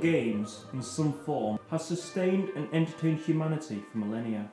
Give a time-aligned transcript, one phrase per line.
[0.00, 4.50] Games in some form has sustained and entertained humanity for millennia.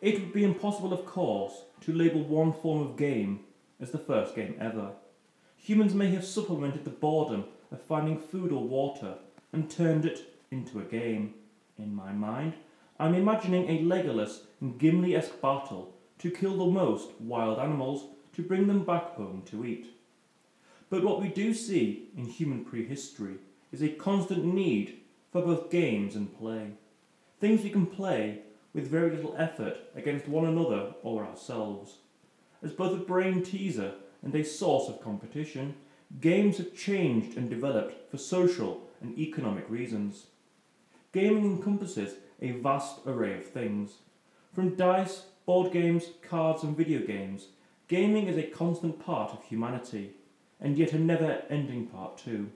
[0.00, 3.40] It would be impossible, of course, to label one form of game
[3.80, 4.92] as the first game ever.
[5.56, 9.14] Humans may have supplemented the boredom of finding food or water
[9.52, 11.34] and turned it into a game.
[11.76, 12.54] In my mind,
[12.98, 18.04] I'm imagining a Legolas and Gimli esque battle to kill the most wild animals
[18.34, 19.88] to bring them back home to eat.
[20.90, 23.36] But what we do see in human prehistory
[23.72, 25.00] is a constant need
[25.32, 26.72] for both games and play.
[27.40, 28.40] Things we can play
[28.74, 31.98] with very little effort against one another or ourselves.
[32.62, 35.74] As both a brain teaser and a source of competition,
[36.20, 40.26] games have changed and developed for social and economic reasons.
[41.12, 43.94] Gaming encompasses a vast array of things.
[44.52, 47.48] From dice, board games, cards, and video games,
[47.88, 50.12] gaming is a constant part of humanity,
[50.60, 52.50] and yet a never ending part too.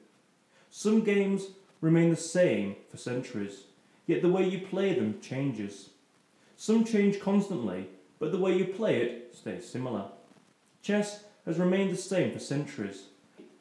[0.76, 3.62] Some games remain the same for centuries,
[4.08, 5.90] yet the way you play them changes.
[6.56, 7.86] Some change constantly,
[8.18, 10.06] but the way you play it stays similar.
[10.82, 13.04] Chess has remained the same for centuries,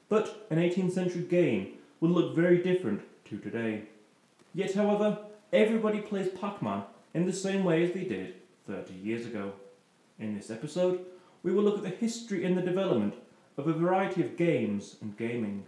[0.10, 3.84] but an 18th century game will look very different to today.
[4.56, 5.20] Yet, however,
[5.54, 6.82] everybody plays Pac Man
[7.14, 8.34] in the same way as they did
[8.66, 9.54] 30 years ago.
[10.18, 11.06] In this episode,
[11.44, 13.14] we will look at the history and the development
[13.56, 15.66] of a variety of games and gaming,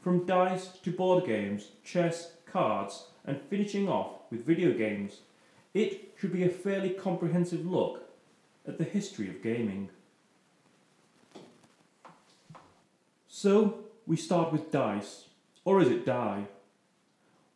[0.00, 5.20] from dice to board games, chess, cards, and finishing off with video games.
[5.74, 8.08] It should be a fairly comprehensive look
[8.66, 9.90] at the history of gaming.
[13.28, 15.26] So, we start with dice.
[15.64, 16.44] Or is it die?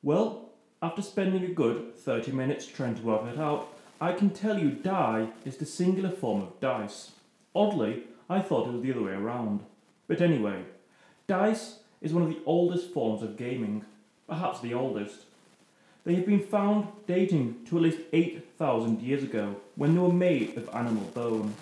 [0.03, 0.50] Well,
[0.83, 3.69] after spending a good 30 minutes trying to work it out,
[4.00, 7.12] I can tell you die is the singular form of dice.
[7.54, 9.60] Oddly, I thought it was the other way around.
[10.06, 10.65] But anyway,
[11.27, 13.82] dice is one of the oldest forms of gaming,
[14.28, 15.25] perhaps the oldest.
[16.04, 20.56] They have been found dating to at least 8,000 years ago when they were made
[20.59, 21.54] of animal bone.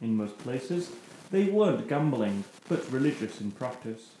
[0.00, 0.90] In most places,
[1.30, 4.12] they weren't gambling, but religious in practice.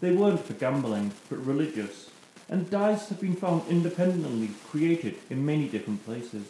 [0.00, 2.10] They weren't for gambling, but religious,
[2.48, 6.48] and dice have been found independently created in many different places.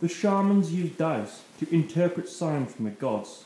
[0.00, 3.44] The shamans used dice to interpret signs from the gods.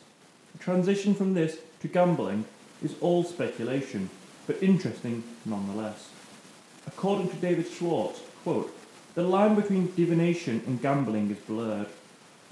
[0.53, 2.45] The transition from this to gambling
[2.83, 4.11] is all speculation,
[4.47, 6.11] but interesting nonetheless.
[6.87, 8.75] According to David Schwartz, quote,
[9.15, 11.89] the line between divination and gambling is blurred.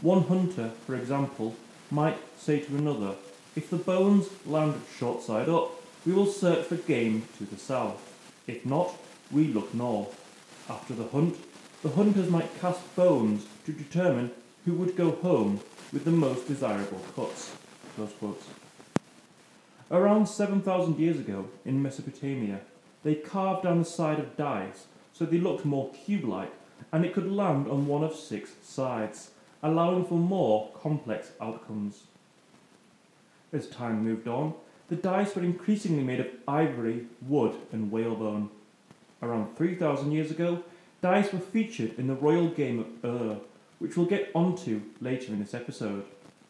[0.02, 1.54] One hunter, for example,
[1.90, 3.14] might say to another,
[3.56, 5.72] if the bones land short side up,
[6.06, 8.00] we will search for game to the south.
[8.46, 8.94] If not,
[9.30, 10.16] we look north.
[10.68, 11.36] After the hunt,
[11.82, 14.30] the hunters might cast bones to determine
[14.64, 15.60] who would go home
[15.92, 17.52] with the most desirable cuts.
[19.92, 22.60] Around 7,000 years ago, in Mesopotamia,
[23.02, 26.52] they carved down the side of dice so they looked more cube-like
[26.92, 29.32] and it could land on one of six sides,
[29.64, 32.04] allowing for more complex outcomes.
[33.52, 34.54] As time moved on,
[34.88, 38.48] the dice were increasingly made of ivory, wood, and whalebone.
[39.20, 40.62] Around 3,000 years ago,
[41.02, 43.40] dice were featured in the royal game of Ur,
[43.80, 46.04] which we'll get onto later in this episode.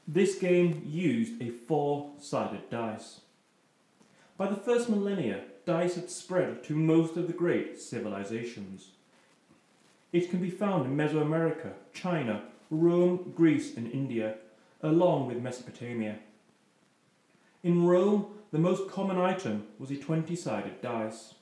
[0.06, 3.20] This game used a four sided dice.
[4.40, 8.92] By the first millennia, dice had spread to most of the great civilizations.
[10.14, 14.36] It can be found in Mesoamerica, China, Rome, Greece, and India,
[14.82, 16.20] along with Mesopotamia.
[17.62, 21.34] In Rome, the most common item was a 20 sided dice.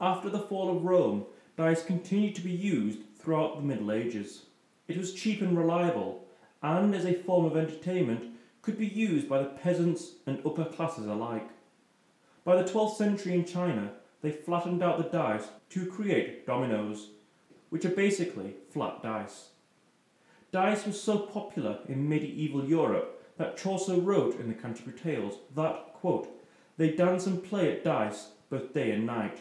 [0.00, 1.26] After the fall of Rome,
[1.58, 4.46] dice continued to be used throughout the Middle Ages.
[4.88, 6.24] It was cheap and reliable,
[6.62, 11.04] and as a form of entertainment, could be used by the peasants and upper classes
[11.04, 11.50] alike.
[12.44, 17.10] By the 12th century in China, they flattened out the dice to create dominoes,
[17.70, 19.50] which are basically flat dice.
[20.50, 25.94] Dice was so popular in medieval Europe that Chaucer wrote in the Canterbury Tales that,
[25.94, 26.28] quote,
[26.76, 29.40] they dance and play at dice both day and night.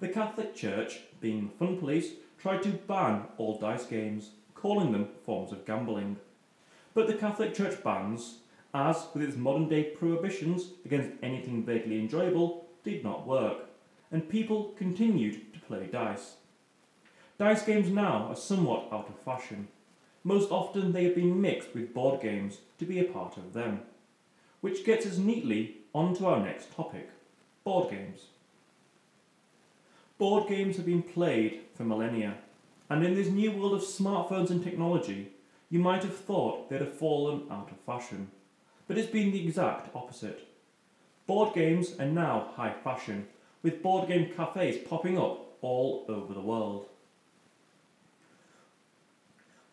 [0.00, 5.08] The Catholic Church, being the fun police, tried to ban all dice games, calling them
[5.24, 6.16] forms of gambling.
[6.94, 8.38] But the Catholic Church bans,
[8.74, 13.70] as with its modern day prohibitions against anything vaguely enjoyable, did not work,
[14.10, 16.34] and people continued to play dice.
[17.38, 19.68] Dice games now are somewhat out of fashion,
[20.26, 23.82] most often they have been mixed with board games to be a part of them.
[24.62, 27.10] Which gets us neatly onto our next topic
[27.62, 28.26] board games.
[30.16, 32.34] Board games have been played for millennia,
[32.88, 35.32] and in this new world of smartphones and technology,
[35.70, 38.30] you might have thought they'd have fallen out of fashion.
[38.86, 40.46] But it's been the exact opposite.
[41.26, 43.28] Board games are now high fashion,
[43.62, 46.86] with board game cafes popping up all over the world.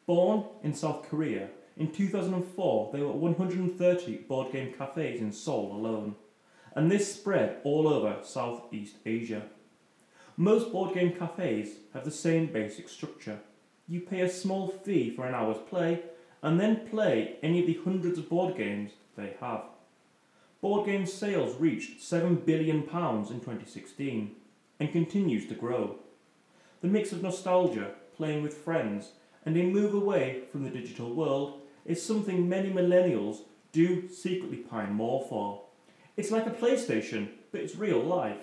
[0.05, 6.15] Born in South Korea, in 2004 there were 130 board game cafes in Seoul alone,
[6.73, 9.43] and this spread all over Southeast Asia.
[10.37, 13.39] Most board game cafes have the same basic structure.
[13.87, 16.01] You pay a small fee for an hour's play
[16.41, 18.91] and then play any of the hundreds of board games
[19.21, 19.63] they have.
[20.61, 24.35] Board game sales reached £7 billion in 2016
[24.79, 25.97] and continues to grow.
[26.81, 29.11] The mix of nostalgia, playing with friends,
[29.45, 33.39] and a move away from the digital world is something many millennials
[33.71, 35.63] do secretly pine more for.
[36.17, 38.37] It's like a PlayStation, but it's real life.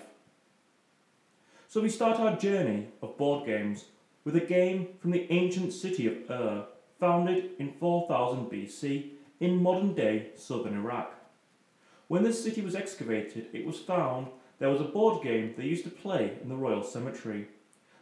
[1.67, 3.85] So we start our journey of board games
[4.25, 6.65] with a game from the ancient city of Ur,
[6.99, 11.13] founded in 4000 BC in modern day southern Iraq.
[12.07, 14.27] When this city was excavated, it was found
[14.57, 17.47] there was a board game they used to play in the royal cemetery.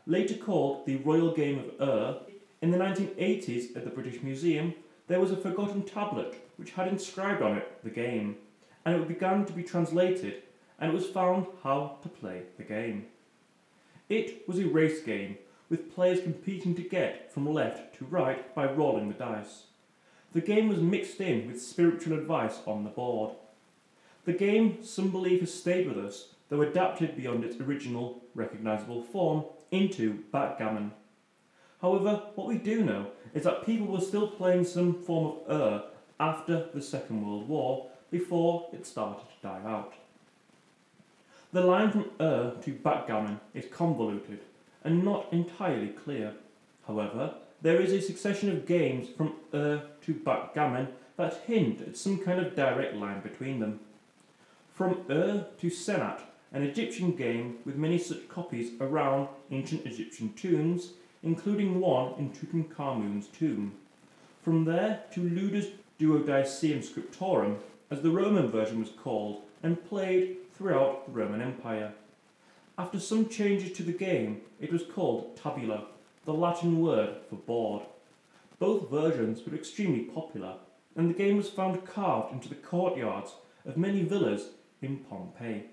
[0.06, 2.22] Later called the Royal Game of Ur,
[2.62, 4.74] in the 1980s at the British Museum,
[5.07, 8.38] there was a forgotten tablet which had inscribed on it the game,
[8.86, 10.42] and it began to be translated,
[10.80, 13.06] and it was found how to play the game.
[14.10, 15.38] It was a race game,
[15.69, 19.63] with players competing to get from left to right by rolling the dice.
[20.38, 23.31] The game was mixed in with spiritual advice on the board.
[24.25, 29.45] The game, some believe, has stayed with us, though adapted beyond its original recognisable form
[29.72, 30.92] into backgammon.
[31.81, 35.84] However, what we do know is that people were still playing some form of Ur
[36.19, 39.95] after the Second World War before it started to die out.
[41.51, 44.42] The line from Ur to backgammon is convoluted
[44.84, 46.34] and not entirely clear.
[46.86, 52.19] However, there is a succession of games from Ur to backgammon that hint at some
[52.19, 53.80] kind of direct line between them.
[54.74, 56.21] From Ur to Senet,
[56.54, 60.91] an Egyptian game with many such copies around ancient Egyptian tombs,
[61.24, 63.74] including one in Tutankhamun's tomb.
[64.43, 65.67] From there to Ludus
[66.00, 67.58] Duodecim Scriptorum,
[67.89, 71.93] as the Roman version was called, and played throughout the Roman Empire.
[72.77, 75.86] After some changes to the game, it was called tabula,
[76.27, 77.84] the Latin word for board.
[78.60, 80.55] Both versions were extremely popular,
[80.98, 84.50] and the game was found carved into the courtyards of many villas
[84.81, 85.67] in Pompeii.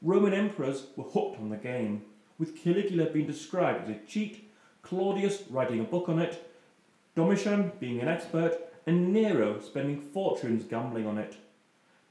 [0.00, 2.02] Roman emperors were hooked on the game,
[2.38, 4.48] with Caligula being described as a cheat,
[4.82, 6.48] Claudius writing a book on it,
[7.16, 11.34] Domitian being an expert, and Nero spending fortunes gambling on it.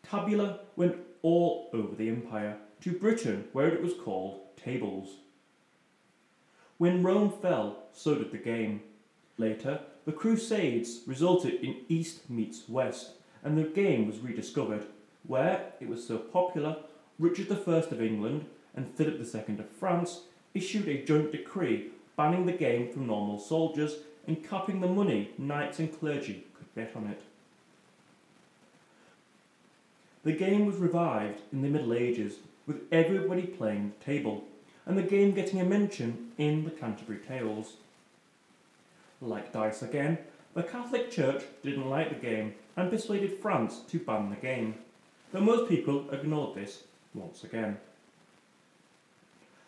[0.03, 5.11] Tabula went all over the empire, to Britain, where it was called tables.
[6.77, 8.81] When Rome fell, so did the game.
[9.37, 13.11] Later, the Crusades resulted in East meets West,
[13.43, 14.85] and the game was rediscovered,
[15.25, 16.77] where it was so popular,
[17.19, 20.21] Richard I of England and Philip II of France
[20.53, 25.79] issued a joint decree banning the game from normal soldiers and capping the money knights
[25.79, 27.21] and clergy could bet on it.
[30.23, 34.45] The game was revived in the Middle Ages, with everybody playing the table,
[34.85, 37.73] and the game getting a mention in the Canterbury Tales.
[39.21, 40.17] Like dice again,
[40.53, 44.75] the Catholic Church didn't like the game and persuaded France to ban the game,
[45.31, 47.77] though most people ignored this once again.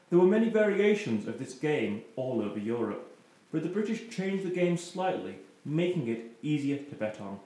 [0.09, 3.17] There were many variations of this game all over Europe,
[3.51, 7.39] but the British changed the game slightly, making it easier to bet on.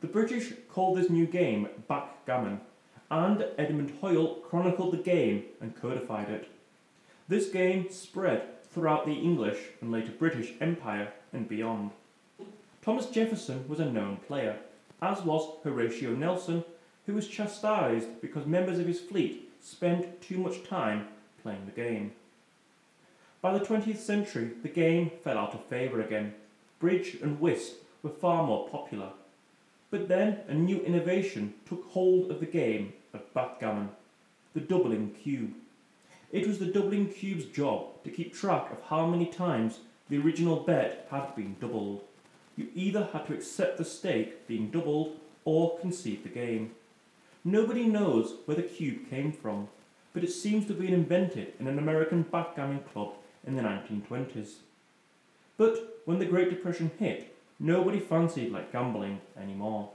[0.00, 2.60] The British called this new game backgammon,
[3.10, 6.48] and Edmund Hoyle chronicled the game and codified it.
[7.28, 11.90] This game spread throughout the English and later British Empire and beyond.
[12.82, 14.58] Thomas Jefferson was a known player,
[15.02, 16.64] as was Horatio Nelson,
[17.06, 21.08] who was chastised because members of his fleet spent too much time
[21.42, 22.12] playing the game.
[23.40, 26.34] By the 20th century, the game fell out of favour again.
[26.78, 29.10] Bridge and whist were far more popular.
[29.90, 33.90] But then a new innovation took hold of the game of backgammon
[34.54, 35.52] the doubling cube.
[36.32, 39.78] It was the doubling cube's job to keep track of how many times
[40.08, 42.02] the original bet had been doubled.
[42.56, 46.72] You either had to accept the stake being doubled or concede the game.
[47.44, 49.68] Nobody knows where the cube came from,
[50.12, 53.12] but it seems to have been invented in an American backgammon club
[53.46, 54.54] in the 1920s.
[55.56, 59.90] But when the Great Depression hit, nobody fancied like gambling anymore.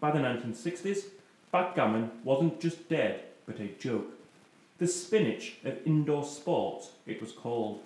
[0.00, 1.04] By the 1960s,
[1.52, 4.10] backgammon wasn't just dead, but a joke.
[4.78, 7.80] The spinach of indoor sport, it was called.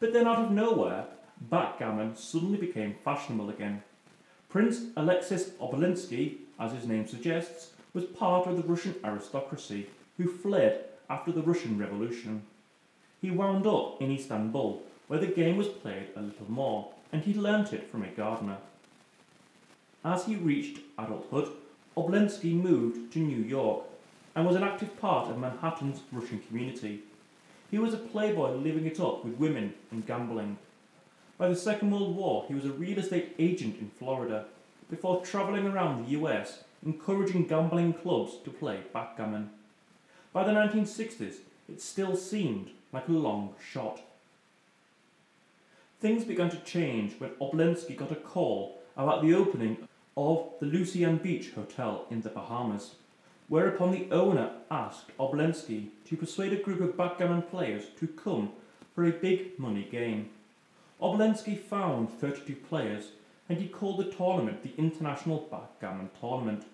[0.00, 1.04] But then out of nowhere,
[1.50, 3.82] backgammon suddenly became fashionable again.
[4.48, 9.86] Prince Alexis Obolensky, as his name suggests, was part of the Russian aristocracy
[10.16, 12.42] who fled after the Russian Revolution.
[13.20, 17.34] He wound up in Istanbul, where the game was played a little more, and he
[17.34, 18.56] learnt it from a gardener.
[20.04, 21.48] As he reached adulthood,
[21.96, 23.84] Oblensky moved to New York
[24.34, 27.02] and was an active part of Manhattan's Russian community.
[27.70, 30.58] He was a playboy living it up with women and gambling.
[31.38, 34.46] By the Second World War, he was a real estate agent in Florida
[34.90, 39.50] before travelling around the US encouraging gambling clubs to play backgammon.
[40.32, 41.36] By the 1960s,
[41.68, 44.00] it still seemed like a long shot.
[46.00, 51.22] Things began to change when Oblensky got a call about the opening of the Lucayan
[51.22, 52.96] Beach Hotel in the Bahamas,
[53.48, 58.52] whereupon the owner asked Oblensky to persuade a group of backgammon players to come
[58.94, 60.30] for a big money game.
[61.00, 63.08] Oblensky found 32 players
[63.48, 66.64] and he called the tournament the International Backgammon Tournament.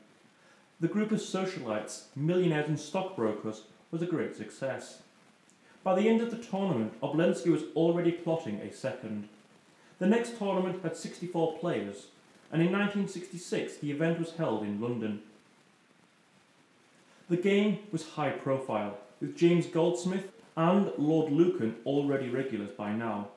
[0.78, 5.02] The group of socialites, millionaires, and stockbrokers was a great success.
[5.82, 9.28] By the end of the tournament, Oblensky was already plotting a second.
[9.98, 12.06] The next tournament had 64 players,
[12.52, 15.22] and in 1966 the event was held in London.
[17.30, 23.28] The game was high profile, with James Goldsmith and Lord Lucan already regulars by now.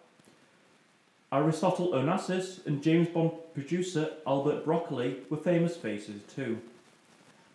[1.32, 6.58] Aristotle Onassis and James Bond producer Albert Broccoli were famous faces too.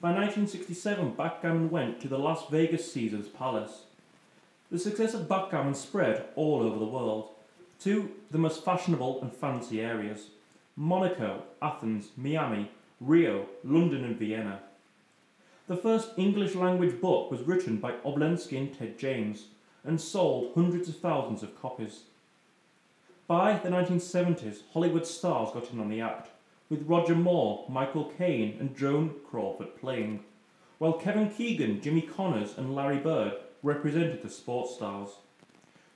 [0.00, 3.82] By 1967, backgammon went to the Las Vegas Caesars Palace.
[4.70, 7.30] The success of backgammon spread all over the world
[7.80, 10.28] to the most fashionable and fancy areas
[10.76, 14.60] Monaco, Athens, Miami, Rio, London, and Vienna.
[15.68, 19.48] The first English language book was written by Oblensky and Ted James
[19.84, 22.04] and sold hundreds of thousands of copies.
[23.26, 26.30] By the 1970s, Hollywood stars got in on the act,
[26.70, 30.24] with Roger Moore, Michael Caine, and Joan Crawford playing,
[30.78, 35.10] while Kevin Keegan, Jimmy Connors, and Larry Bird represented the sports stars.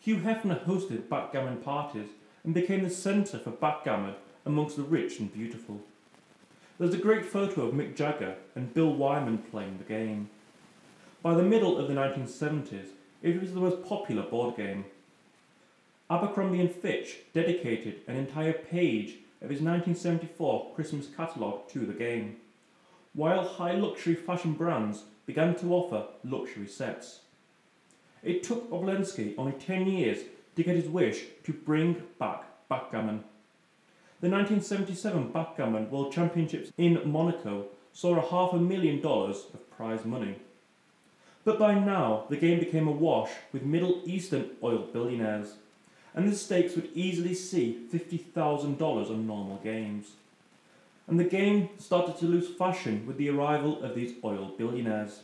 [0.01, 2.11] Hugh Hefner hosted backgammon parties
[2.45, 5.81] and became the centre for backgammon amongst the rich and beautiful.
[6.79, 10.31] There's a great photo of Mick Jagger and Bill Wyman playing the game.
[11.23, 12.89] By the middle of the 1970s,
[13.21, 14.87] it was the most popular board game.
[16.11, 22.37] Abercrombie and Fitch dedicated an entire page of his 1974 Christmas catalogue to the game,
[23.13, 27.21] while high luxury fashion brands began to offer luxury sets.
[28.23, 30.21] It took Oblensky only 10 years
[30.57, 33.25] to get his wish to bring back backgammon.
[34.23, 40.05] The 1977 Backgammon World Championships in Monaco saw a half a million dollars of prize
[40.05, 40.37] money.
[41.45, 45.55] But by now, the game became awash with Middle Eastern oil billionaires
[46.15, 50.13] and the stakes would easily see $50,000 on normal games.
[51.09, 55.23] And the game started to lose fashion with the arrival of these oil billionaires.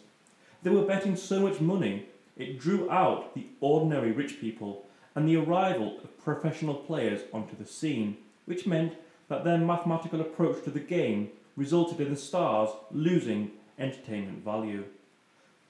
[0.65, 5.37] They were betting so much money, it drew out the ordinary rich people and the
[5.37, 8.17] arrival of professional players onto the scene,
[8.49, 8.95] which meant
[9.29, 14.85] that their mathematical approach to the game resulted in the stars losing entertainment value.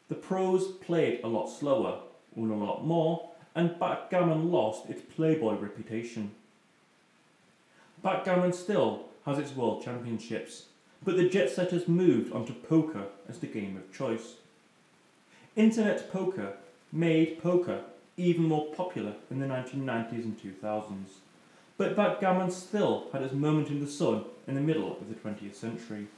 [0.08, 2.00] The pros played a lot slower,
[2.34, 6.30] won a lot more, and backgammon lost its playboy reputation.
[8.02, 10.66] Backgammon still has its world championships,
[11.04, 14.34] but the jet setters moved onto poker as the game of choice.
[15.56, 16.54] Internet poker
[16.92, 17.82] made poker
[18.16, 21.08] even more popular in the 1990s and 2000s,
[21.78, 25.54] but backgammon still had its moment in the sun in the middle of the 20th
[25.54, 26.08] century.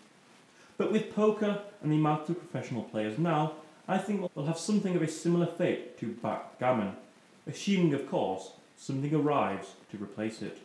[0.76, 3.52] But with poker and the amount of professional players now,
[3.86, 6.96] I think we'll have something of a similar fate to backgammon
[7.46, 10.58] assuming, of course, something arrives to replace it.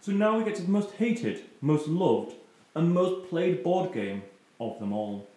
[0.00, 2.34] So now we get to the most hated, most loved,
[2.74, 4.22] and most played board game
[4.58, 5.28] of them all.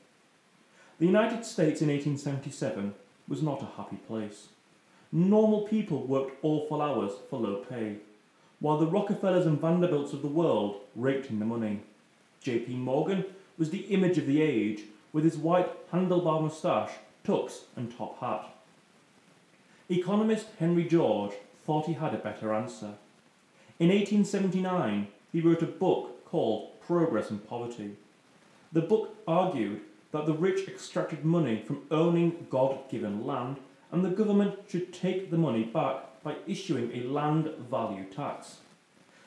[1.00, 2.94] The United States in 1877
[3.28, 4.48] was not a happy place.
[5.16, 7.98] Normal people worked awful hours for low pay,
[8.60, 11.82] while the Rockefellers and Vanderbilts of the world raked in the money.
[12.42, 12.74] J.P.
[12.78, 13.24] Morgan
[13.56, 16.94] was the image of the age, with his white handlebar moustache,
[17.24, 18.56] tux, and top hat.
[19.88, 22.94] Economist Henry George thought he had a better answer.
[23.78, 27.98] In 1879, he wrote a book called Progress and Poverty.
[28.72, 33.58] The book argued that the rich extracted money from owning God given land,
[33.94, 38.58] and the government should take the money back by issuing a land value tax.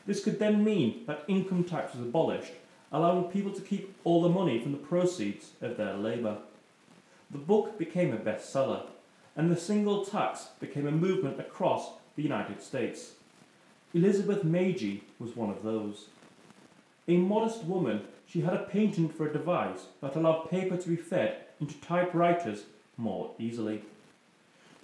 [0.07, 2.53] This could then mean that income tax was abolished,
[2.91, 6.39] allowing people to keep all the money from the proceeds of their labour.
[7.31, 8.83] The book became a bestseller
[9.37, 13.13] and the single tax became a movement across the United States.
[13.95, 16.07] Elizabeth Magie was one of those.
[17.07, 20.97] A modest woman, she had a patent for a device that allowed paper to be
[20.97, 22.65] fed into typewriters
[22.97, 23.83] more easily.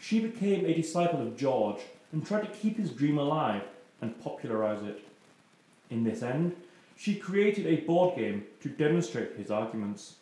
[0.03, 1.79] She became a disciple of George
[2.11, 3.63] and tried to keep his dream alive
[4.01, 5.01] and popularize it.
[5.91, 6.57] In this end,
[6.97, 10.17] she created a board game to demonstrate his arguments.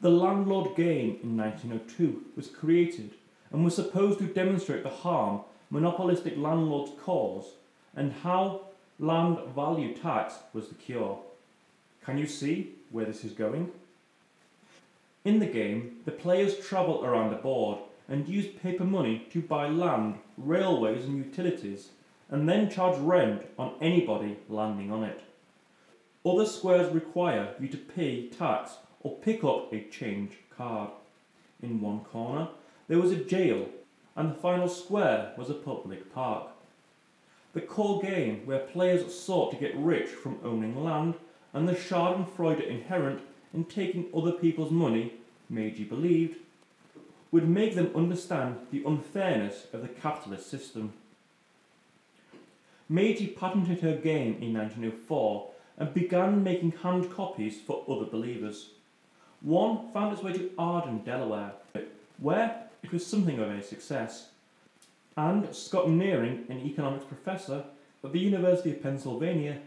[0.00, 3.10] The Landlord game in 1902 was created
[3.52, 7.50] and was supposed to demonstrate the harm monopolistic landlords cause
[7.94, 8.62] and how
[8.98, 11.18] land value tax was the cure.
[12.02, 13.70] Can you see where this is going?
[15.22, 17.78] In the game, the players travel around a board
[18.08, 21.90] and use paper money to buy land, railways, and utilities,
[22.30, 25.20] and then charge rent on anybody landing on it.
[26.24, 30.90] Other squares require you to pay tax or pick up a change card.
[31.62, 32.48] In one corner,
[32.88, 33.68] there was a jail,
[34.16, 36.48] and the final square was a public park.
[37.54, 41.14] The core game, where players sought to get rich from owning land,
[41.52, 43.20] and the Schadenfreude inherent
[43.52, 45.14] in taking other people's money,
[45.50, 46.38] made you believed,
[47.32, 50.92] would make them understand the unfairness of the capitalist system.
[52.88, 58.68] Magie patented her game in 1904 and began making hand copies for other believers.
[59.40, 61.52] One found its way to Arden, Delaware,
[62.18, 64.28] where it was something of a success.
[65.16, 67.64] And Scott Nearing, an economics professor
[68.04, 69.58] at the University of Pennsylvania,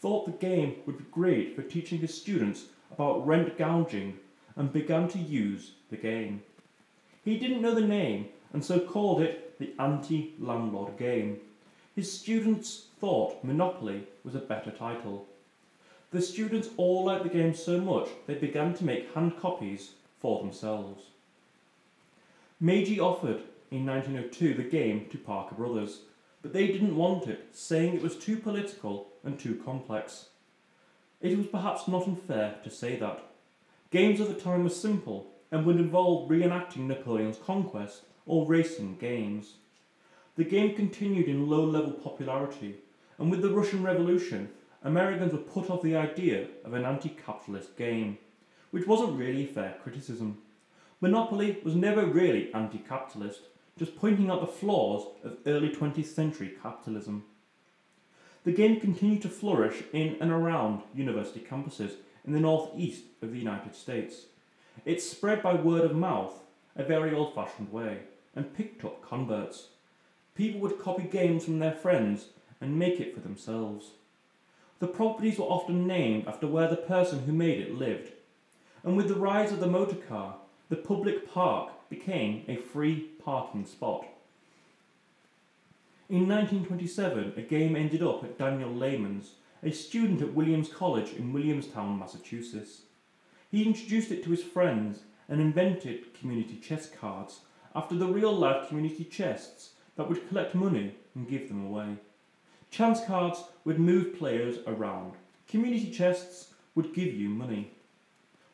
[0.00, 4.18] thought the game would be great for teaching his students about rent gouging
[4.56, 6.42] and began to use the game.
[7.24, 11.38] He didn't know the name and so called it the anti landlord game.
[11.94, 15.26] His students thought Monopoly was a better title.
[16.10, 20.40] The students all liked the game so much they began to make hand copies for
[20.40, 21.04] themselves.
[22.60, 26.00] Magie offered in 1902 the game to Parker Brothers,
[26.42, 30.26] but they didn't want it, saying it was too political and too complex.
[31.20, 33.22] It was perhaps not unfair to say that.
[33.90, 39.54] Games of the time were simple and would involve reenacting Napoleon's conquest or racing games.
[40.36, 42.76] The game continued in low level popularity,
[43.18, 44.48] and with the Russian Revolution,
[44.82, 48.18] Americans were put off the idea of an anti capitalist game,
[48.70, 50.38] which wasn't really fair criticism.
[51.00, 53.42] Monopoly was never really anti capitalist,
[53.78, 57.24] just pointing out the flaws of early 20th century capitalism.
[58.44, 61.92] The game continued to flourish in and around university campuses
[62.24, 64.26] in the northeast of the United States.
[64.84, 66.40] It spread by word of mouth,
[66.76, 67.98] a very old fashioned way,
[68.34, 69.68] and picked up converts.
[70.34, 72.26] People would copy games from their friends
[72.60, 73.90] and make it for themselves.
[74.78, 78.12] The properties were often named after where the person who made it lived.
[78.82, 80.36] And with the rise of the motor car,
[80.68, 84.06] the public park became a free parking spot.
[86.08, 91.32] In 1927, a game ended up at Daniel Layman's, a student at Williams College in
[91.32, 92.82] Williamstown, Massachusetts.
[93.52, 97.40] He introduced it to his friends and invented community chess cards
[97.74, 101.98] after the real life community chests that would collect money and give them away.
[102.70, 105.12] Chance cards would move players around.
[105.46, 107.72] Community chests would give you money.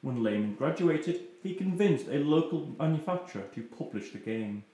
[0.02, 4.64] When Layman graduated, he convinced a local manufacturer to publish the game.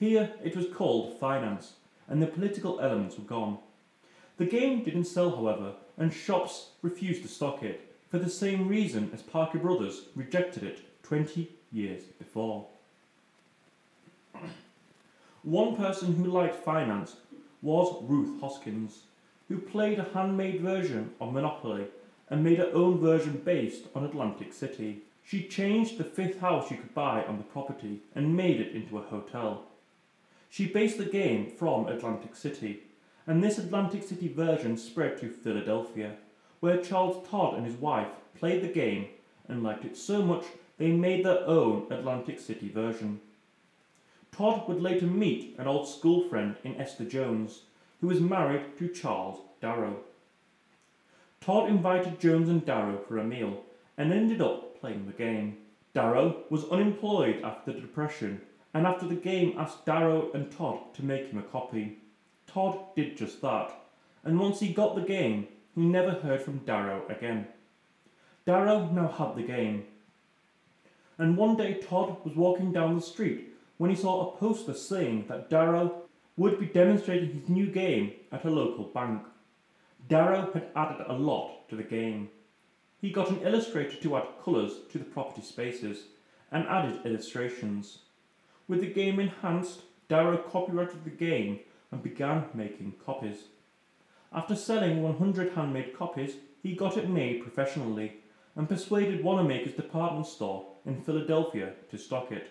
[0.00, 1.74] Here it was called Finance,
[2.08, 3.58] and the political elements were gone.
[4.38, 9.10] The game didn't sell, however, and shops refused to stock it, for the same reason
[9.12, 12.64] as Parker Brothers rejected it 20 years before.
[15.42, 17.16] One person who liked finance
[17.60, 19.00] was Ruth Hoskins,
[19.48, 21.86] who played a handmade version of Monopoly
[22.30, 25.02] and made her own version based on Atlantic City.
[25.24, 28.96] She changed the fifth house you could buy on the property and made it into
[28.96, 29.64] a hotel.
[30.50, 32.84] She based the game from Atlantic City,
[33.26, 36.12] and this Atlantic City version spread to Philadelphia,
[36.64, 39.08] where Charles Todd and his wife played the game
[39.48, 40.46] and liked it so much
[40.78, 43.20] they made their own Atlantic City version.
[44.32, 47.64] Todd would later meet an old school friend in Esther Jones,
[48.00, 49.98] who was married to Charles Darrow.
[51.42, 53.62] Todd invited Jones and Darrow for a meal
[53.98, 55.58] and ended up playing the game.
[55.92, 58.40] Darrow was unemployed after the Depression,
[58.72, 61.98] and after the game asked Darrow and Todd to make him a copy.
[62.46, 63.70] Todd did just that,
[64.24, 67.46] and once he got the game, never heard from Darrow again.
[68.46, 69.84] Darrow now had the game.
[71.18, 75.26] And one day Todd was walking down the street when he saw a poster saying
[75.28, 76.02] that Darrow
[76.36, 79.22] would be demonstrating his new game at a local bank.
[80.08, 82.28] Darrow had added a lot to the game.
[83.00, 86.04] He got an illustrator to add colours to the property spaces
[86.50, 87.98] and added illustrations.
[88.68, 91.60] With the game enhanced, Darrow copyrighted the game
[91.90, 93.44] and began making copies.
[94.34, 98.14] After selling 100 handmade copies, he got it made professionally
[98.56, 102.48] and persuaded Wanamaker's department store in Philadelphia to stock it.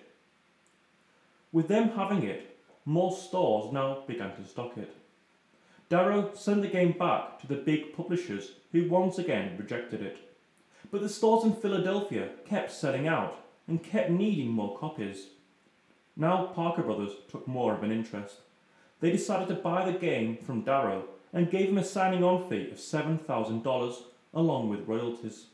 [1.52, 4.96] With them having it, more stores now began to stock it.
[5.90, 10.18] Darrow sent the game back to the big publishers who once again rejected it.
[10.90, 15.28] But the stores in Philadelphia kept selling out and kept needing more copies.
[16.16, 18.38] Now Parker Brothers took more of an interest.
[19.02, 22.70] They decided to buy the game from Darrow and gave him a signing on fee
[22.70, 23.96] of $7,000
[24.34, 25.48] along with royalties.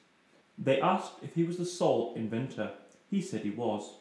[0.57, 2.71] They asked if he was the sole inventor.
[3.09, 3.93] He said he was.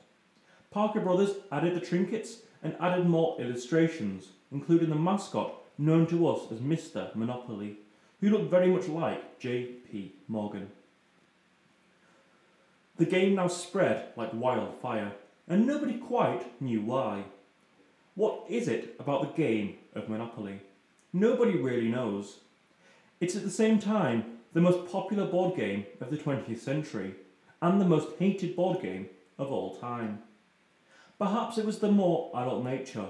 [0.71, 6.51] Parker Brothers added the trinkets and added more illustrations, including the mascot known to us
[6.51, 7.15] as Mr.
[7.15, 7.79] Monopoly,
[8.21, 10.15] who looked very much like J.P.
[10.27, 10.71] Morgan.
[12.97, 15.13] The game now spread like wildfire,
[15.47, 17.25] and nobody quite knew why.
[18.17, 20.61] What is it about the game of Monopoly?
[21.13, 22.41] Nobody really knows.
[23.19, 27.15] It's at the same time the most popular board game of the 20th century
[27.63, 30.19] and the most hated board game of all time.
[31.19, 33.07] Perhaps it was the more adult nature,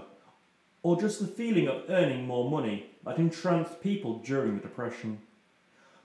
[0.85, 5.19] or just the feeling of earning more money that entranced people during the Depression.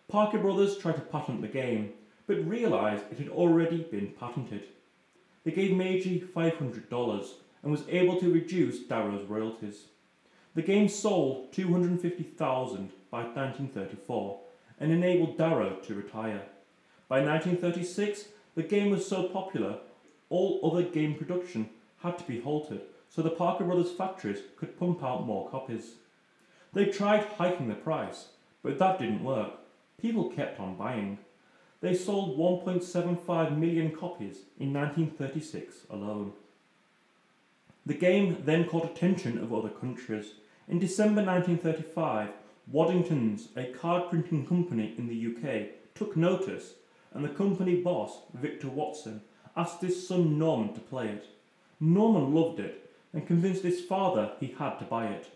[0.07, 1.93] Parker Brothers tried to patent the game,
[2.25, 4.63] but realised it had already been patented.
[5.43, 7.27] They gave Magie $500
[7.61, 9.85] and was able to reduce Darrow's royalties.
[10.55, 14.39] The game sold 250,000 by 1934
[14.79, 16.43] and enabled Darrow to retire.
[17.07, 19.77] By 1936, the game was so popular,
[20.29, 21.69] all other game production
[22.01, 22.81] had to be halted
[23.13, 25.97] so the Parker Brothers factories could pump out more copies.
[26.73, 28.29] They tried hiking the price,
[28.63, 29.51] but that didn't work.
[30.01, 31.19] People kept on buying.
[31.81, 36.33] They sold 1.75 million copies in 1936 alone.
[37.85, 40.31] The game then caught attention of other countries.
[40.69, 42.29] In December 1935,
[42.71, 46.75] Waddington's, a card printing company in the UK, took notice,
[47.13, 49.21] and the company boss, Victor Watson,
[49.57, 51.25] asked his son Norman to play it.
[51.81, 55.27] Norman loved it and convinced his father he had to buy it.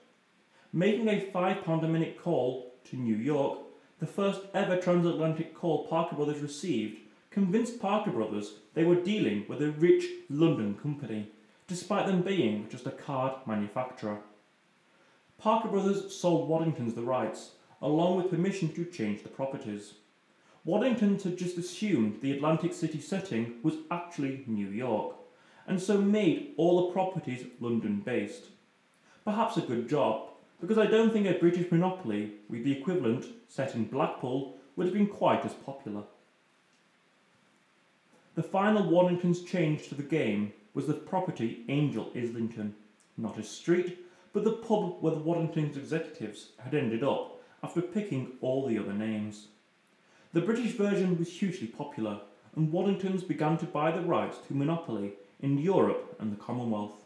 [0.71, 3.59] Making a £5 a minute call to New York,
[3.99, 6.99] the first ever transatlantic call Parker Brothers received
[7.31, 11.31] convinced Parker Brothers they were dealing with a rich London company,
[11.67, 14.19] despite them being just a card manufacturer.
[15.37, 19.93] Parker Brothers sold Waddington's the rights, along with permission to change the properties.
[20.65, 25.15] Waddington's had just assumed the Atlantic City setting was actually New York,
[25.67, 28.45] and so made all the properties London based.
[29.23, 33.75] Perhaps a good job, because I don't think a British monopoly with the equivalent set
[33.75, 36.03] in Blackpool would have been quite as popular.
[38.33, 42.73] The final Waddington's change to the game was the property Angel Islington,
[43.17, 43.99] not a street,
[44.37, 48.93] but the pub where the Waddington's executives had ended up after picking all the other
[48.93, 49.47] names.
[50.31, 52.21] The British version was hugely popular,
[52.55, 57.03] and Waddington's began to buy the rights to Monopoly in Europe and the Commonwealth.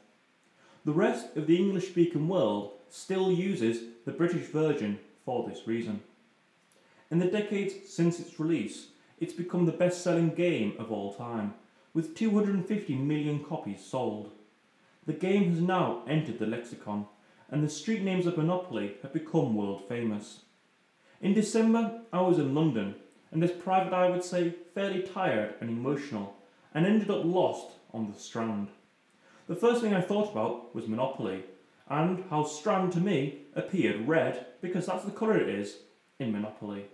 [0.84, 6.02] The rest of the English speaking world still uses the British version for this reason.
[7.10, 8.88] In the decades since its release,
[9.22, 11.54] it's become the best selling game of all time,
[11.94, 14.32] with 250 million copies sold.
[15.06, 17.08] The game has now entered the lexicon
[17.52, 20.40] and the street names of Monopoly have become world famous.
[21.22, 22.96] In December, I was in London,
[23.32, 26.38] and as private I would say fairly tired and emotional,
[26.74, 28.70] and ended up lost on the Strand.
[29.48, 31.44] The first thing I thought about was Monopoly,
[31.90, 35.80] and how Strand to me appeared red because that's the colour it is
[36.20, 36.86] in Monopoly.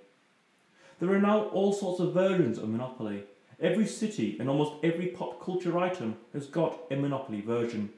[1.00, 3.26] There are now all sorts of versions of Monopoly.
[3.60, 7.92] Every city and almost every pop culture item has got a Monopoly version.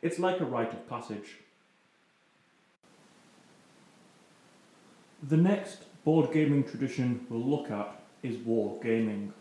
[0.00, 1.38] It's like a rite of passage.
[5.28, 9.32] The next board gaming tradition we'll look at is war gaming.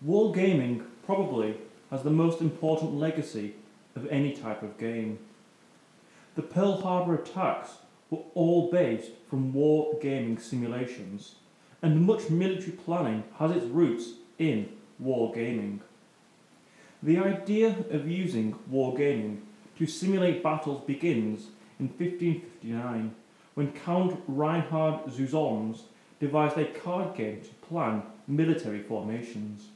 [0.00, 1.58] War gaming probably
[1.90, 3.54] has the most important legacy
[3.94, 5.18] of any type of game.
[6.36, 7.72] The Pearl Harbor attacks
[8.08, 11.34] were all based from war gaming simulations,
[11.82, 15.82] and much military planning has its roots in war gaming.
[17.02, 19.42] The idea of using war gaming
[19.76, 23.14] to simulate battles begins in 1559
[23.54, 25.84] when Count Reinhard zu Solms
[26.20, 29.68] devised a card game to plan military formations.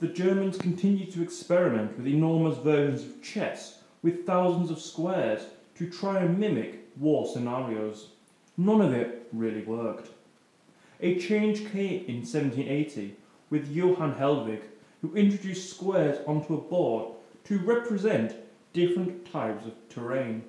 [0.00, 5.88] The Germans continued to experiment with enormous versions of chess with thousands of squares to
[5.88, 8.08] try and mimic war scenarios.
[8.56, 10.10] None of it really worked.
[11.00, 13.16] A change came in 1780
[13.50, 14.62] with Johann Hellwig,
[15.00, 18.34] who introduced squares onto a board to represent
[18.72, 20.42] different types of terrain.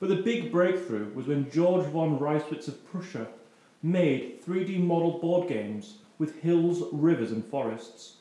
[0.00, 3.28] But the big breakthrough was when George von Reisswitz of Prussia
[3.82, 8.16] made 3D model board games with hills, rivers, and forests.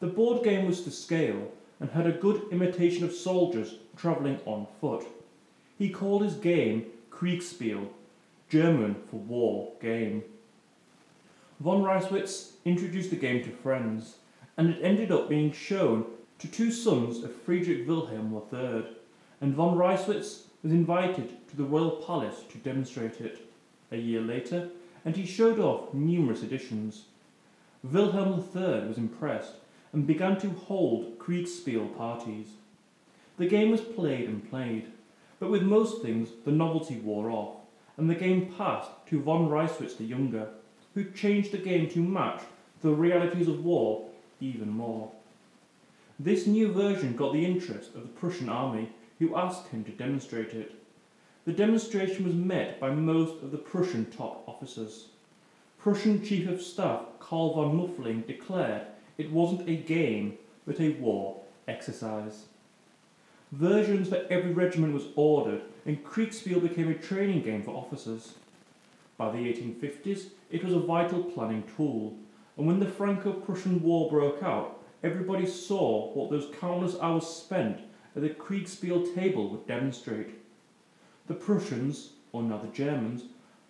[0.00, 4.66] The board game was to scale and had a good imitation of soldiers travelling on
[4.80, 5.06] foot.
[5.78, 7.88] He called his game Kriegspiel,
[8.50, 10.24] German for war game.
[11.60, 14.16] Von Reisswitz introduced the game to friends,
[14.58, 16.04] and it ended up being shown
[16.38, 18.84] to two sons of Friedrich Wilhelm III,
[19.40, 23.46] and von Reisswitz was invited to the royal palace to demonstrate it.
[23.92, 24.70] A year later,
[25.04, 27.04] and he showed off numerous editions.
[27.84, 29.52] Wilhelm III was impressed
[29.92, 32.48] and began to hold Kriegspiel parties.
[33.36, 34.86] The game was played and played,
[35.38, 37.56] but with most things the novelty wore off,
[37.96, 40.48] and the game passed to von Reisswitz the Younger,
[40.94, 42.42] who changed the game to match
[42.80, 44.08] the realities of war
[44.40, 45.10] even more.
[46.18, 50.52] This new version got the interest of the Prussian army, who asked him to demonstrate
[50.54, 50.74] it.
[51.44, 55.08] The demonstration was met by most of the Prussian top officers.
[55.78, 58.82] Prussian Chief of Staff Karl von Muffling declared
[59.18, 62.46] it wasn't a game, but a war exercise.
[63.52, 68.34] Versions for every regiment was ordered, and Kriegspiel became a training game for officers.
[69.16, 72.16] By the 1850s, it was a vital planning tool,
[72.56, 77.80] and when the Franco-Prussian War broke out, everybody saw what those countless hours spent
[78.20, 80.40] the Kriegspiel table would demonstrate.
[81.26, 83.24] The Prussians, or now the Germans,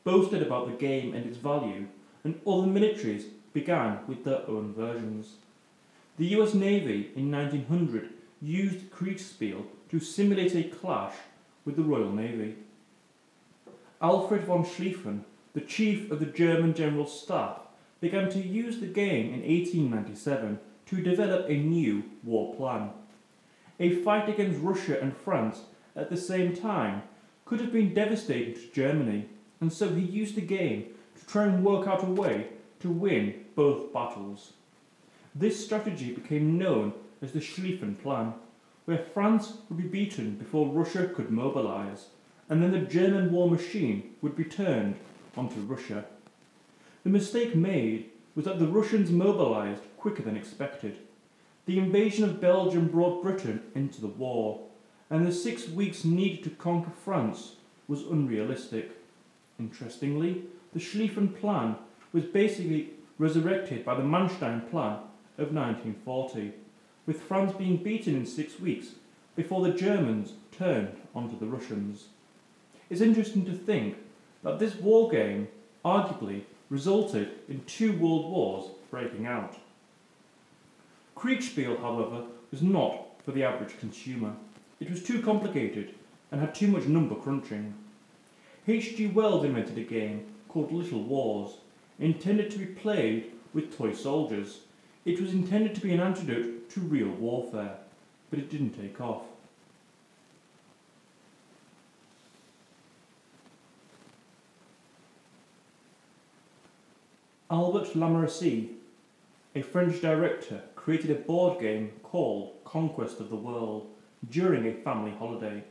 [0.05, 1.87] boasted about the game and its value,
[2.25, 5.37] and other militaries began with their own versions.
[6.19, 11.15] The US Navy in 1900 used Kriegspiel to simulate a clash
[11.65, 12.57] with the Royal Navy.
[14.03, 15.21] Alfred von Schlieffen,
[15.55, 17.61] the chief of the German General Staff,
[18.01, 22.91] began to use the game in 1897 to develop a new war plan.
[23.81, 25.63] A fight against Russia and France
[25.97, 27.03] at the same time
[27.45, 29.29] could have been devastating to Germany,
[29.61, 30.87] and so he used the game
[31.19, 32.49] to try and work out a way
[32.81, 34.53] to win both battles.
[35.35, 38.35] This strategy became known as the Schlieffen Plan,
[38.85, 42.07] where France would be beaten before Russia could mobilise,
[42.49, 44.97] and then the German war machine would be turned
[45.37, 46.05] onto Russia.
[47.03, 50.99] The mistake made was that the Russians mobilised quicker than expected.
[51.67, 54.67] The invasion of Belgium brought Britain into the war,
[55.09, 57.57] and the six weeks needed to conquer France
[57.89, 58.91] was unrealistic.
[59.59, 60.43] Interestingly,
[60.75, 61.77] the Schlieffen Plan
[62.13, 64.99] was basically resurrected by the Manstein Plan
[65.39, 66.53] of 1940,
[67.07, 68.89] with France being beaten in six weeks
[69.35, 72.09] before the Germans turned onto the Russians.
[72.91, 73.97] It's interesting to think
[74.43, 75.49] that this war game
[75.83, 79.57] arguably resulted in two world wars breaking out.
[81.17, 84.35] Kriegspiel, however, was not for the average consumer.
[84.81, 85.95] It was too complicated
[86.31, 87.75] and had too much number crunching.
[88.67, 89.09] H.G.
[89.09, 91.59] Wells invented a game called Little Wars,
[91.99, 94.61] intended to be played with toy soldiers.
[95.05, 97.77] It was intended to be an antidote to real warfare,
[98.31, 99.23] but it didn't take off.
[107.51, 108.71] Albert Lamorisse,
[109.55, 113.87] a French director, created a board game called Conquest of the World
[114.29, 115.65] during a family holiday.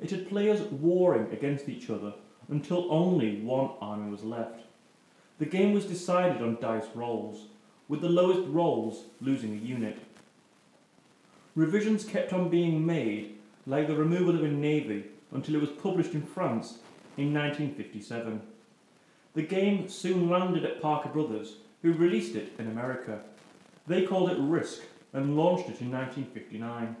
[0.00, 2.14] It had players warring against each other
[2.48, 4.60] until only one army was left.
[5.38, 7.48] The game was decided on dice rolls,
[7.88, 9.98] with the lowest rolls losing a unit.
[11.54, 16.14] Revisions kept on being made, like the removal of a navy, until it was published
[16.14, 16.78] in France
[17.18, 18.40] in 1957.
[19.34, 23.20] The game soon landed at Parker Brothers, who released it in America.
[23.86, 26.96] They called it Risk and launched it in 1959.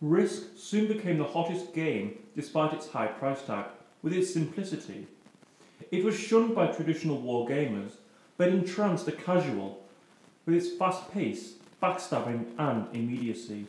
[0.00, 3.66] Risk soon became the hottest game despite its high price tag,
[4.02, 5.06] with its simplicity.
[5.90, 7.92] It was shunned by traditional war gamers,
[8.38, 9.82] but entranced the casual
[10.46, 13.66] with its fast pace, backstabbing, and immediacy.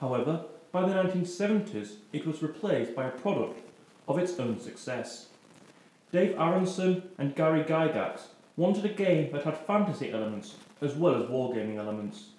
[0.00, 3.60] However, by the 1970s, it was replaced by a product
[4.08, 5.26] of its own success.
[6.10, 8.22] Dave Arneson and Gary Gygax
[8.56, 12.30] wanted a game that had fantasy elements as well as wargaming elements.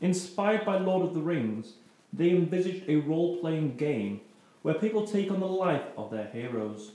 [0.00, 1.74] Inspired by Lord of the Rings,
[2.12, 4.20] they envisaged a role-playing game
[4.62, 6.92] where people take on the life of their heroes.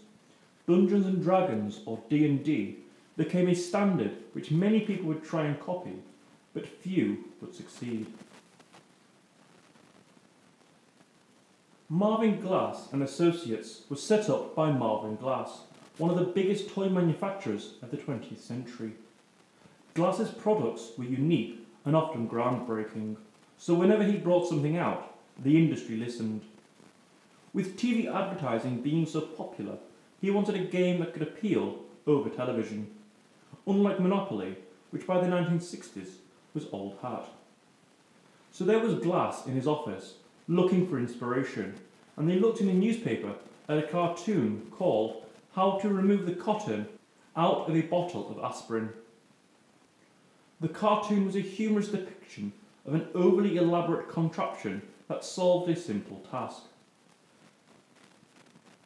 [0.68, 2.78] Dungeons and Dragons, or D&D,
[3.18, 5.94] became a standard which many people would try and copy,
[6.54, 8.08] but few would succeed.
[11.89, 15.60] Marvin Glass and Associates was set up by Marvin Glass,
[16.00, 18.93] one of the biggest toy manufacturers of the 20th century.
[19.93, 23.17] Glass's products were unique and often groundbreaking,
[23.60, 26.41] so whenever he brought something out, the industry listened.
[27.54, 29.78] With TV advertising being so popular,
[30.19, 32.89] he wanted a game that could appeal over television,
[33.67, 34.58] unlike Monopoly,
[34.89, 36.15] which by the 1960s
[36.56, 37.28] was old hat.
[38.52, 40.15] So there was Glass in his office,
[40.47, 41.73] looking for inspiration,
[42.17, 43.34] and they looked in a newspaper
[43.67, 45.23] at a cartoon called
[45.55, 46.88] How to Remove the Cotton
[47.36, 48.89] Out of a Bottle of Aspirin.
[50.62, 52.53] The cartoon was a humorous depiction
[52.86, 56.62] of an overly elaborate contraption that solved a simple task.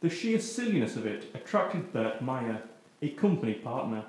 [0.02, 2.64] The sheer silliness of it attracted Bert Meyer,
[3.02, 4.06] a company partner.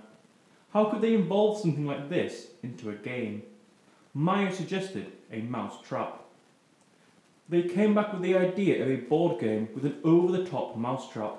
[0.72, 3.42] How could they involve something like this into a game?
[4.14, 6.19] Meyer suggested a mouse trap.
[7.50, 10.76] They came back with the idea of a board game with an over the top
[10.76, 11.34] mousetrap,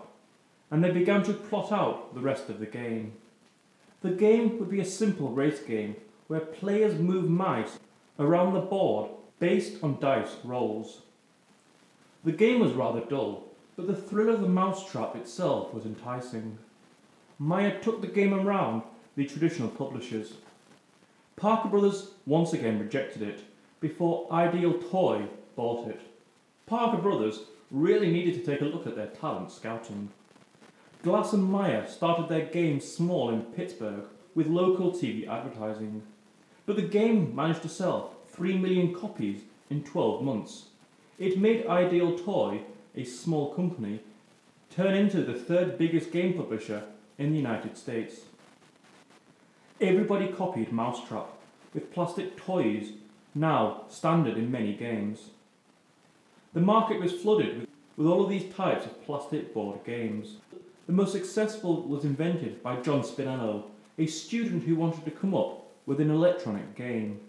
[0.69, 3.13] and they began to plot out the rest of the game.
[4.02, 5.95] The game would be a simple race game
[6.28, 7.80] where players move mice
[8.19, 11.00] around the board based on dice rolls.
[12.26, 13.45] The game was rather dull,
[13.78, 16.58] but the thrill of the mousetrap itself was enticing.
[17.39, 18.84] Meyer took the game around
[19.15, 20.34] the traditional publishers.
[21.38, 23.45] Parker Brothers once again rejected it
[23.80, 26.02] before Ideal Toy bought it.
[26.66, 30.10] Parker Brothers really needed to take a look at their talent scouting.
[31.04, 34.04] Glass and Meyer started their game small in Pittsburgh
[34.36, 36.04] with local TV advertising,
[36.66, 40.66] but the game managed to sell 3 million copies in 12 months.
[41.18, 42.62] It made Ideal Toy,
[42.96, 44.00] a small company,
[44.70, 46.84] turn into the third biggest game publisher
[47.18, 48.22] in the United States.
[49.80, 51.28] Everybody copied Mousetrap,
[51.74, 52.92] with plastic toys
[53.34, 55.30] now standard in many games.
[56.54, 60.36] The market was flooded with, with all of these types of plastic board games.
[60.86, 63.64] The most successful was invented by John Spinello,
[63.98, 67.22] a student who wanted to come up with an electronic game.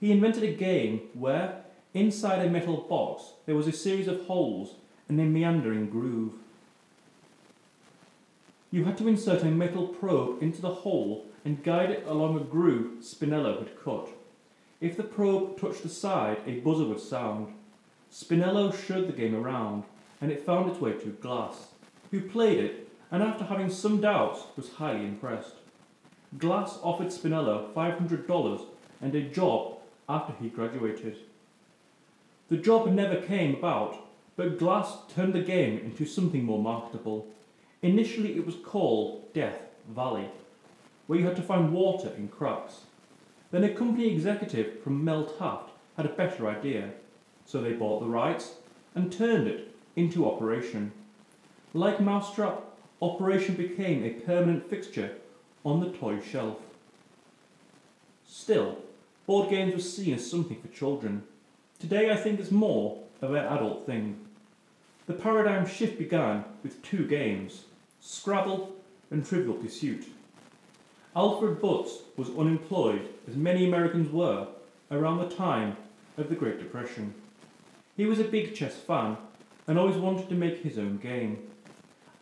[0.00, 1.62] He invented a game where,
[1.94, 4.74] inside a metal box, there was a series of holes
[5.08, 6.32] and a meandering groove.
[8.72, 12.44] You had to insert a metal probe into the hole and guide it along a
[12.44, 14.08] groove Spinello had cut.
[14.80, 17.54] If the probe touched the side, a buzzer would sound.
[18.12, 19.84] Spinello showed the game around,
[20.20, 21.68] and it found its way to Glass,
[22.10, 25.54] who played it and after having some doubts was highly impressed.
[26.38, 28.66] Glass offered Spinello $500
[29.00, 31.16] and a job after he graduated.
[32.48, 33.96] The job never came about,
[34.36, 37.26] but Glass turned the game into something more marketable.
[37.82, 40.28] Initially, it was called Death Valley,
[41.06, 42.82] where you had to find water in cracks.
[43.50, 46.90] Then a company executive from Mel Taft had a better idea,
[47.50, 48.54] so they bought the rights
[48.94, 50.92] and turned it into Operation.
[51.74, 52.62] Like Mousetrap,
[53.02, 55.16] Operation became a permanent fixture
[55.64, 56.58] on the toy shelf.
[58.24, 58.78] Still,
[59.26, 61.24] board games were seen as something for children.
[61.80, 64.20] Today I think it's more of an adult thing.
[65.06, 67.64] The paradigm shift began with two games,
[68.00, 68.76] Scrabble
[69.10, 70.06] and Trivial Pursuit.
[71.16, 74.46] Alfred Butts was unemployed, as many Americans were,
[74.92, 75.76] around the time
[76.16, 77.12] of the Great Depression.
[78.00, 79.18] He was a big chess fan
[79.66, 81.36] and always wanted to make his own game.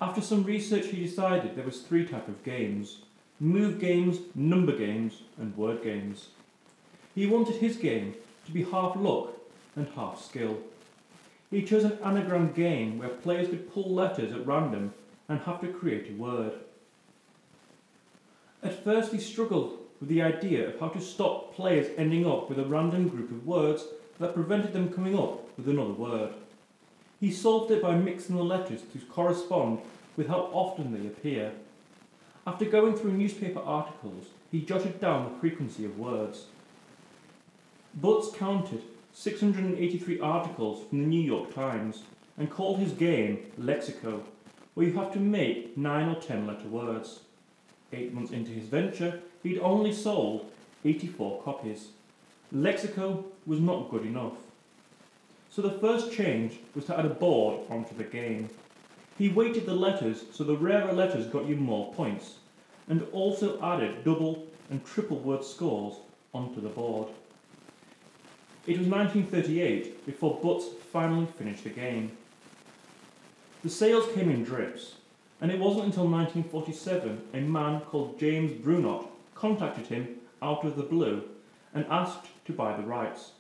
[0.01, 3.03] After some research he decided there was three types of games,
[3.39, 6.31] move games, number games and word games.
[7.15, 8.17] He wanted his game
[8.47, 9.35] to be half luck
[9.77, 10.59] and half skill.
[11.49, 14.93] He chose an anagram game where players could pull letters at random
[15.29, 16.55] and have to create a word.
[18.65, 22.59] At first he struggled with the idea of how to stop players ending up with
[22.59, 23.85] a random group of words
[24.19, 26.33] that prevented them coming up with another word.
[27.21, 29.81] He solved it by mixing the letters to correspond
[30.17, 31.53] with how often they appear.
[32.47, 36.47] After going through newspaper articles, he jotted down the frequency of words.
[37.95, 38.83] Butts counted
[39.13, 42.05] 683 articles from the New York Times
[42.39, 44.23] and called his game Lexico,
[44.75, 47.21] where you have to make 9 or 10 letter words.
[47.93, 50.51] Eight months into his venture, he'd only sold
[50.85, 51.89] 84 copies.
[52.55, 54.35] Lexico was not good enough.
[55.59, 58.49] So the first change was to add a board onto the game.
[59.19, 62.37] He weighted the letters so the rarer letters got you more points,
[62.89, 65.95] and also added double and triple word scores
[66.33, 67.09] onto the board.
[68.69, 72.13] It was 1938 before Butts finally finished the game.
[73.65, 74.95] The sales came in drips,
[75.41, 80.85] and it wasn't until 1947 a man called James Brunot contacted him out of the
[80.85, 81.25] blue
[81.75, 83.33] and asked to buy the rights.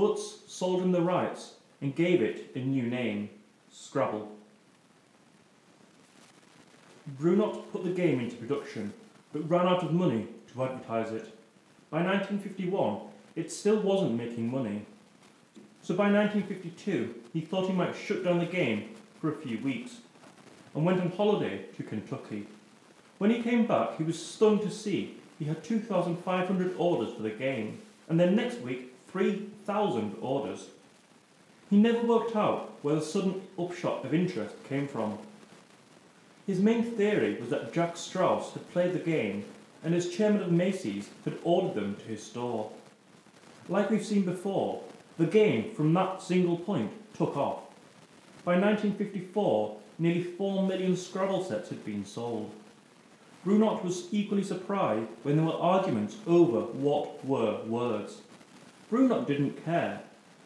[0.00, 3.28] Butts sold him the rights and gave it a new name,
[3.70, 4.32] Scrabble.
[7.18, 8.94] Brunot put the game into production,
[9.34, 11.34] but ran out of money to advertise it.
[11.90, 13.00] By 1951,
[13.36, 14.86] it still wasn't making money,
[15.82, 19.98] so by 1952 he thought he might shut down the game for a few weeks
[20.74, 22.46] and went on holiday to Kentucky.
[23.18, 27.28] When he came back, he was stunned to see he had 2,500 orders for the
[27.28, 30.66] game, and then next week, 3,000 orders.
[31.68, 35.18] He never worked out where the sudden upshot of interest came from.
[36.46, 39.44] His main theory was that Jack Straus had played the game
[39.82, 42.70] and as chairman of Macy's had ordered them to his store.
[43.68, 44.82] Like we've seen before,
[45.16, 47.60] the game from that single point took off.
[48.44, 52.50] By 1954, nearly 4 million Scrabble sets had been sold.
[53.44, 58.22] Brunot was equally surprised when there were arguments over what were words.
[58.90, 60.00] Brunot didn't care,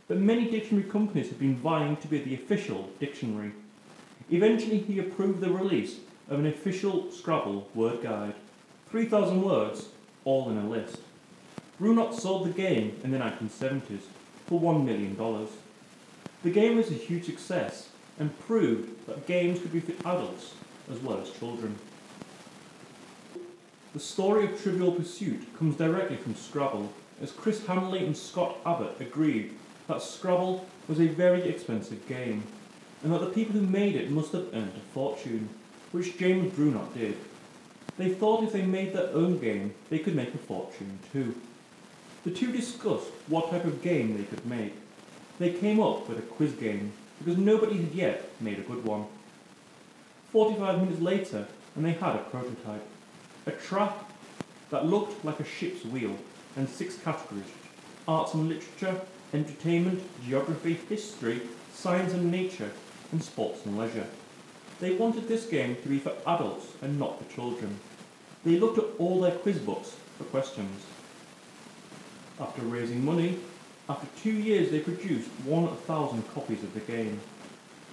[0.06, 3.52] but many dictionary companies had been vying to be the official dictionary.
[4.30, 5.96] Eventually, he approved the release
[6.28, 8.34] of an official Scrabble word guide
[8.90, 9.88] 3,000 words,
[10.24, 10.98] all in a list.
[11.80, 14.02] Brunot sold the game in the 1970s
[14.46, 15.16] for $1 million.
[16.42, 17.88] The game was a huge success
[18.18, 20.54] and proved that games could be for adults
[20.92, 21.76] as well as children.
[23.94, 26.92] The story of Trivial Pursuit comes directly from Scrabble,
[27.22, 29.54] as Chris Haney and Scott Abbott agreed
[29.86, 32.42] that Scrabble was a very expensive game,
[33.02, 35.48] and that the people who made it must have earned a fortune,
[35.92, 37.16] which James Brunot did.
[37.96, 41.34] They thought if they made their own game, they could make a fortune too.
[42.24, 44.74] The two discussed what type of game they could make.
[45.38, 49.06] They came up with a quiz game, because nobody had yet made a good one.
[50.32, 51.46] 45 minutes later,
[51.76, 52.84] and they had a prototype.
[53.46, 54.10] A trap
[54.70, 56.16] that looked like a ship's wheel,
[56.56, 57.50] and six categories
[58.06, 59.00] arts and literature,
[59.32, 61.40] entertainment, geography, history,
[61.72, 62.70] science and nature,
[63.12, 64.06] and sports and leisure.
[64.80, 67.78] They wanted this game to be for adults and not for children.
[68.44, 70.84] They looked at all their quiz books for questions.
[72.38, 73.38] After raising money,
[73.88, 77.20] after two years they produced 1,000 copies of the game.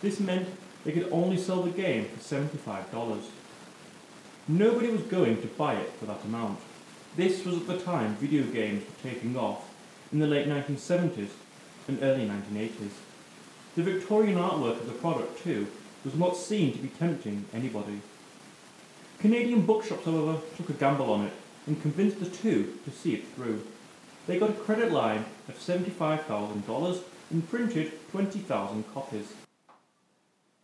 [0.02, 0.50] This meant
[0.84, 3.22] they could only sell the game for $75.
[4.48, 6.60] Nobody was going to buy it for that amount.
[7.18, 9.70] This was at the time video games were taking off,
[10.14, 11.32] in the late 1970s
[11.90, 12.92] and early 1980s.
[13.76, 15.68] The Victorian artwork of the product, too,
[16.06, 18.00] was not seen to be tempting anybody.
[19.20, 21.34] Canadian bookshops, however, took a gamble on it
[21.68, 23.62] and convinced the two to see it through.
[24.26, 27.00] They got a credit line of $75,000
[27.30, 29.34] and printed 20,000 copies.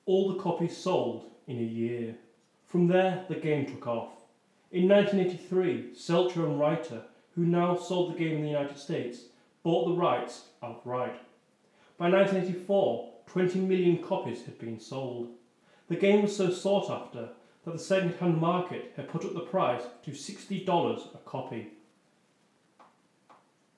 [0.06, 2.16] All the copies sold in a year.
[2.68, 4.17] From there, the game took off.
[4.70, 7.04] In 1983, Selchow and Righter,
[7.36, 9.22] who now sold the game in the United States,
[9.64, 11.22] bought the rights outright.
[11.98, 15.30] By 1984, 20 million copies had been sold.
[15.88, 17.30] The game was so sought after
[17.64, 21.70] that the second-hand market had put up the price to $60 a copy.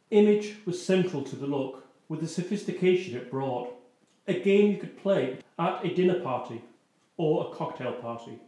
[0.10, 3.76] Image was central to the look, with the sophistication it brought.
[4.28, 6.64] A game you could play at a dinner party
[7.18, 8.40] or a cocktail party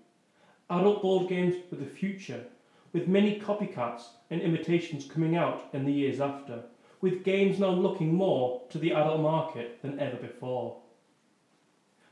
[0.72, 2.45] adult board games were the future,
[2.93, 6.63] with many copycats and imitations coming out in the years after,
[7.01, 10.78] with games now looking more to the adult market than ever before.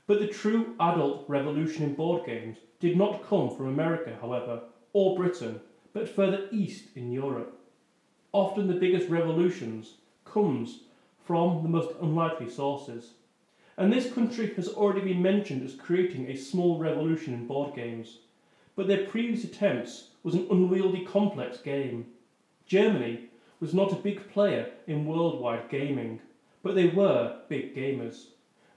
[0.08, 5.16] But the true adult revolution in board games did not come from America, however, or
[5.16, 5.62] Britain,
[5.94, 7.58] but further east in Europe.
[8.34, 9.96] Often the biggest revolutions
[10.26, 10.82] comes
[11.24, 13.12] from the most unlikely sources.
[13.78, 18.18] And this country has already been mentioned as creating a small revolution in board games
[18.80, 22.06] but their previous attempts was an unwieldy complex game.
[22.66, 23.26] Germany
[23.60, 26.22] was not a big player in worldwide gaming,
[26.64, 28.28] but they were big gamers.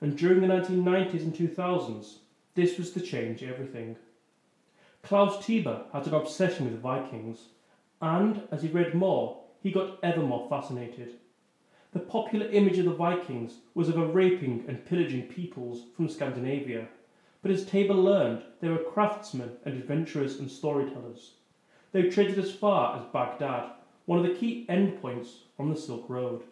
[0.00, 2.14] And during the 1990s and 2000s,
[2.56, 3.94] this was to change everything.
[5.04, 7.50] Klaus Teuber had an obsession with Vikings,
[8.00, 11.12] and as he read more, he got ever more fascinated.
[11.92, 16.88] The popular image of the Vikings was of a raping and pillaging peoples from Scandinavia
[17.42, 21.32] but as Teuber learned, they were craftsmen and adventurers and storytellers.
[21.90, 23.72] They traded as far as Baghdad,
[24.06, 25.28] one of the key endpoints
[25.58, 26.42] on the Silk Road.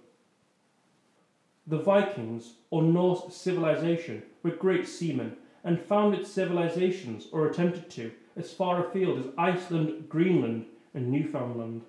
[1.66, 8.52] The Vikings, or Norse civilization, were great seamen and founded civilizations, or attempted to, as
[8.52, 11.82] far afield as Iceland, Greenland, and Newfoundland.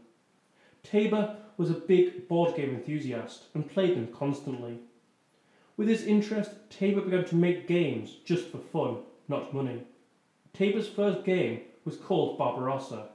[0.84, 4.80] Teuber was a big board game enthusiast and played them constantly.
[5.82, 9.82] With his interest, Teuber began to make games just for fun, not money.
[10.54, 13.08] Teuber's first game was called Barbarossa,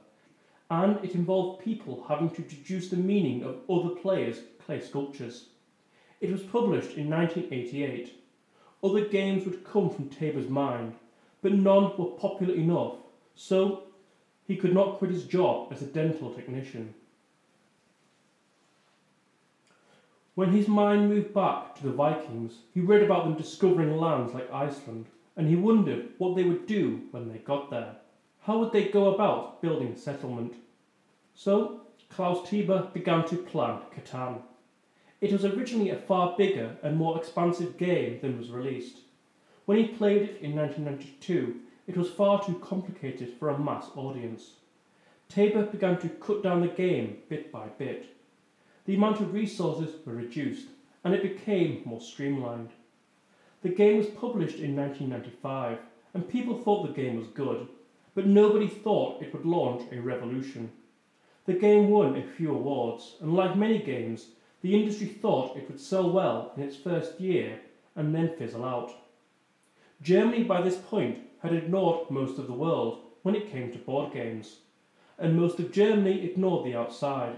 [0.69, 5.45] and it involved people having to deduce the meaning of other players' clay sculptures.
[6.19, 8.21] It was published in 1988.
[8.83, 10.95] Other games would come from Teuber's mind,
[11.41, 12.95] but none were popular enough,
[13.33, 13.83] so
[14.45, 16.93] he could not quit his job as a dental technician.
[20.37, 24.53] When his mind moved back to the Vikings, he read about them discovering lands like
[24.53, 27.95] Iceland, and he wondered what they would do when they got there.
[28.41, 30.53] How would they go about building a settlement?
[31.33, 34.41] So Klaus Teuber began to plan Catan.
[35.21, 38.99] It was originally a far bigger and more expansive game than was released.
[39.65, 41.55] When he played it in 1992,
[41.87, 44.51] it was far too complicated for a mass audience.
[45.29, 48.16] Teuber began to cut down the game bit by bit.
[48.87, 50.67] The amount of resources were reduced,
[51.03, 52.69] and it became more streamlined.
[53.61, 55.79] The game was published in 1995,
[56.13, 57.67] and people thought the game was good,
[58.15, 60.71] but nobody thought it would launch a revolution.
[61.45, 64.27] The game won a few awards, and like many games,
[64.61, 67.59] the industry thought it would sell well in its first year
[67.97, 68.93] and then fizzle out.
[70.01, 74.13] Germany by this point had ignored most of the world when it came to board
[74.13, 74.59] games,
[75.19, 77.35] and most of Germany ignored the outside.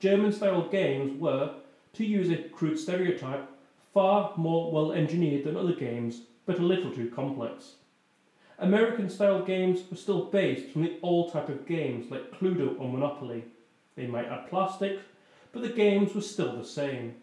[0.00, 1.56] German style games were,
[1.92, 3.46] to use a crude stereotype,
[3.92, 7.74] far more well engineered than other games, but a little too complex.
[8.58, 12.90] American style games were still based on the old type of games like Cluedo or
[12.90, 13.44] Monopoly.
[13.94, 15.00] They might add plastic,
[15.52, 17.16] but the games were still the same.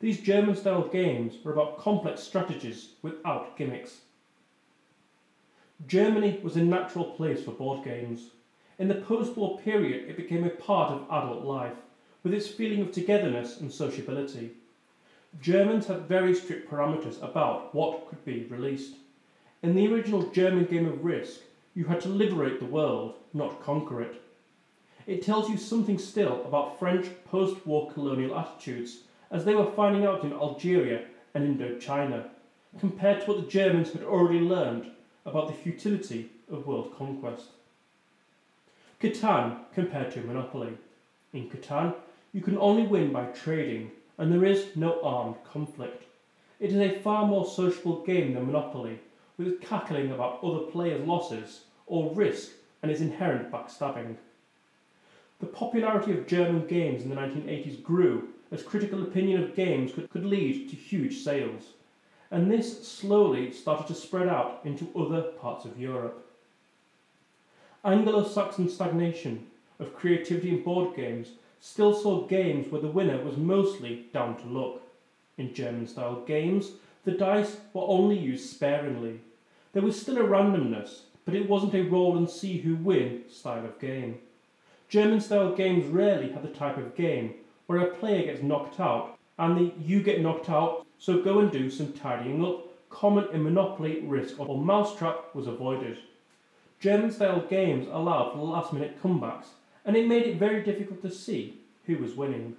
[0.00, 4.00] These German style games were about complex strategies without gimmicks.
[5.86, 8.30] Germany was a natural place for board games.
[8.78, 11.74] In the post war period, it became a part of adult life,
[12.22, 14.50] with its feeling of togetherness and sociability.
[15.40, 18.94] Germans had very strict parameters about what could be released.
[19.62, 21.40] In the original German game of Risk,
[21.74, 24.22] you had to liberate the world, not conquer it.
[25.06, 29.00] It tells you something still about French post war colonial attitudes
[29.30, 31.04] as they were finding out in Algeria
[31.34, 32.28] and Indochina,
[32.78, 34.90] compared to what the Germans had already learned
[35.24, 37.46] about the futility of world conquest.
[39.00, 40.76] Catan compared to Monopoly.
[41.32, 41.94] In Catan,
[42.32, 46.04] you can only win by trading, and there is no armed conflict.
[46.60, 48.98] It is a far more sociable game than Monopoly,
[49.38, 52.50] with cackling about other players' losses or risk
[52.82, 54.16] and its inherent backstabbing.
[55.40, 60.10] The popularity of German games in the 1980s grew as critical opinion of games could,
[60.10, 61.62] could lead to huge sales,
[62.30, 66.26] and this slowly started to spread out into other parts of Europe.
[67.84, 69.46] Anglo Saxon stagnation
[69.78, 71.28] of creativity in board games
[71.60, 74.80] still saw games where the winner was mostly down to luck.
[75.36, 76.72] In German style games,
[77.04, 79.20] the dice were only used sparingly,
[79.72, 83.64] there was still a randomness, but it wasn't a roll and see who win style
[83.64, 84.18] of game.
[84.88, 87.34] German style games rarely had the type of game
[87.66, 91.52] where a player gets knocked out and the you get knocked out, so go and
[91.52, 95.98] do some tidying up, common in Monopoly, Risk, or Mousetrap was avoided.
[96.80, 99.48] German style games allowed for last minute comebacks,
[99.84, 102.56] and it made it very difficult to see who was winning.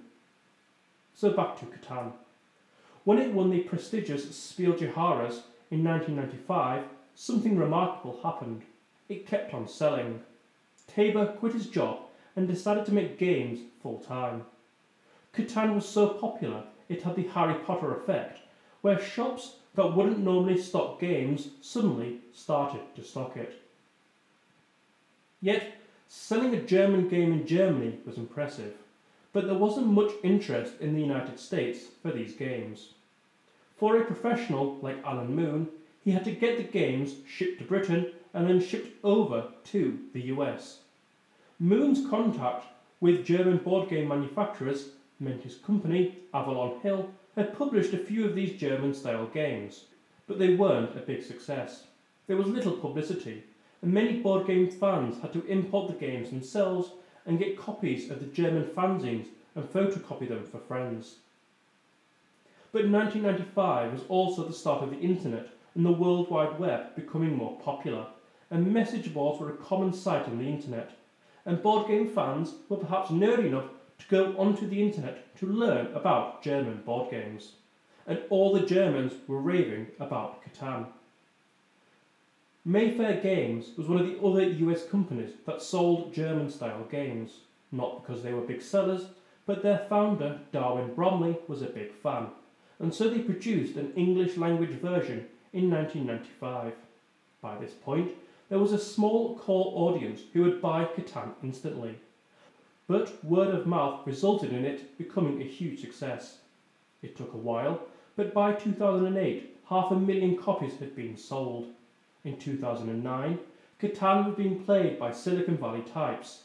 [1.14, 2.12] So back to Catan.
[3.04, 8.62] When it won the prestigious Spiel des Jahres in 1995, something remarkable happened.
[9.08, 10.20] It kept on selling.
[10.94, 12.00] Teuber quit his job
[12.36, 14.44] and decided to make games full time.
[15.34, 18.40] Catan was so popular it had the Harry Potter effect,
[18.80, 23.62] where shops that wouldn't normally stock games suddenly started to stock it.
[25.40, 25.79] Yet,
[26.12, 28.74] selling a German game in Germany was impressive,
[29.32, 32.94] but there wasn't much interest in the United States for these games.
[33.76, 35.68] For a professional like Alan Moon,
[36.04, 40.22] he had to get the games shipped to Britain and then shipped over to the
[40.22, 40.80] US.
[41.60, 42.66] Moon's contact
[43.00, 44.88] with German board game manufacturers
[45.20, 49.84] meant his company, Avalon Hill, had published a few of these German style games,
[50.26, 51.84] but they weren't a big success.
[52.26, 53.44] There was little publicity,
[53.82, 56.90] and many board game fans had to import the games themselves
[57.26, 61.16] and get copies of the German fanzines and photocopy them for friends.
[62.72, 67.36] But 1995 was also the start of the internet and the World Wide Web becoming
[67.36, 68.06] more popular,
[68.50, 70.92] and message boards were a common sight on the internet,
[71.46, 73.66] and board game fans were perhaps nerdy enough
[73.98, 77.52] to go onto the internet to learn about German board games.
[78.06, 80.86] And all the Germans were raving about Catan.
[82.66, 87.38] Mayfair Games was one of the other US companies that sold German style games,
[87.72, 89.06] not because they were big sellers,
[89.46, 92.26] but their founder, Darwin Bromley, was a big fan,
[92.78, 96.74] and so they produced an English language version in 1995.
[97.40, 98.10] By this point,
[98.50, 101.94] there was a small core audience who would buy Catan instantly.
[102.86, 106.40] But word of mouth resulted in it becoming a huge success.
[107.00, 107.80] It took a while,
[108.16, 111.68] but by 2008, half a million copies had been sold.
[112.22, 113.38] In 2009,
[113.80, 116.42] Catan was being played by Silicon Valley types,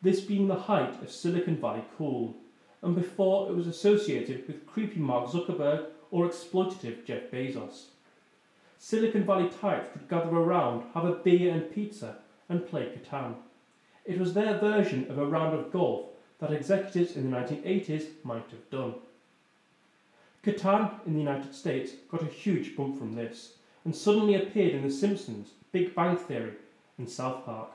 [0.00, 2.36] this being the height of Silicon Valley cool,
[2.80, 7.86] and before it was associated with creepy Mark Zuckerberg or exploitative Jeff Bezos.
[8.78, 12.18] Silicon Valley types would gather around, have a beer and pizza,
[12.48, 13.34] and play Catan.
[14.04, 16.06] It was their version of a round of golf
[16.38, 18.94] that executives in the 1980s might have done.
[20.44, 23.55] Catan in the United States got a huge bump from this
[23.86, 26.54] and suddenly appeared in The Simpsons, Big Bang Theory,
[26.98, 27.70] and South Park.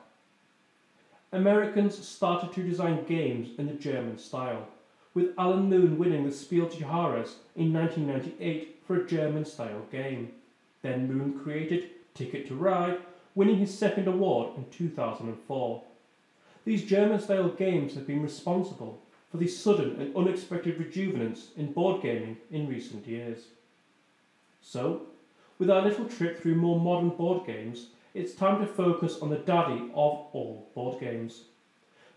[1.32, 4.68] Americans started to design games in the German style,
[5.14, 10.34] with Alan Moon winning the Spiel des Jahres in 1998 for a German style game.
[10.82, 12.99] Then Moon created Ticket to Ride,
[13.34, 15.84] winning his second award in 2004.
[16.66, 19.01] These German style games have been responsible
[19.32, 23.45] for the sudden and unexpected rejuvenance in board gaming in recent years.
[24.62, 25.03] So,
[25.62, 29.38] with our little trip through more modern board games, it's time to focus on the
[29.38, 31.43] daddy of all board games.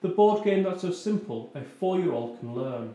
[0.00, 2.94] The board game that's so simple a four year old can learn,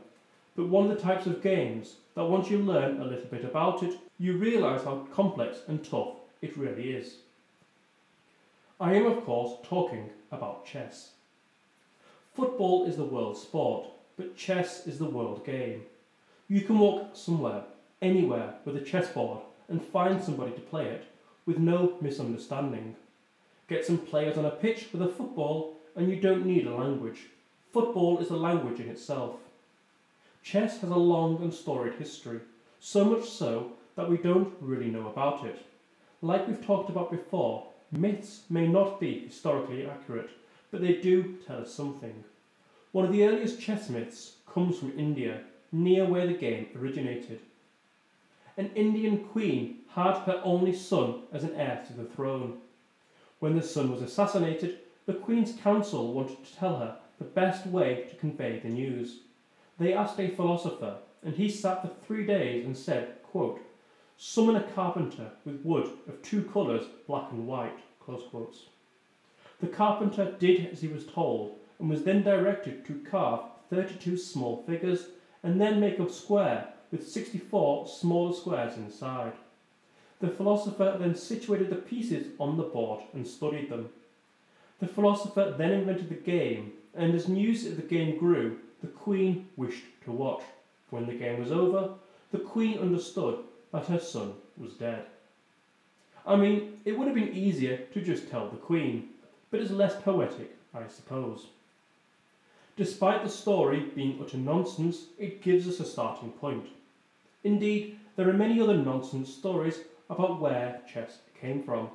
[0.56, 3.84] but one of the types of games that once you learn a little bit about
[3.84, 7.18] it, you realise how complex and tough it really is.
[8.80, 11.12] I am, of course, talking about chess.
[12.36, 13.86] Football is the world sport,
[14.18, 15.84] but chess is the world game.
[16.48, 17.62] You can walk somewhere,
[18.02, 21.06] anywhere, with a chessboard and find somebody to play it
[21.46, 22.96] with no misunderstanding.
[23.68, 27.28] Get some players on a pitch with a football, and you don't need a language.
[27.72, 29.36] Football is a language in itself.
[30.42, 32.40] Chess has a long and storied history,
[32.80, 35.66] so much so that we don't really know about it.
[36.22, 40.30] Like we've talked about before, myths may not be historically accurate,
[40.72, 42.24] but they do tell us something.
[42.92, 45.42] One of the earliest chess myths comes from India,
[45.72, 47.40] near where the game originated.
[48.60, 52.58] An Indian queen had her only son as an heir to the throne.
[53.40, 58.06] When the son was assassinated, the queen's council wanted to tell her the best way
[58.10, 59.22] to convey the news.
[59.78, 63.62] They asked a philosopher, and he sat for three days and said, quote,
[64.18, 67.80] Summon a carpenter with wood of two colours, black and white.
[69.62, 73.40] The carpenter did as he was told, and was then directed to carve
[73.70, 75.06] 32 small figures
[75.44, 79.34] and then make a square with 64 smaller squares inside.
[80.20, 83.90] The philosopher then situated the pieces on the board and studied them.
[84.80, 89.48] The philosopher then invented the game, and as news of the game grew, the queen
[89.56, 90.44] wished to watch.
[90.90, 91.92] When the game was over,
[92.32, 93.40] the queen understood
[93.72, 95.06] that her son was dead.
[96.26, 99.10] I mean, it would have been easier to just tell the queen,
[99.52, 101.48] but it's less poetic, I suppose.
[102.78, 106.68] Despite the story being utter nonsense, it gives us a starting point.
[107.44, 109.80] Indeed, there are many other nonsense stories
[110.10, 111.90] about where chess came from.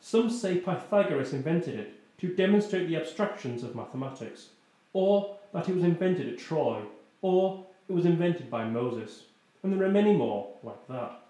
[0.00, 4.48] Some say Pythagoras invented it to demonstrate the abstractions of mathematics,
[4.92, 6.82] or that it was invented at Troy,
[7.20, 9.24] or it was invented by Moses,
[9.62, 11.20] and there are many more like that.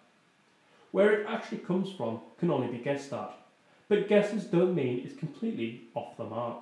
[0.93, 3.37] Where it actually comes from can only be guessed at,
[3.89, 6.59] but guesses don't mean it's completely off the mark.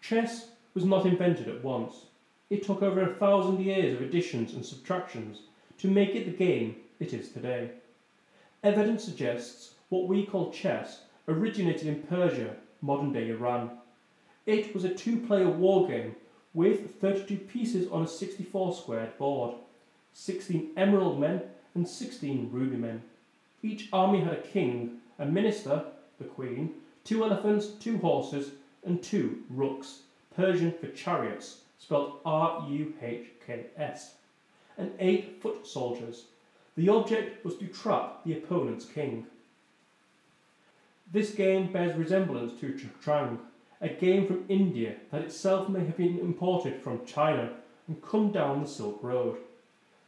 [0.00, 2.06] Chess was not invented at once.
[2.50, 5.38] It took over a thousand years of additions and subtractions
[5.78, 7.70] to make it the game it is today.
[8.62, 13.70] Evidence suggests what we call chess originated in Persia, modern day Iran.
[14.46, 16.16] It was a two player war game
[16.52, 19.56] with 32 pieces on a 64 squared board,
[20.12, 21.42] 16 emerald men
[21.74, 23.02] and 16 ruby men.
[23.62, 25.84] Each army had a king, a minister,
[26.18, 28.52] the queen, two elephants, two horses,
[28.84, 30.00] and two rooks,
[30.36, 34.14] Persian for chariots, spelled R U H K S,
[34.78, 36.24] and eight foot soldiers,
[36.76, 39.26] the object was to trap the opponent's king.
[41.12, 43.38] This game bears resemblance to Shatrang,
[43.80, 47.50] a game from India that itself may have been imported from China
[47.86, 49.36] and come down the Silk Road.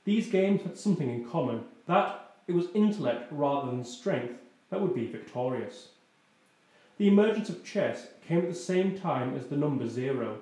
[0.05, 4.35] These games had something in common that it was intellect rather than strength
[4.71, 5.89] that would be victorious.
[6.99, 10.39] The emergence of chess came at the same time as the number zero,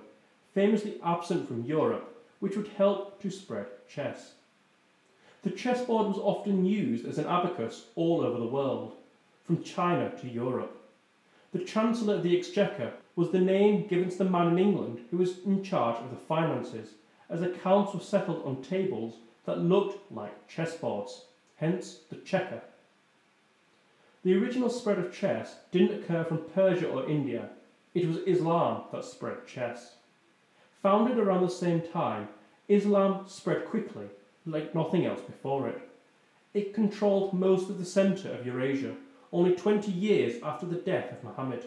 [0.55, 2.13] famously absent from Europe,
[2.45, 4.34] which would help to spread chess.
[5.45, 8.97] The chessboard was often used as an abacus all over the world,
[9.47, 10.76] from China to Europe.
[11.55, 15.16] The Chancellor of the Exchequer was the name given to the man in England who
[15.16, 16.90] was in charge of the finances,
[17.30, 19.14] as accounts were settled on tables
[19.47, 21.22] that looked like chessboards,
[21.57, 22.61] hence the checker.
[24.22, 27.49] The original spread of chess didn't occur from Persia or India,
[27.95, 29.95] it was Islam that spread chess.
[30.85, 32.28] Founded around the same time,
[32.68, 34.05] Islam spread quickly
[34.45, 35.80] like nothing else before it.
[36.53, 38.95] It controlled most of the centre of Eurasia,
[39.32, 41.64] only 20 years after the death of Muhammad.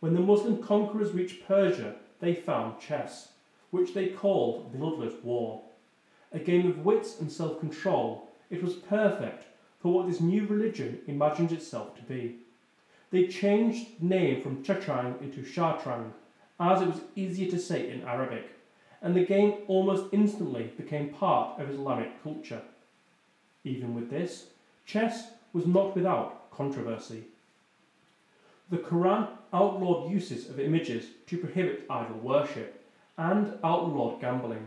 [0.00, 3.28] When the Muslim conquerors reached Persia, they found chess,
[3.70, 5.62] which they called Bloodless War.
[6.32, 9.44] A game of wits and self control, it was perfect
[9.78, 12.38] for what this new religion imagined itself to be.
[13.12, 16.10] They changed the name from Chatrang into Shatranj,
[16.60, 18.46] as it was easier to say in Arabic,
[19.02, 22.62] and the game almost instantly became part of Islamic culture.
[23.64, 24.46] Even with this,
[24.86, 27.24] chess was not without controversy.
[28.70, 32.84] The Quran outlawed uses of images to prohibit idol worship
[33.16, 34.66] and outlawed gambling.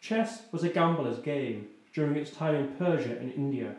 [0.00, 3.76] Chess was a gambler's game during its time in Persia and India,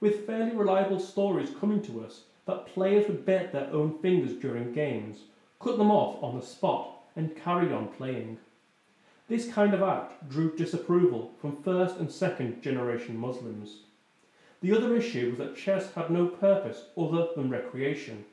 [0.00, 4.72] with fairly reliable stories coming to us that players would bet their own fingers during
[4.72, 5.18] games,
[5.60, 8.38] cut them off on the spot, and carry on playing.
[9.28, 13.80] This kind of act drew disapproval from first and second generation Muslims.
[14.62, 18.24] The other issue was that chess had no purpose other than recreation,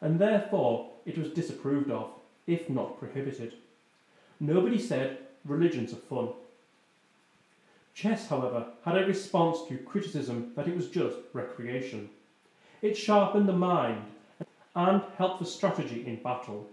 [0.00, 2.10] and therefore it was disapproved of,
[2.46, 3.54] if not prohibited.
[4.40, 6.28] Nobody said religions are fun.
[7.94, 12.08] Chess, however, had a response to criticism that it was just recreation.
[12.80, 14.04] It sharpened the mind
[14.78, 16.64] and helped for strategy in battle.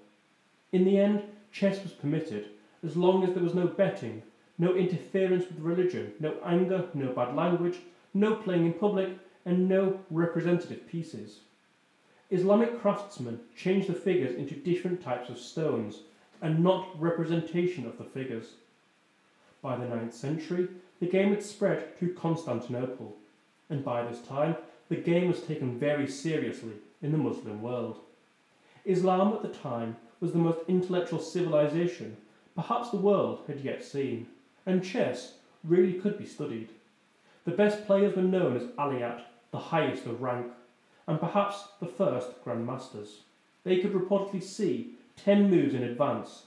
[0.71, 2.49] In the end, chess was permitted
[2.85, 4.21] as long as there was no betting,
[4.59, 7.79] no interference with religion, no anger, no bad language,
[8.13, 9.09] no playing in public,
[9.43, 11.39] and no representative pieces.
[12.29, 16.01] Islamic craftsmen changed the figures into different types of stones
[16.43, 18.49] and not representation of the figures.
[19.63, 20.67] By the 9th century,
[20.99, 23.15] the game had spread to Constantinople,
[23.71, 24.57] and by this time,
[24.89, 27.99] the game was taken very seriously in the Muslim world.
[28.85, 32.17] Islam at the time was the most intellectual civilization
[32.55, 34.27] perhaps the world had yet seen,
[34.65, 35.33] and chess
[35.63, 36.69] really could be studied.
[37.43, 39.21] The best players were known as Aliyat,
[39.51, 40.47] the highest of rank,
[41.07, 43.17] and perhaps the first grandmasters.
[43.63, 46.43] They could reportedly see ten moves in advance,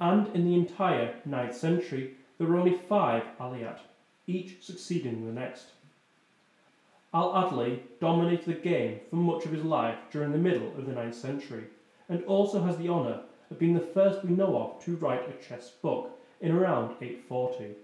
[0.00, 3.78] and in the entire 9th century there were only five Aliyat,
[4.26, 5.66] each succeeding the next.
[7.14, 10.92] Al Adli dominated the game for much of his life during the middle of the
[10.92, 11.64] 9th century,
[12.08, 15.46] and also has the honour of being the first we know of to write a
[15.46, 17.74] chess book in around 840.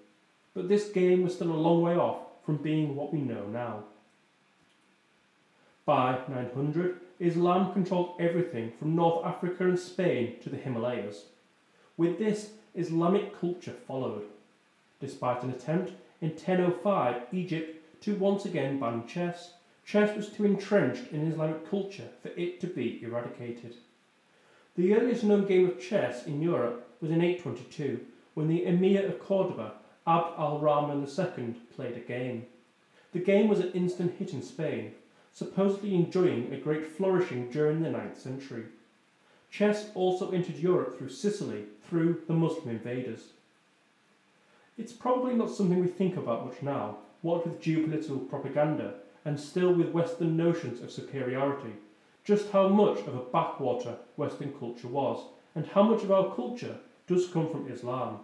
[0.55, 3.85] But this game was still a long way off from being what we know now.
[5.85, 11.25] By 900, Islam controlled everything from North Africa and Spain to the Himalayas.
[11.97, 14.25] With this, Islamic culture followed.
[15.01, 21.13] Despite an attempt in 1005 Egypt to once again ban chess, chess was too entrenched
[21.13, 23.75] in Islamic culture for it to be eradicated.
[24.77, 28.01] The earliest known game of chess in Europe was in 822
[28.35, 29.73] when the Emir of Cordoba,
[30.07, 32.47] Abd al Rahman II, played a game.
[33.13, 34.95] The game was an instant hit in Spain,
[35.33, 38.65] supposedly enjoying a great flourishing during the 9th century.
[39.51, 43.33] Chess also entered Europe through Sicily through the Muslim invaders.
[44.77, 48.95] It's probably not something we think about much now, what with geopolitical propaganda
[49.25, 51.73] and still with Western notions of superiority,
[52.25, 56.77] just how much of a backwater Western culture was, and how much of our culture
[57.07, 58.21] does come from Islam.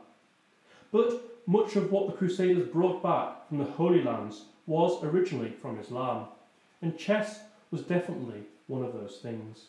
[0.92, 5.78] But much of what the Crusaders brought back from the Holy Lands was originally from
[5.78, 6.26] Islam,
[6.80, 7.40] and chess
[7.70, 9.66] was definitely one of those things.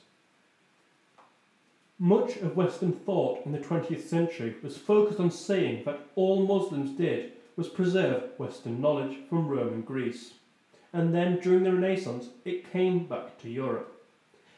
[1.98, 6.92] Much of Western thought in the 20th century was focused on saying that all Muslims
[6.98, 10.34] did was preserve Western knowledge from Rome and Greece.
[10.94, 14.02] And then during the Renaissance, it came back to Europe.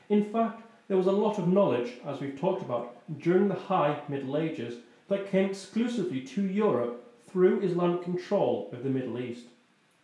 [0.09, 4.01] In fact, there was a lot of knowledge, as we've talked about, during the High
[4.07, 4.75] Middle Ages
[5.09, 9.47] that came exclusively to Europe through Islamic control of the Middle East.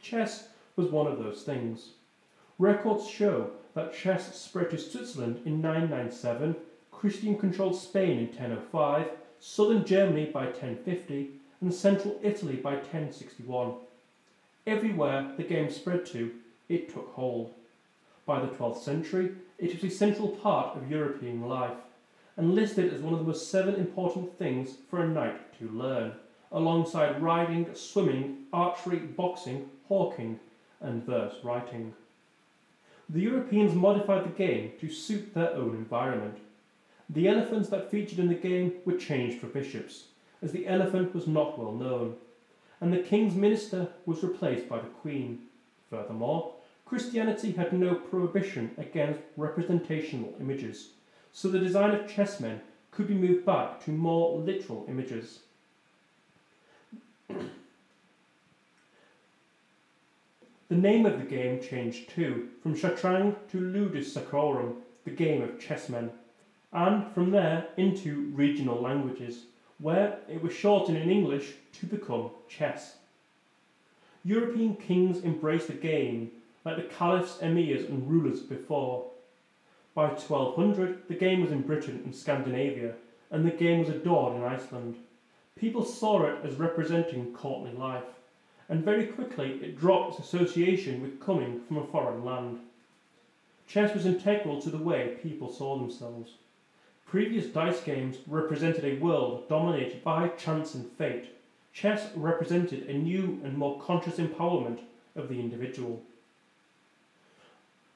[0.02, 1.92] Chess was one of those things.
[2.60, 6.56] Records show that chess spread to Switzerland in 997,
[6.92, 11.32] Christian controlled Spain in 1005, southern Germany by 1050,
[11.64, 13.74] and central Italy by 1061.
[14.68, 16.32] Everywhere the game spread to,
[16.68, 17.54] it took hold.
[18.26, 21.78] By the 12th century, it was a central part of European life
[22.36, 26.12] and listed as one of the most seven important things for a knight to learn,
[26.52, 30.40] alongside riding, swimming, archery, boxing, hawking,
[30.82, 31.94] and verse writing.
[33.10, 36.40] The Europeans modified the game to suit their own environment.
[37.10, 40.06] The elephants that featured in the game were changed for bishops,
[40.44, 42.18] as the elephant was not well known,
[42.82, 45.40] and the king's minister was replaced by the queen.
[45.90, 50.90] Furthermore, Christianity had no prohibition against representational images,
[51.32, 52.60] so the design of chessmen
[52.92, 55.40] could be moved back to more literal images.
[57.30, 57.40] the
[60.70, 64.76] name of the game changed too, from Shatranj to Ludus Scacorum,
[65.06, 66.12] the game of chessmen,
[66.74, 69.46] and from there into regional languages
[69.80, 72.98] where it was shortened in English to become chess.
[74.24, 76.32] European kings embraced the game
[76.64, 79.06] like the caliphs, emirs, and rulers before.
[79.94, 82.94] By 1200, the game was in Britain and Scandinavia,
[83.32, 84.96] and the game was adored in Iceland.
[85.56, 88.20] People saw it as representing courtly life,
[88.70, 92.60] and very quickly it dropped its association with coming from a foreign land.
[93.68, 96.32] Chess was integral to the way people saw themselves.
[97.14, 101.28] Previous dice games represented a world dominated by chance and fate.
[101.72, 104.80] Chess represented a new and more conscious empowerment
[105.16, 106.02] of the individual.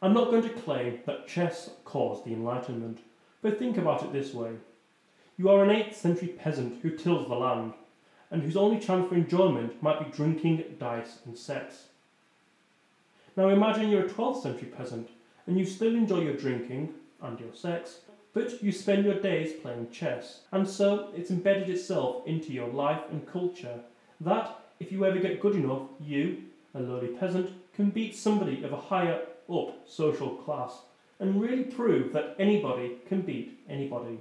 [0.04, 3.00] I'm not going to claim that chess caused the Enlightenment,
[3.42, 4.52] but think about it this way.
[5.36, 7.74] You are an 8th century peasant who tills the land,
[8.30, 11.86] and whose only chance for enjoyment might be drinking, dice, and sex.
[13.36, 15.10] Now imagine you're a 12th century peasant,
[15.48, 18.02] and you still enjoy your drinking and your sex,
[18.34, 23.02] but you spend your days playing chess, and so it's embedded itself into your life
[23.10, 23.80] and culture
[24.22, 26.44] that, if you ever get good enough, you,
[26.76, 30.82] a lowly peasant, can beat somebody of a higher up social class
[31.20, 34.20] and really prove that anybody can beat anybody.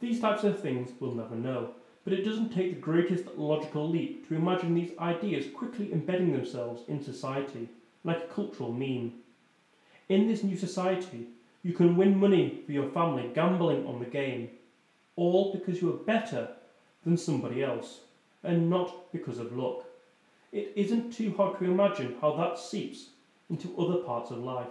[0.00, 1.70] These types of things we'll never know,
[2.04, 6.82] but it doesn't take the greatest logical leap to imagine these ideas quickly embedding themselves
[6.88, 7.68] in society,
[8.02, 9.12] like a cultural meme.
[10.08, 11.28] In this new society,
[11.64, 14.50] you can win money for your family gambling on the game,
[15.16, 16.48] all because you are better
[17.04, 18.00] than somebody else,
[18.42, 19.84] and not because of luck.
[20.52, 23.08] It isn't too hard to imagine how that seeps
[23.48, 24.68] into other parts of life.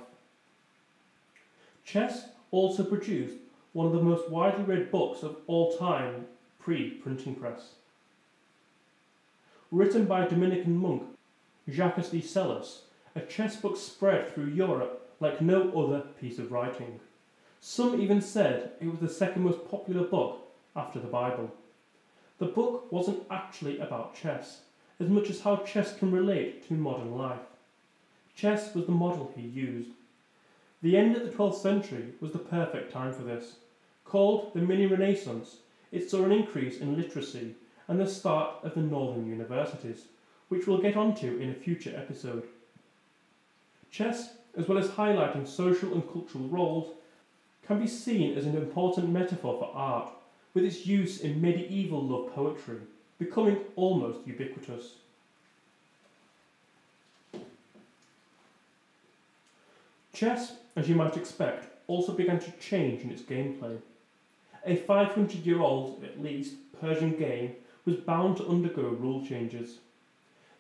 [1.84, 3.38] Chess also produced
[3.74, 6.26] one of the most widely read books of all time
[6.60, 7.74] pre printing press.
[9.72, 11.04] Written by Dominican monk
[11.68, 12.84] Jacques de Cessoles,
[13.16, 17.00] a chess book spread through Europe like no other piece of writing.
[17.60, 20.40] Some even said it was the second most popular book
[20.76, 21.52] after the Bible.
[22.40, 24.62] The book wasn't actually about chess,
[25.00, 27.40] as much as how chess can relate to modern life.
[28.36, 29.92] Chess was the model he used.
[30.82, 33.56] The end of the 12th century was the perfect time for this.
[34.04, 35.58] Called the Mini Renaissance,
[35.92, 37.56] it saw an increase in literacy
[37.88, 40.06] and the start of the northern universities,
[40.50, 42.44] which we'll get onto in a future episode.
[43.92, 46.94] Chess, as well as highlighting social and cultural roles,
[47.66, 50.10] can be seen as an important metaphor for art,
[50.54, 52.78] with its use in medieval love poetry,
[53.18, 54.96] becoming almost ubiquitous.
[60.14, 63.78] Chess, as you might expect, also began to change in its gameplay.
[64.66, 69.80] A 500 year old, at least, Persian game was bound to undergo rule changes.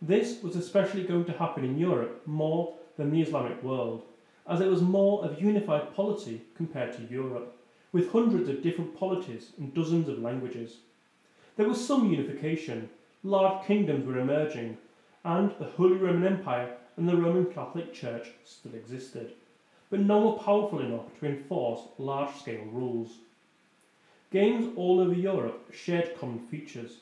[0.02, 4.04] This was especially going to happen in Europe more than the Islamic world,
[4.48, 7.56] as it was more of unified polity compared to Europe,
[7.92, 10.78] with hundreds of different polities and dozens of languages.
[11.56, 12.90] There was some unification,
[13.24, 14.78] large kingdoms were emerging,
[15.24, 19.34] and the Holy Roman Empire and the Roman Catholic Church still existed
[19.94, 23.20] but none were powerful enough to enforce large scale rules.
[24.32, 26.98] Games all over Europe shared common features,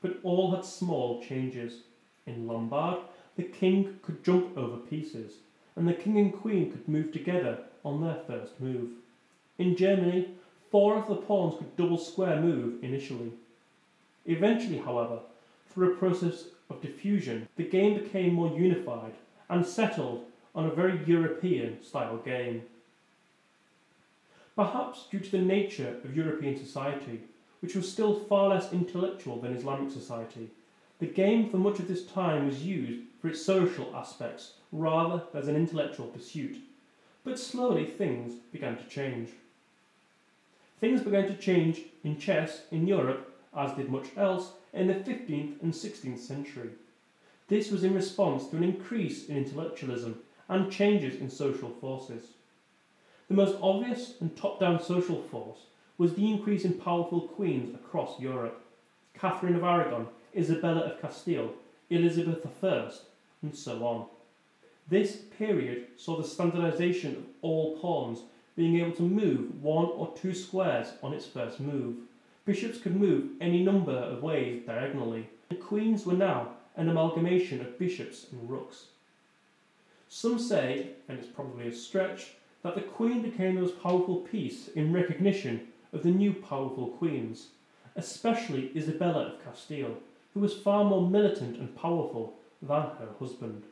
[0.00, 1.82] but all had small changes.
[2.26, 2.98] In Lombard,
[3.36, 5.34] the king could jump over pieces,
[5.76, 8.90] and the king and queen could move together on their first move.
[9.58, 10.28] In Germany,
[10.70, 13.32] four of the pawns could double square move initially.
[14.26, 15.20] Eventually, however,
[15.68, 19.14] through a process of diffusion, the game became more unified
[19.48, 20.24] and settled
[20.54, 22.62] on a very European style game.
[24.54, 27.20] Perhaps due to the nature of European society,
[27.60, 30.50] which was still far less intellectual than Islamic society,
[31.02, 35.42] the game for much of this time was used for its social aspects rather than
[35.42, 36.58] as an intellectual pursuit.
[37.24, 39.30] But slowly things began to change.
[40.80, 45.60] Things began to change in chess in Europe, as did much else, in the 15th
[45.60, 46.70] and 16th century.
[47.48, 52.26] This was in response to an increase in intellectualism and changes in social forces.
[53.26, 55.66] The most obvious and top down social force
[55.98, 58.62] was the increase in powerful queens across Europe
[59.14, 61.52] Catherine of Aragon, Isabella of Castile,
[61.90, 62.90] Elizabeth I,
[63.42, 64.06] and so on.
[64.88, 68.20] This period saw the standardization of all pawns
[68.56, 71.96] being able to move one or two squares on its first move.
[72.44, 77.78] Bishops could move any number of ways diagonally, and queens were now an amalgamation of
[77.78, 78.86] bishops and rooks.
[80.08, 84.68] Some say, and it's probably a stretch, that the Queen became the most powerful piece
[84.68, 87.48] in recognition of the new powerful queens,
[87.96, 89.96] especially Isabella of Castile,
[90.34, 93.64] who was far more militant and powerful than her husband.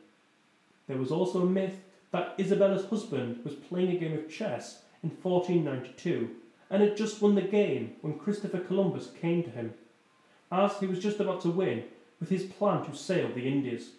[0.87, 1.79] There was also a myth
[2.11, 6.29] that Isabella's husband was playing a game of chess in 1492
[6.69, 9.73] and had just won the game when Christopher Columbus came to him,
[10.51, 11.83] as he was just about to win
[12.19, 13.91] with his plan to sail the Indies.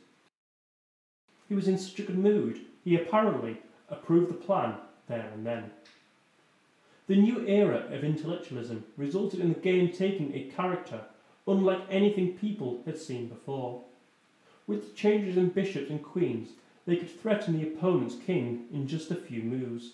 [1.48, 3.58] He was in such a good mood, he apparently
[3.88, 5.70] approved the plan there and then.
[7.08, 11.00] The new era of intellectualism resulted in the game taking a character
[11.46, 13.82] unlike anything people had seen before.
[14.66, 16.50] With changes in bishops and queens,
[16.86, 19.92] they could threaten the opponent's king in just a few moves.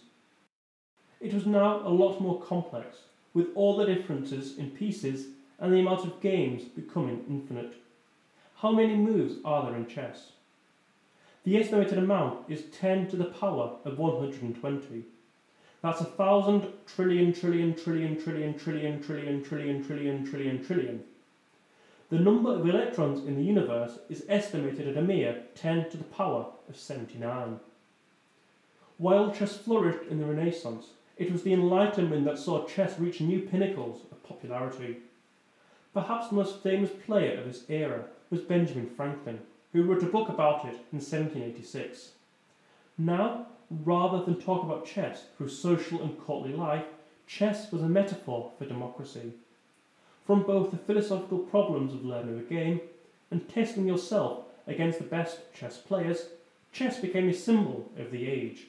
[1.21, 2.99] It was now a lot more complex,
[3.35, 5.29] with all the differences in pieces
[5.59, 7.75] and the amount of games becoming infinite.
[8.57, 10.33] How many moves are there in chess?
[11.45, 15.05] The estimated amount is 10 to the power of 120.
[15.83, 21.05] That's a thousand trillion, trillion, trillion, trillion, trillion, trillion, trillion, trillion, trillion, trillion.
[22.11, 26.05] The number of electrons in the universe is estimated at a mere 10 to the
[26.05, 27.61] power of 79.
[28.97, 33.43] While chess flourished in the Renaissance, it was the Enlightenment that saw chess reach new
[33.43, 34.99] pinnacles of popularity.
[35.93, 39.41] Perhaps the most famous player of this era was Benjamin Franklin,
[39.75, 42.13] who wrote a book about it in 1786.
[42.97, 46.87] Now, rather than talk about chess through social and courtly life,
[47.27, 49.35] chess was a metaphor for democracy.
[50.29, 52.83] From both the philosophical problems of learning the game
[53.31, 56.27] and testing yourself against the best chess players,
[56.71, 58.67] chess became a symbol of the age.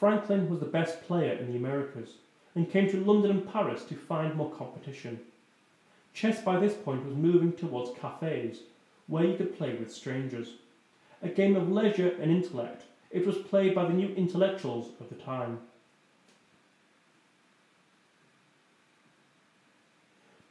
[0.00, 2.14] Franklin was the best player in the Americas
[2.54, 5.20] and came to London and Paris to find more competition.
[6.14, 8.60] Chess by this point was moving towards cafes,
[9.08, 10.54] where you could play with strangers.
[11.22, 15.16] A game of leisure and intellect, it was played by the new intellectuals of the
[15.16, 15.58] time.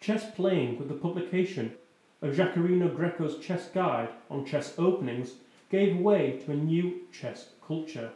[0.06, 1.74] Chess playing with the publication
[2.22, 5.32] of Gioachino Greco's chess guide on chess openings
[5.72, 8.12] gave way to a new chess culture,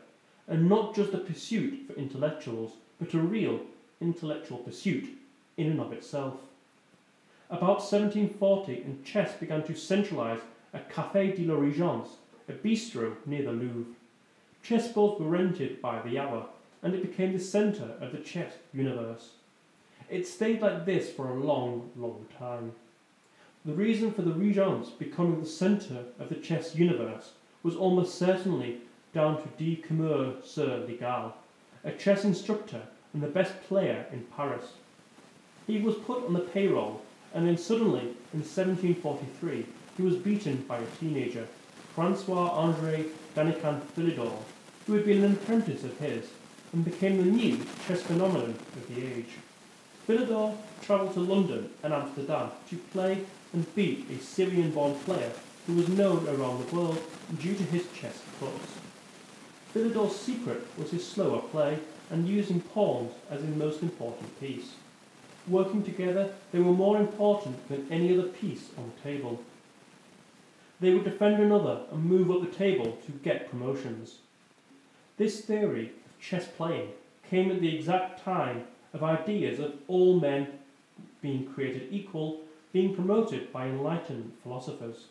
[0.48, 3.62] and not just a pursuit for intellectuals, but a real
[4.00, 5.18] intellectual pursuit
[5.58, 6.36] in and of itself.
[7.50, 10.42] About 1740, and chess began to centralise
[10.76, 12.10] at Café de la Régence,
[12.48, 13.96] a bistro near the Louvre.
[14.62, 16.46] Chess balls were rented by the hour,
[16.84, 19.32] and it became the centre of the chess universe.
[20.10, 22.72] It stayed like this for a long, long time.
[23.64, 28.82] The reason for the Regence becoming the centre of the chess universe was almost certainly
[29.14, 31.36] down to de Kermur Sir Legal,
[31.84, 32.82] a chess instructor
[33.14, 34.74] and the best player in Paris.
[35.68, 37.04] He was put on the payroll,
[37.36, 39.64] and then suddenly, in 1743,
[39.96, 41.48] he was beaten by a teenager,
[41.94, 43.06] Francois Andre
[43.36, 44.40] Danican Philidor,
[44.88, 46.32] who had been an apprentice of his,
[46.74, 49.38] and became the new chess phenomenon of the age.
[50.10, 55.32] Philidor travelled to London and Amsterdam to play and beat a Syrian-born player
[55.68, 57.00] who was known around the world
[57.40, 58.70] due to his chess clubs.
[59.72, 61.78] Philidor's secret was his slower play
[62.10, 64.72] and using pawns as his most important piece.
[65.48, 69.44] Working together, they were more important than any other piece on the table.
[70.80, 74.16] They would defend another and move up the table to get promotions.
[75.18, 76.94] This theory of chess playing
[77.30, 80.48] came at the exact time of ideas of all men
[81.22, 85.06] being created equal being promoted by enlightened philosophers.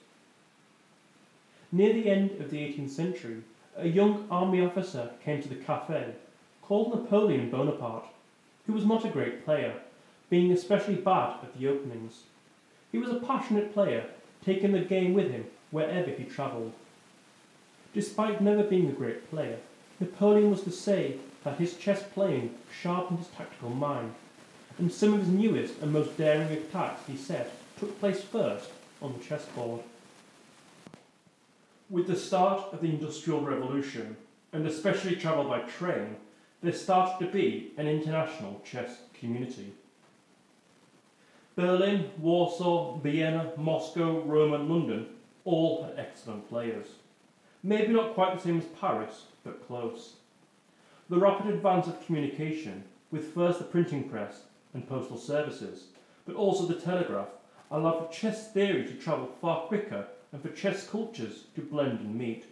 [1.72, 3.42] Near the end of the 18th century,
[3.76, 6.14] a young army officer came to the cafe
[6.62, 8.06] called Napoleon Bonaparte,
[8.66, 9.74] who was not a great player,
[10.30, 12.22] being especially bad at the openings.
[12.92, 14.04] He was a passionate player,
[14.44, 16.72] taking the game with him wherever he travelled.
[17.94, 19.58] Despite never being a great player,
[20.00, 21.18] Napoleon was to say
[21.48, 24.14] that his chess playing sharpened his tactical mind,
[24.76, 28.68] and some of his newest and most daring attacks, he said, took place first
[29.00, 29.80] on the chessboard.
[31.88, 34.16] With the start of the Industrial Revolution,
[34.52, 36.16] and especially travel by train,
[36.62, 39.72] there started to be an international chess community.
[41.56, 45.06] Berlin, Warsaw, Vienna, Moscow, Rome, and London
[45.44, 46.88] all had excellent players.
[47.62, 50.17] Maybe not quite the same as Paris, but close.
[51.10, 54.42] The rapid advance of communication, with first the printing press
[54.74, 55.86] and postal services,
[56.26, 57.28] but also the telegraph,
[57.70, 62.14] allowed for chess theory to travel far quicker and for chess cultures to blend and
[62.14, 62.44] meet.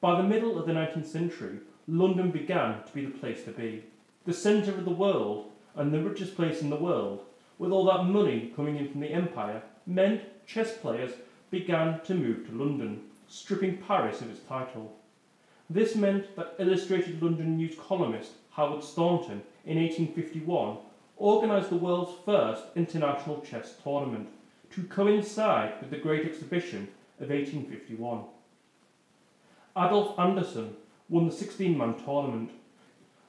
[0.00, 3.84] By the middle of the 19th century, London began to be the place to be,
[4.24, 7.22] the centre of the world and the richest place in the world,
[7.58, 11.12] with all that money coming in from the empire, meant chess players
[11.50, 14.96] began to move to London, stripping Paris of its title.
[15.68, 20.78] This meant that Illustrated London News columnist Howard Staunton in 1851
[21.18, 24.28] organised the world's first international chess tournament
[24.70, 26.88] to coincide with the Great Exhibition
[27.20, 28.24] of 1851.
[29.76, 30.74] Adolf Anderssen
[31.08, 32.50] won the 16 man tournament.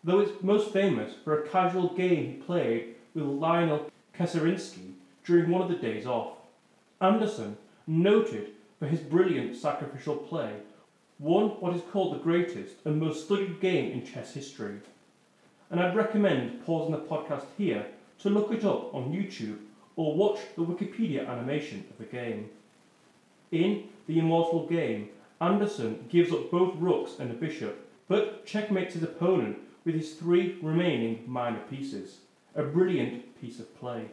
[0.04, 4.94] though it's most famous for a casual game he played with Lionel Kieseritzky
[5.26, 6.38] during one of the days off.
[7.02, 7.56] Anderssen,
[7.88, 10.54] noted for his brilliant sacrificial play,
[11.20, 14.80] won what is called the greatest and most studied game in chess history.
[15.70, 17.86] And I'd recommend pausing the podcast here
[18.20, 19.60] to look it up on YouTube
[19.96, 22.50] or watch the Wikipedia animation of the game.
[23.52, 25.10] In The Immortal Game,
[25.42, 30.58] Anderssen gives up both rooks and a bishop, but checkmates his opponent with his three
[30.62, 32.18] remaining minor pieces.
[32.56, 34.08] A brilliant piece of play.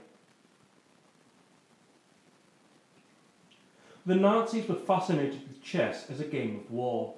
[4.07, 7.14] The Nazis were fascinated with chess as a game of war.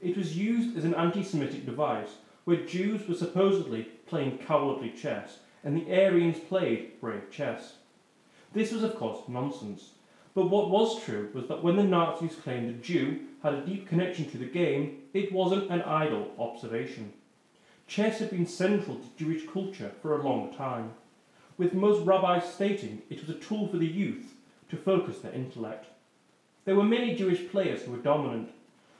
[0.00, 5.40] It was used as an anti Semitic device where Jews were supposedly playing cowardly chess
[5.62, 7.74] and the Aryans played brave chess.
[8.54, 9.90] This was, of course, nonsense.
[10.34, 13.86] But what was true was that when the Nazis claimed a Jew had a deep
[13.86, 17.12] connection to the game, it wasn't an idle observation.
[17.86, 20.92] Chess had been central to Jewish culture for a long time,
[21.58, 24.32] with most rabbis stating it was a tool for the youth
[24.70, 25.86] to focus their intellect.
[26.70, 28.50] There were many Jewish players who were dominant,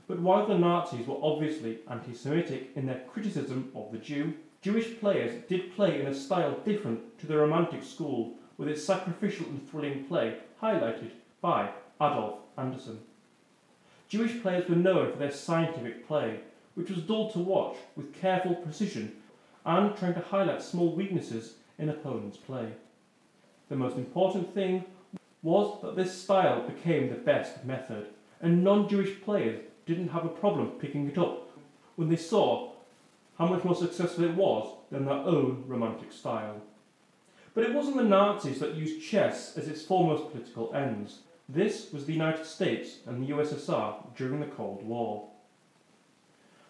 [0.09, 4.99] but while the Nazis were obviously anti Semitic in their criticism of the Jew, Jewish
[4.99, 9.71] players did play in a style different to the Romantic school, with its sacrificial and
[9.71, 12.99] thrilling play highlighted by Adolf Anderssen.
[14.09, 16.41] Jewish players were known for their scientific play,
[16.75, 19.13] which was dull to watch with careful precision
[19.65, 22.73] and trying to highlight small weaknesses in opponents' play.
[23.69, 24.87] The most important thing
[25.43, 28.09] was that this style became the best method,
[28.41, 31.49] and non Jewish players didn't have a problem picking it up
[31.97, 32.73] when they saw
[33.39, 36.61] how much more successful it was than their own romantic style.
[37.55, 41.21] But it wasn't the Nazis that used chess as its foremost political ends.
[41.49, 45.29] This was the United States and the USSR during the Cold War.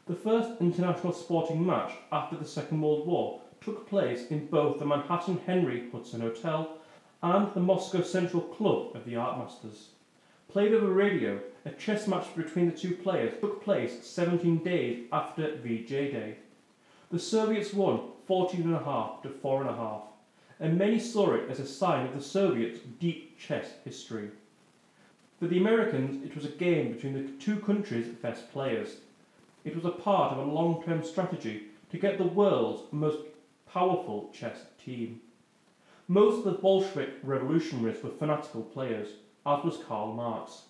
[0.06, 4.86] The first international sporting match after the Second World War took place in both the
[4.86, 6.79] Manhattan Henry Hudson Hotel
[7.22, 9.88] and the Moscow Central Club of the Art Masters.
[10.48, 15.56] Played over radio, a chess match between the two players took place 17 days after
[15.56, 16.36] VJ Day.
[17.10, 20.02] The Soviets won 14.5 to 4.5,
[20.58, 24.30] and many saw it as a sign of the Soviets' deep chess history.
[25.38, 28.96] For the Americans, it was a game between the two countries' best players.
[29.64, 33.18] It was a part of a long term strategy to get the world's most
[33.72, 35.20] powerful chess team.
[36.10, 39.10] Most of the Bolshevik revolutionaries were fanatical players,
[39.46, 40.62] as was Karl Marx.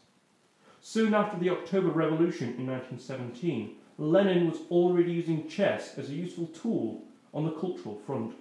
[0.83, 6.49] Soon after the October Revolution in 1917, Lenin was already using chess as a useful
[6.49, 8.35] tool on the cultural front.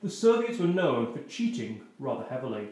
[0.00, 2.68] The Soviets were known for cheating rather heavily.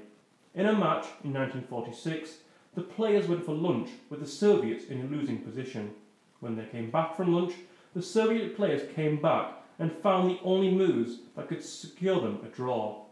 [0.54, 2.36] In a match in 1946,
[2.76, 5.90] the players went for lunch with the Soviets in a losing position.
[6.38, 7.54] When they came back from lunch,
[7.94, 12.48] the Soviet players came back and found the only moves that could secure them a
[12.48, 13.02] draw.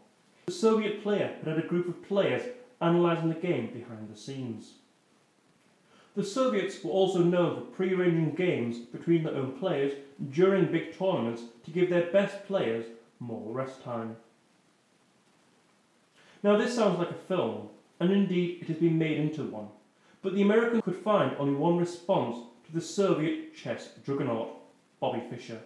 [0.45, 2.43] The Soviet player had had a group of players
[2.79, 4.75] analysing the game behind the scenes.
[6.15, 9.93] The Soviets were also known for pre-arranging games between their own players
[10.31, 12.85] during big tournaments to give their best players
[13.19, 14.15] more rest time.
[16.43, 17.69] Now this sounds like a film,
[17.99, 19.67] and indeed it has been made into one,
[20.21, 24.49] but the Americans could find only one response to the Soviet chess juggernaut,
[24.99, 25.59] Bobby Fischer.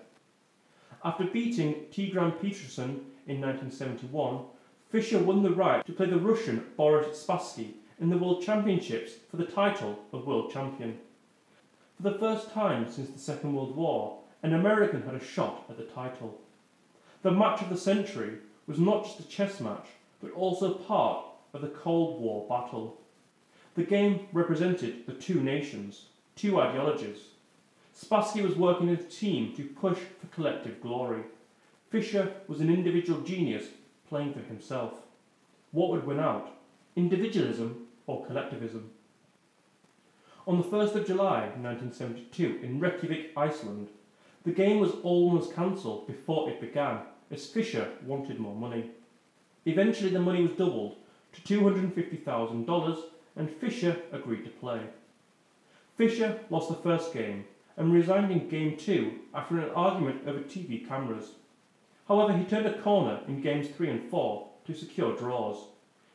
[1.05, 4.45] After beating Tigran Petrosyan in 1971,
[4.89, 9.35] Fischer won the right to play the Russian Boris Spassky in the World Championships for
[9.35, 10.97] the title of World Champion.
[11.97, 15.77] For the first time since the Second World War, an American had a shot at
[15.77, 16.39] the title.
[17.21, 19.87] The match of the century was not just a chess match,
[20.21, 23.01] but also part of the Cold War battle.
[23.75, 26.05] The game represented the two nations,
[26.37, 27.32] two ideologies,
[27.95, 31.21] Spassky was working as a team to push for collective glory.
[31.91, 33.67] Fischer was an individual genius
[34.09, 34.93] playing for himself.
[35.71, 36.49] What would win out?
[36.95, 38.89] Individualism or collectivism?
[40.47, 43.89] On the 1st of July 1972 in Reykjavik, Iceland,
[44.43, 46.99] the game was almost cancelled before it began
[47.31, 48.91] as Fischer wanted more money.
[49.65, 50.97] Eventually, the money was doubled
[51.31, 52.97] to $250,000
[53.35, 54.81] and Fischer agreed to play.
[55.95, 57.45] Fischer lost the first game
[57.77, 61.31] and resigned in Game 2 after an argument over TV cameras.
[62.07, 65.67] However, he turned a corner in Games 3 and 4 to secure draws.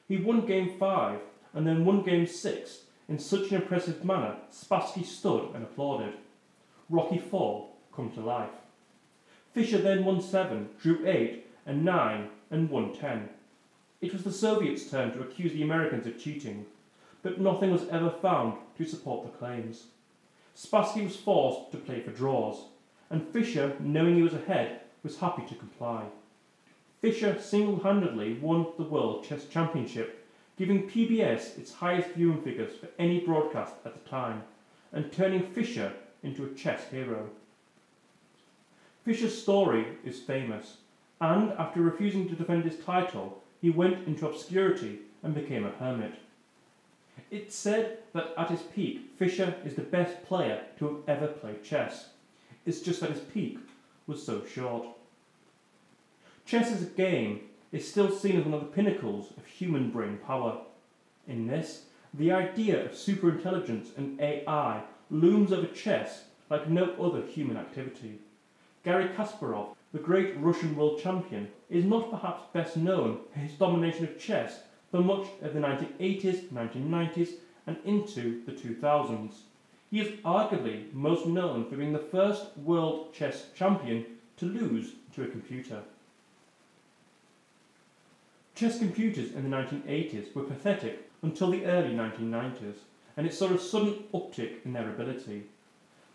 [0.06, 1.20] He won Game 5
[1.54, 2.78] and then won Game 6
[3.08, 6.14] in such an impressive manner Spassky stood and applauded.
[6.90, 8.50] Rocky 4 come to life.
[9.52, 13.28] Fischer then won 7, drew 8 and 9 and won 10.
[14.00, 16.66] It was the Soviets' turn to accuse the Americans of cheating,
[17.22, 19.86] but nothing was ever found to support the claims.
[20.58, 22.64] Spassky was forced to play for draws,
[23.10, 26.06] and Fischer, knowing he was ahead, was happy to comply.
[27.00, 30.26] Fischer single handedly won the World Chess Championship,
[30.56, 34.42] giving PBS its highest viewing figures for any broadcast at the time,
[34.92, 35.92] and turning Fischer
[36.24, 37.30] into a chess hero.
[39.04, 40.78] Fischer's story is famous,
[41.20, 46.14] and after refusing to defend his title, he went into obscurity and became a hermit.
[47.30, 51.64] It's said that at his peak, Fischer is the best player to have ever played
[51.64, 52.08] chess.
[52.64, 53.58] It's just that his peak
[54.06, 54.86] was so short.
[56.46, 57.40] Chess as a game
[57.72, 60.58] is still seen as one of the pinnacles of human brain power.
[61.26, 61.84] In this,
[62.14, 68.20] the idea of superintelligence and AI looms over chess like no other human activity.
[68.84, 74.04] Garry Kasparov, the great Russian world champion, is not perhaps best known for his domination
[74.04, 74.60] of chess
[74.90, 77.30] for much of the 1980s, 1990s,
[77.66, 79.34] and into the 2000s.
[79.90, 84.04] He is arguably most known for being the first world chess champion
[84.36, 85.82] to lose to a computer.
[88.54, 92.76] Chess computers in the 1980s were pathetic until the early 1990s,
[93.16, 95.44] and it saw a sudden uptick in their ability.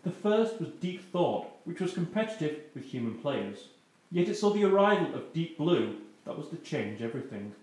[0.02, 3.68] The first was Deep Thought, which was competitive with human players.
[4.10, 7.54] Yet it saw the arrival of Deep Blue that was to change everything.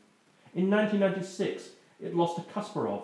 [0.53, 1.69] In 1996,
[2.02, 3.03] it lost to Kasparov,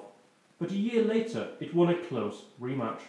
[0.60, 3.00] but a year later it won a close rematch.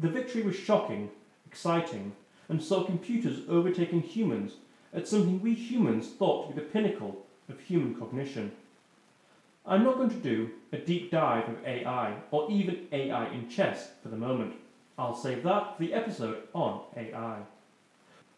[0.00, 1.10] The victory was shocking,
[1.46, 2.12] exciting,
[2.48, 4.54] and saw computers overtaking humans
[4.92, 8.52] at something we humans thought to be the pinnacle of human cognition.
[9.64, 13.90] I'm not going to do a deep dive of AI or even AI in chess
[14.02, 14.54] for the moment.
[14.98, 17.38] I'll save that for the episode on AI.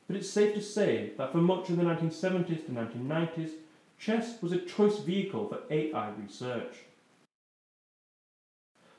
[0.07, 3.51] But it's safe to say that for much of the 1970s to 1990s,
[3.99, 6.75] chess was a choice vehicle for AI research.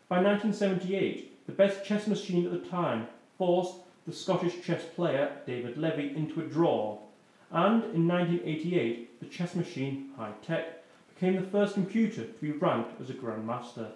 [0.08, 3.08] By 1978, the best chess machine at the time
[3.38, 6.98] forced the Scottish chess player David Levy into a draw,
[7.52, 13.00] and in 1988, the chess machine High Tech became the first computer to be ranked
[13.02, 13.92] as a grandmaster.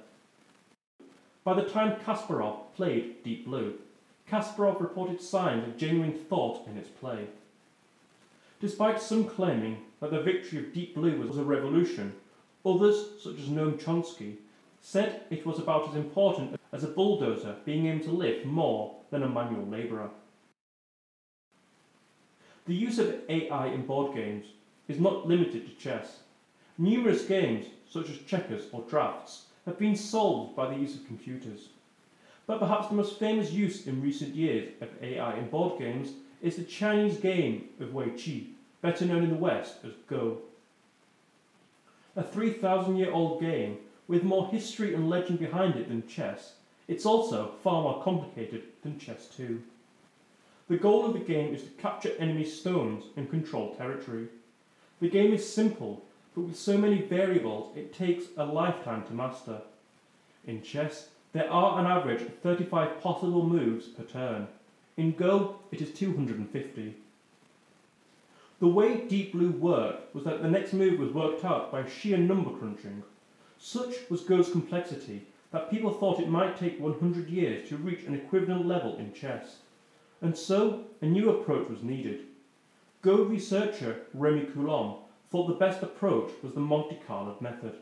[1.44, 3.76] By the time Kasparov played Deep Blue,
[4.30, 7.28] Kasparov reported signs of genuine thought in its play.
[8.62, 12.14] Despite some claiming that the victory of Deep Blue was a revolution,
[12.66, 14.36] others, such as Noam Chomsky,
[14.82, 19.24] said it was about as important as a bulldozer being able to lift more than
[19.24, 20.10] a manual labourer.
[22.66, 24.46] The use of AI in board games
[24.90, 26.18] is not limited to chess.
[26.78, 31.70] Numerous games, such as checkers or drafts, have been solved by the use of computers.
[32.46, 36.10] But perhaps the most famous use in recent years of AI in board games
[36.42, 38.53] is the Chinese game of Wei Qi,
[38.84, 40.40] better known in the West as Go.
[42.16, 43.78] A 3,000 year old game
[44.08, 46.54] with more history and legend behind it than chess,
[46.88, 49.64] it's also far more complicated than chess too.
[50.68, 54.28] The goal of the game is to capture enemy stones and control territory.
[55.00, 56.04] The game is simple,
[56.36, 59.62] but with so many variables it takes a lifetime to master.
[60.46, 64.50] In chess, there are an average of 35 possible moves per turn.
[64.98, 66.96] In Go, it is 250.
[68.64, 72.16] The way Deep Blue worked was that the next move was worked out by sheer
[72.16, 73.04] number crunching.
[73.58, 78.16] Such was Go's complexity that people thought it might take 100 years to reach an
[78.16, 79.58] equivalent level in chess.
[80.22, 82.22] And so, a new approach was needed.
[83.02, 85.00] Go researcher Rémi Coulom
[85.30, 87.76] thought the best approach was the Monte Carlo method.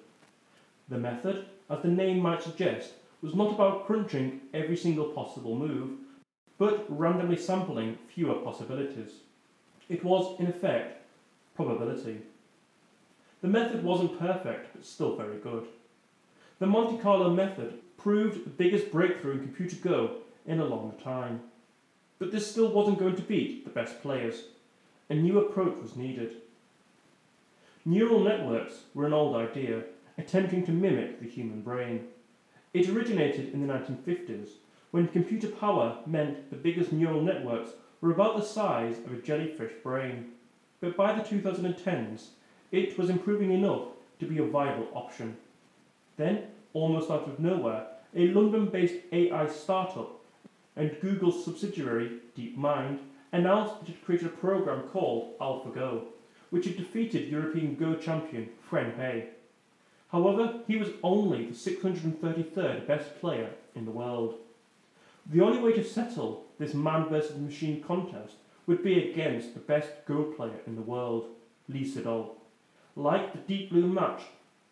[0.90, 5.92] The method, as the name might suggest, was not about crunching every single possible move,
[6.58, 9.12] but randomly sampling fewer possibilities.
[9.92, 11.02] It was, in effect,
[11.54, 12.22] probability.
[13.42, 15.68] The method wasn't perfect, but still very good.
[16.60, 20.12] The Monte Carlo method proved the biggest breakthrough in computer Go
[20.46, 21.42] in a long time.
[22.20, 24.44] But this still wasn't going to beat the best players.
[25.10, 26.38] A new approach was needed.
[27.84, 29.84] Neural networks were an old idea,
[30.18, 32.08] attempting to mimic the human brain.
[32.74, 34.52] It originated in the 1950s,
[34.92, 37.72] when computer power meant the biggest neural networks
[38.02, 40.32] were about the size of a jellyfish brain.
[40.82, 42.30] But by the 2010s,
[42.72, 43.84] it was improving enough
[44.20, 45.38] to be a viable option.
[46.18, 50.20] Then, almost out of nowhere, a London based AI startup
[50.76, 53.00] and Google's subsidiary, DeepMind,
[53.32, 56.04] announced that it had created a program called AlphaGo,
[56.50, 59.24] which had defeated European Go champion Fan Hui.
[60.12, 64.36] However, he was only the 633rd best player in the world.
[65.26, 68.36] The only way to settle this man versus machine contest
[68.68, 71.26] would be against the best Go player in the world,
[71.68, 72.34] Lee Sedol.
[72.96, 74.22] Like the Deep Blue match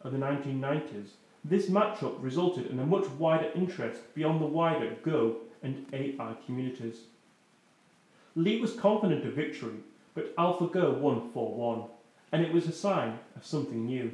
[0.02, 1.10] of the 1990s,
[1.44, 7.00] this matchup resulted in a much wider interest beyond the wider Go and AI communities.
[8.36, 9.78] Lee was confident of victory,
[10.14, 11.84] but AlphaGo won 4 1,
[12.34, 14.12] and it was a sign of something new.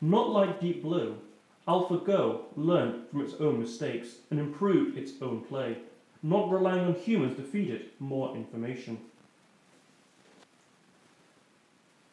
[0.00, 1.16] Not like Deep Blue,
[1.68, 5.76] AlphaGo learned from its own mistakes and improved its own play,
[6.22, 8.98] not relying on humans to feed it more information.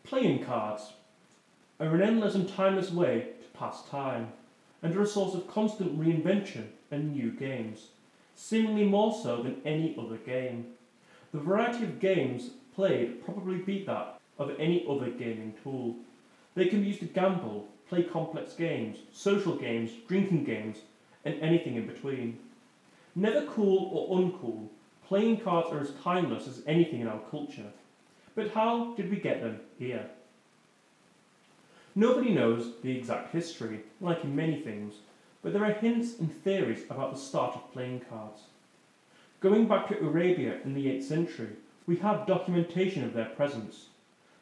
[0.04, 0.94] Playing cards
[1.80, 4.30] are an endless and timeless way to pass time,
[4.82, 7.88] and are a source of constant reinvention and new games,
[8.36, 10.66] seemingly more so than any other game.
[11.32, 15.96] The variety of games played probably beat that of any other gaming tool.
[16.56, 20.78] They can be used to gamble, play complex games, social games, drinking games,
[21.26, 22.40] and anything in between.
[23.20, 24.70] Never cool or uncool,
[25.06, 27.70] playing cards are as timeless as anything in our culture.
[28.34, 30.06] But how did we get them here?
[31.96, 34.94] Nobody knows the exact history, like in many things,
[35.42, 38.44] but there are hints and theories about the start of playing cards.
[39.42, 41.50] Going back to Arabia in the 8th century,
[41.88, 43.88] we have documentation of their presence.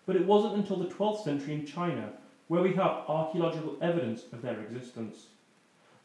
[0.06, 2.12] But it wasn't until the 12th century in China
[2.48, 5.30] where we have archaeological evidence of their existence.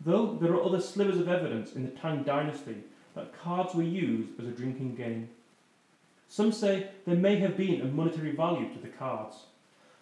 [0.05, 2.77] Though there are other slivers of evidence in the Tang dynasty
[3.15, 5.29] that cards were used as a drinking game.
[6.29, 9.37] Some say there may have been a monetary value to the cards,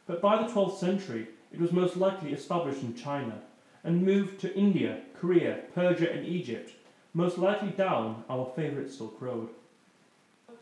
[0.07, 3.43] but by the 12th century it was most likely established in China
[3.85, 6.73] and moved to India, Korea, Persia, and Egypt,
[7.13, 9.49] most likely down our favourite Silk Road.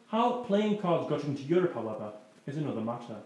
[0.09, 2.13] How playing cards got into Europe, however,
[2.47, 3.17] is another matter.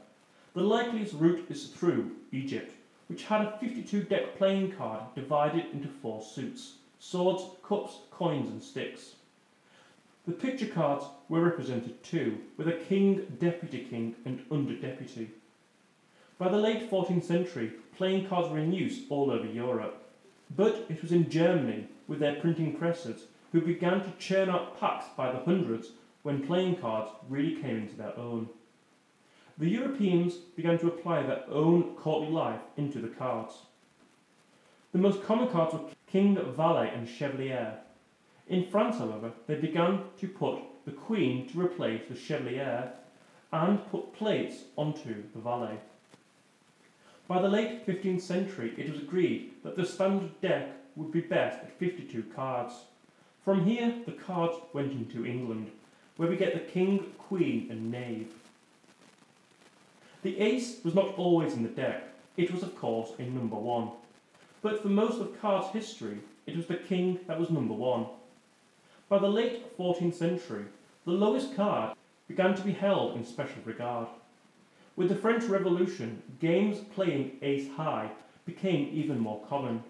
[0.54, 2.74] The likeliest route is through Egypt,
[3.12, 8.62] which had a 52 deck playing card divided into four suits swords, cups, coins, and
[8.62, 9.16] sticks.
[10.26, 15.28] The picture cards were represented too, with a king, deputy king, and under deputy.
[16.38, 20.08] By the late 14th century, playing cards were in use all over Europe.
[20.56, 25.04] But it was in Germany, with their printing presses, who began to churn out packs
[25.18, 25.88] by the hundreds
[26.22, 28.48] when playing cards really came into their own.
[29.62, 33.54] The Europeans began to apply their own courtly life into the cards.
[34.90, 37.78] The most common cards were king, valet, and chevalier.
[38.48, 42.90] In France, however, they began to put the queen to replace the chevalier
[43.52, 45.78] and put plates onto the valet.
[47.28, 51.60] By the late 15th century, it was agreed that the standard deck would be best
[51.60, 52.74] at 52 cards.
[53.44, 55.70] From here, the cards went into England,
[56.16, 58.34] where we get the king, queen, and knave.
[60.22, 62.04] The ace was not always in the deck,
[62.36, 63.90] it was, of course, in number one.
[64.62, 68.06] But for most of cards history, it was the king that was number one.
[69.08, 70.64] By the late 14th century,
[71.04, 71.96] the lowest card
[72.28, 74.06] began to be held in special regard.
[74.94, 78.10] With the French Revolution, games playing ace high
[78.46, 79.82] became even more common.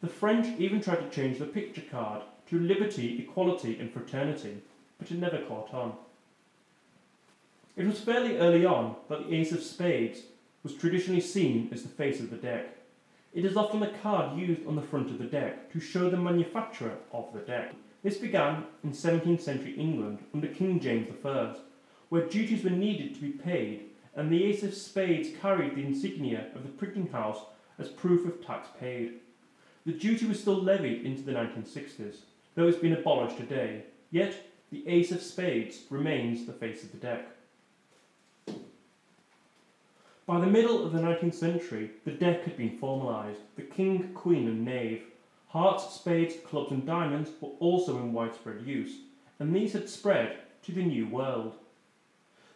[0.00, 4.62] The French even tried to change the picture card to liberty, equality, and fraternity,
[4.98, 5.94] but it never caught on.
[7.80, 10.18] It was fairly early on that the ace of spades
[10.62, 12.76] was traditionally seen as the face of the deck.
[13.32, 16.18] It is often the card used on the front of the deck to show the
[16.18, 17.74] manufacturer of the deck.
[18.02, 21.54] This began in 17th century England under King James I,
[22.10, 26.48] where duties were needed to be paid, and the ace of spades carried the insignia
[26.54, 27.38] of the printing house
[27.78, 29.20] as proof of tax paid.
[29.86, 32.16] The duty was still levied into the 1960s,
[32.56, 34.36] though it's been abolished today, yet
[34.70, 37.26] the ace of spades remains the face of the deck.
[40.30, 43.40] By the middle of the 19th century, the deck had been formalised.
[43.56, 45.02] The king, queen, and knave,
[45.48, 48.92] hearts, spades, clubs, and diamonds were also in widespread use,
[49.40, 51.56] and these had spread to the New World.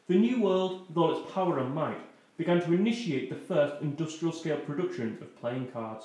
[0.07, 1.99] The New World, with all its power and might,
[2.37, 6.05] began to initiate the first industrial scale production of playing cards.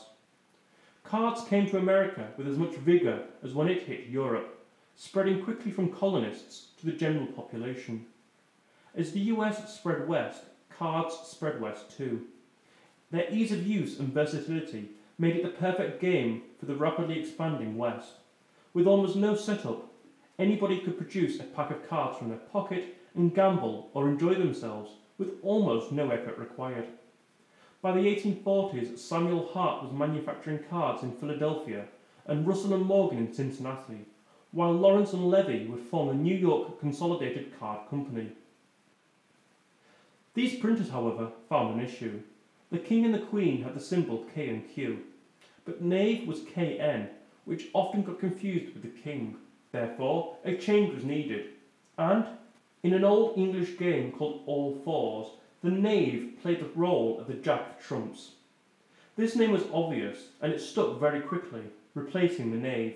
[1.04, 4.66] Cards came to America with as much vigour as when it hit Europe,
[4.96, 8.08] spreading quickly from colonists to the general population.
[8.96, 10.46] As the US spread west,
[10.80, 12.26] cards spread west too.
[13.12, 17.78] Their ease of use and versatility made it the perfect game for the rapidly expanding
[17.78, 18.14] West.
[18.74, 19.92] With almost no setup,
[20.38, 24.92] anybody could produce a pack of cards from their pocket and gamble or enjoy themselves
[25.18, 26.88] with almost no effort required.
[27.82, 31.86] By the 1840s, Samuel Hart was manufacturing cards in Philadelphia
[32.26, 34.06] and Russell and Morgan in Cincinnati,
[34.52, 38.30] while Lawrence and Levy would form the New York Consolidated Card Company.
[40.40, 42.22] These printers, however, found an issue.
[42.72, 45.00] The king and the queen had the symbol K and Q,
[45.66, 47.10] but knave was KN,
[47.44, 49.36] which often got confused with the king.
[49.74, 51.48] Therefore, a change was needed,
[51.98, 52.26] and
[52.84, 55.28] in an old English game called All Fours,
[55.62, 58.36] the knave played the role of the jack of trumps.
[59.18, 61.64] This name was obvious, and it stuck very quickly,
[61.96, 62.96] replacing the knave.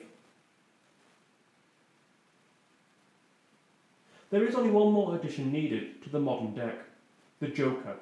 [4.30, 6.78] There is only one more addition needed to the modern deck
[7.40, 7.98] the Joker.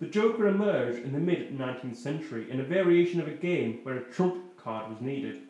[0.00, 3.96] The Joker emerged in the mid 19th century in a variation of a game where
[3.96, 5.42] a trump card was needed.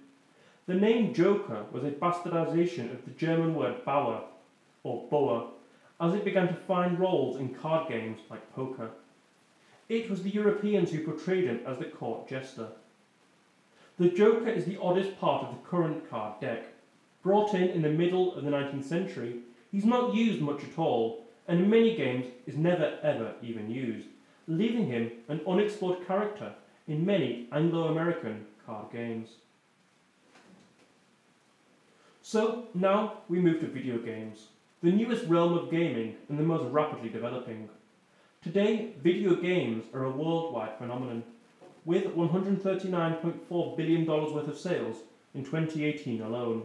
[0.66, 4.22] The name Joker was a bastardization of the German word Bauer,
[4.82, 5.50] or Boer,
[6.00, 8.90] as it began to find roles in card games like poker.
[9.88, 12.68] It was the Europeans who portrayed him as the court jester.
[13.98, 16.66] The Joker is the oddest part of the current card deck.
[17.22, 19.40] Brought in in the middle of the 19th century,
[19.72, 24.06] he's not used much at all, and in many games is never ever even used,
[24.46, 26.54] leaving him an unexplored character
[26.86, 29.30] in many Anglo American card games.
[32.22, 34.48] So now we move to video games,
[34.82, 37.70] the newest realm of gaming and the most rapidly developing.
[38.42, 41.24] Today, video games are a worldwide phenomenon,
[41.84, 44.98] with $139.4 billion worth of sales
[45.34, 46.64] in 2018 alone.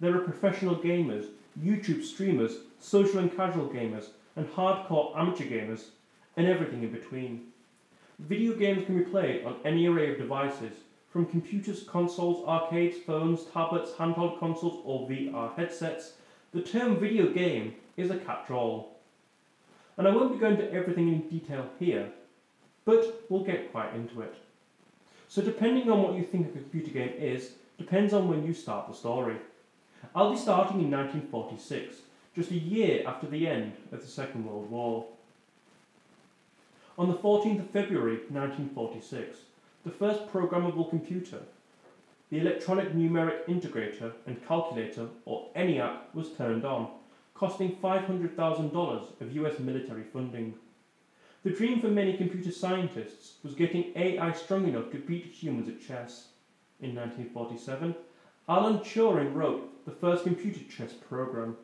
[0.00, 1.26] There are professional gamers,
[1.62, 4.06] YouTube streamers, social and casual gamers,
[4.36, 5.86] and hardcore amateur gamers,
[6.36, 7.48] and everything in between.
[8.20, 10.76] Video games can be played on any array of devices,
[11.10, 16.12] from computers, consoles, arcades, phones, tablets, handheld consoles, or VR headsets.
[16.52, 18.98] The term video game is a catch all.
[19.96, 22.08] And I won't be going into everything in detail here,
[22.84, 24.34] but we'll get quite into it.
[25.28, 28.88] So, depending on what you think a computer game is, depends on when you start
[28.88, 29.36] the story.
[30.14, 31.96] I'll be starting in 1946,
[32.34, 35.06] just a year after the end of the Second World War.
[36.96, 39.38] On the 14th of February 1946,
[39.84, 41.40] the first programmable computer,
[42.30, 46.88] the Electronic Numeric Integrator and Calculator, or ENIAC, was turned on,
[47.34, 50.54] costing $500,000 of US military funding.
[51.44, 55.80] The dream for many computer scientists was getting AI strong enough to beat humans at
[55.80, 56.28] chess.
[56.80, 57.94] In 1947,
[58.48, 61.56] Alan Turing wrote the first computer chess program,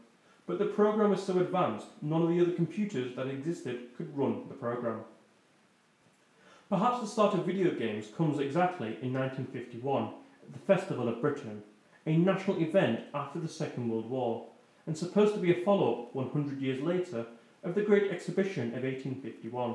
[0.47, 4.45] but the program was so advanced none of the other computers that existed could run
[4.49, 5.01] the program.
[6.71, 11.63] Perhaps the start of video games comes exactly in 1951 at the Festival of Britain,
[12.07, 14.47] a national event after the Second World War,
[14.87, 17.27] and supposed to be a follow up 100 years later
[17.63, 19.75] of the Great Exhibition of 1851.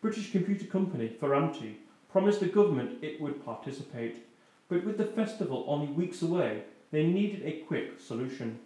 [0.00, 1.74] British computer company Ferranti
[2.10, 4.24] promised the government it would participate,
[4.70, 8.58] but with the festival only weeks away, they needed a quick solution.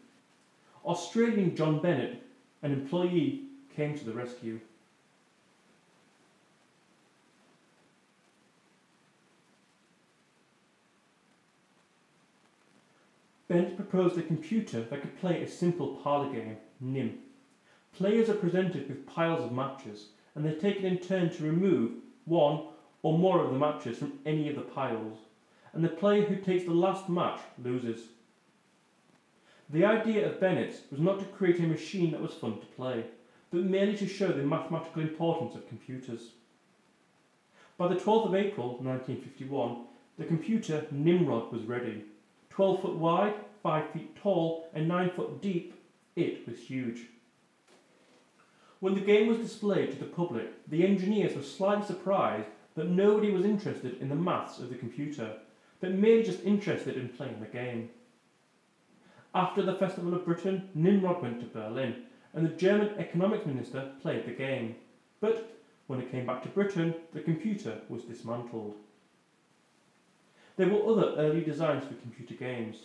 [0.85, 2.23] Australian John Bennett,
[2.63, 3.45] an employee,
[3.75, 4.61] came to the rescue.
[13.49, 17.19] Bennett proposed a computer that could play a simple parlour game, NIM.
[17.93, 21.93] Players are presented with piles of matches, and they're taken in turn to remove
[22.25, 22.63] one
[23.03, 25.19] or more of the matches from any of the piles,
[25.75, 28.12] and the player who takes the last match loses.
[29.73, 33.05] The idea of Bennett's was not to create a machine that was fun to play,
[33.51, 36.33] but merely to show the mathematical importance of computers.
[37.79, 39.85] By the 12th of April 1951,
[40.19, 42.05] the computer Nimrod was ready.
[42.51, 45.75] 12 foot wide, 5 feet tall, and 9 foot deep,
[46.17, 47.07] it was huge.
[48.81, 53.31] When the game was displayed to the public, the engineers were slightly surprised that nobody
[53.31, 55.39] was interested in the maths of the computer,
[55.81, 57.89] but merely just interested in playing the game.
[59.35, 62.03] After the Festival of Britain, Nimrod went to Berlin,
[62.35, 64.75] and the German economics minister played the game.
[65.21, 65.57] But
[65.87, 68.75] when it came back to Britain, the computer was dismantled.
[70.57, 72.77] There were other early designs for computer games.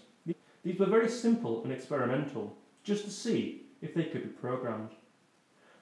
[0.64, 4.92] These were very simple and experimental, just to see if they could be programmed.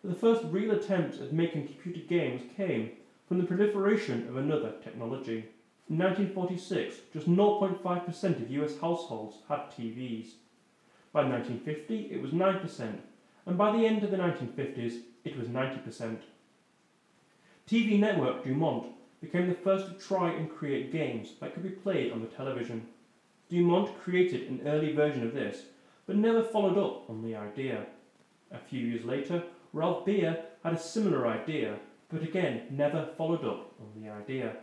[0.02, 2.92] But the first real attempts at making computer games came
[3.28, 5.46] from the proliferation of another technology.
[5.92, 10.30] In 1946, just 0.5% of US households had TVs.
[11.16, 12.98] By 1950, it was 9%,
[13.46, 16.18] and by the end of the 1950s, it was 90%.
[17.70, 18.88] TV network Dumont
[19.22, 22.86] became the first to try and create games that could be played on the television.
[23.50, 25.62] Dumont created an early version of this,
[26.06, 27.86] but never followed up on the idea.
[28.52, 31.78] A few years later, Ralph Baer had a similar idea,
[32.10, 34.58] but again never followed up on the idea.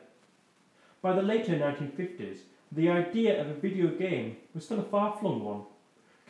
[1.00, 5.42] By the later 1950s, the idea of a video game was still a far flung
[5.42, 5.62] one.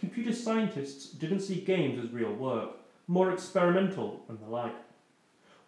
[0.02, 2.70] Computer scientists didn't see games as real work,
[3.06, 4.74] more experimental and the like.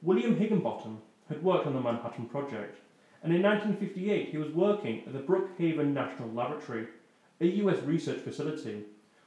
[0.03, 0.97] William Higinbotham
[1.29, 2.81] had worked on the Manhattan Project,
[3.23, 6.89] and in 1958 he was working at the Brookhaven National Laboratory,
[7.41, 8.83] a US research facility,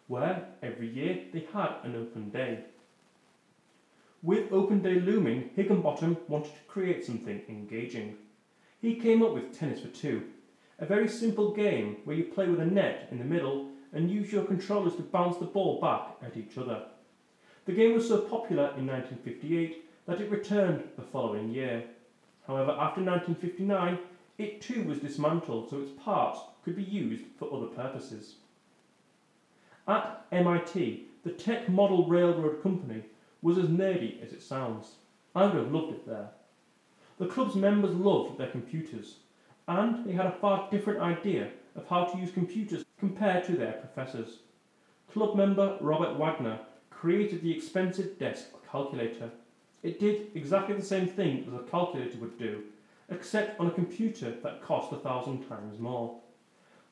[0.07, 2.65] where every year they had an open day.
[4.21, 8.17] With Open Day looming, Higinbotham wanted to create something engaging.
[8.81, 10.23] He came up with Tennis for Two,
[10.79, 14.31] a very simple game where you play with a net in the middle and use
[14.31, 16.83] your controllers to bounce the ball back at each other.
[17.65, 21.83] The game was so popular in 1958 that it returned the following year.
[22.45, 23.99] However, after 1959,
[24.37, 28.35] it too was dismantled so its parts could be used for other purposes.
[29.87, 33.03] At MIT, the Tech Model Railroad Company
[33.41, 34.95] was as nerdy as it sounds.
[35.35, 36.29] I would have loved it there.
[37.19, 39.15] The club's members loved their computers,
[39.67, 43.73] and they had a far different idea of how to use computers compared to their
[43.73, 44.39] professors.
[45.11, 46.59] Club member Robert Wagner
[46.89, 49.29] created the expensive desk calculator.
[49.83, 52.63] It did exactly the same thing as a calculator would do,
[53.09, 56.19] except on a computer that cost a thousand times more.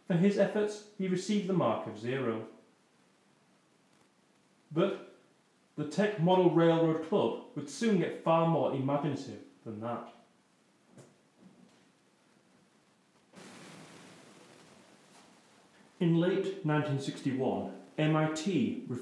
[0.08, 2.44] For his efforts, he received the mark of zero.
[4.72, 5.16] But
[5.76, 10.15] the Tech Model Railroad Club would soon get far more imaginative than that.
[15.98, 18.98] In late 1961, MIT re-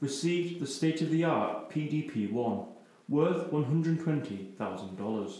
[0.00, 2.64] received the state of the art PDP 1,
[3.08, 5.38] worth $120,000.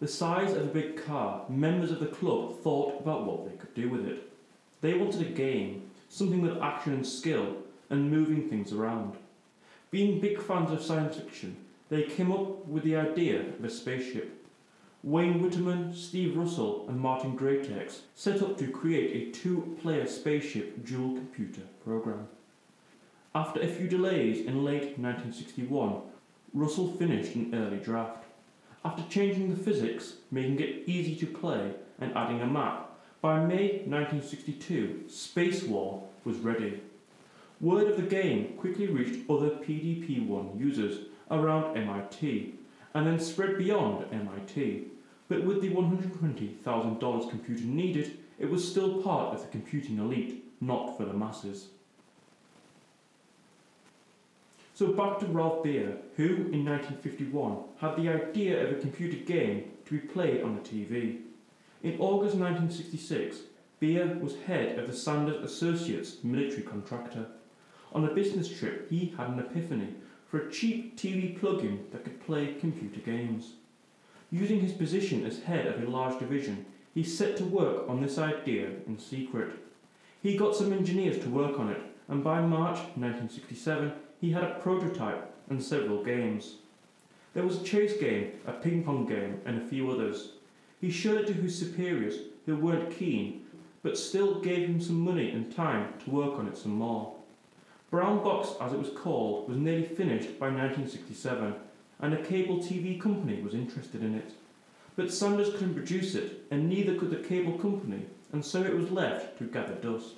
[0.00, 3.74] The size of a big car, members of the club thought about what they could
[3.74, 4.32] do with it.
[4.80, 7.56] They wanted a game, something with action and skill,
[7.90, 9.16] and moving things around.
[9.90, 11.54] Being big fans of science fiction,
[11.90, 14.39] they came up with the idea of a spaceship.
[15.02, 20.84] Wayne Wiitanen, Steve Russell, and Martin Graetz set up to create a two player spaceship
[20.84, 22.28] dual computer program.
[23.34, 26.02] After a few delays in late 1961,
[26.52, 28.24] Russell finished an early draft.
[28.84, 32.90] After changing the physics, making it easy to play, and adding a map,
[33.22, 36.82] by May 1962, Space War was ready.
[37.58, 42.54] Word of the game quickly reached other PDP 1 users around MIT
[42.94, 44.89] and then spread beyond MIT.
[45.30, 50.96] But with the $120,000 computer needed, it was still part of the computing elite, not
[50.96, 51.68] for the masses.
[54.74, 59.70] So back to Ralph Baer, who in 1951 had the idea of a computer game
[59.86, 61.20] to be played on the TV.
[61.84, 63.42] In August 1966,
[63.78, 67.26] Baer was head of the Sanders Associates military contractor.
[67.92, 69.94] On a business trip, he had an epiphany
[70.26, 73.52] for a cheap TV plug-in that could play computer games.
[74.30, 78.16] Using his position as head of a large division, he set to work on this
[78.16, 79.50] idea in secret.
[80.22, 84.58] He got some engineers to work on it, and by March 1967, he had a
[84.60, 86.56] prototype and several games.
[87.34, 90.32] There was a chase game, a ping pong game, and a few others.
[90.80, 92.16] He showed it to his superiors,
[92.46, 93.46] who weren't keen,
[93.82, 97.14] but still gave him some money and time to work on it some more.
[97.90, 101.54] Brown Box, as it was called, was nearly finished by 1967,
[102.02, 104.32] and a cable TV company was interested in it.
[104.96, 108.90] But Sanders couldn't produce it, and neither could the cable company, and so it was
[108.90, 110.14] left to gather dust.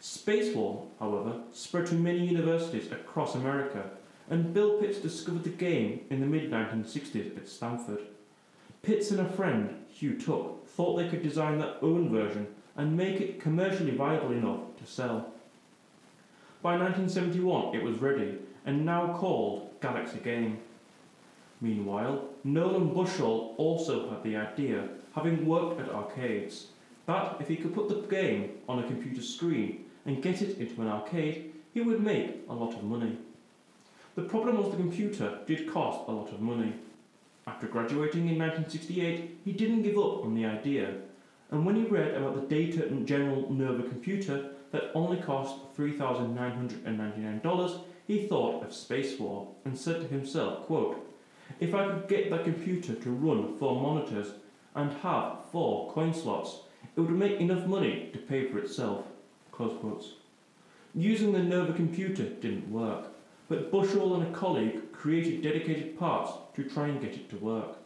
[0.00, 3.90] Space War, however, spread to many universities across America,
[4.30, 8.00] and Bill Pitts discovered the game in the mid 1960s at Stanford.
[8.82, 12.46] Pitts and a friend, Hugh Tuck, thought they could design their own version
[12.76, 15.32] and make it commercially viable enough to sell.
[16.62, 20.58] By 1971, it was ready and now called Galaxy Game.
[21.60, 26.66] Meanwhile, Nolan Bushnell also had the idea, having worked at arcades,
[27.06, 30.82] that if he could put the game on a computer screen and get it into
[30.82, 33.16] an arcade, he would make a lot of money.
[34.14, 36.74] The problem was the computer did cost a lot of money.
[37.46, 40.94] After graduating in 1968, he didn't give up on the idea,
[41.50, 48.26] and when he read about the Data General Nova computer that only cost $3,999, he
[48.26, 51.06] thought of Space War and said to himself, quote,
[51.60, 54.32] If I could get the computer to run four monitors
[54.74, 56.60] and have four coin slots,
[56.96, 59.04] it would make enough money to pay for itself.
[60.94, 63.06] Using the Nova computer didn't work,
[63.48, 67.76] but Bushnell and a colleague created dedicated parts to try and get it to work.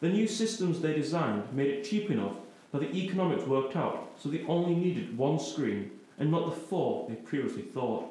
[0.00, 2.36] The new systems they designed made it cheap enough
[2.72, 7.08] that the economics worked out, so they only needed one screen and not the four
[7.08, 8.10] they previously thought.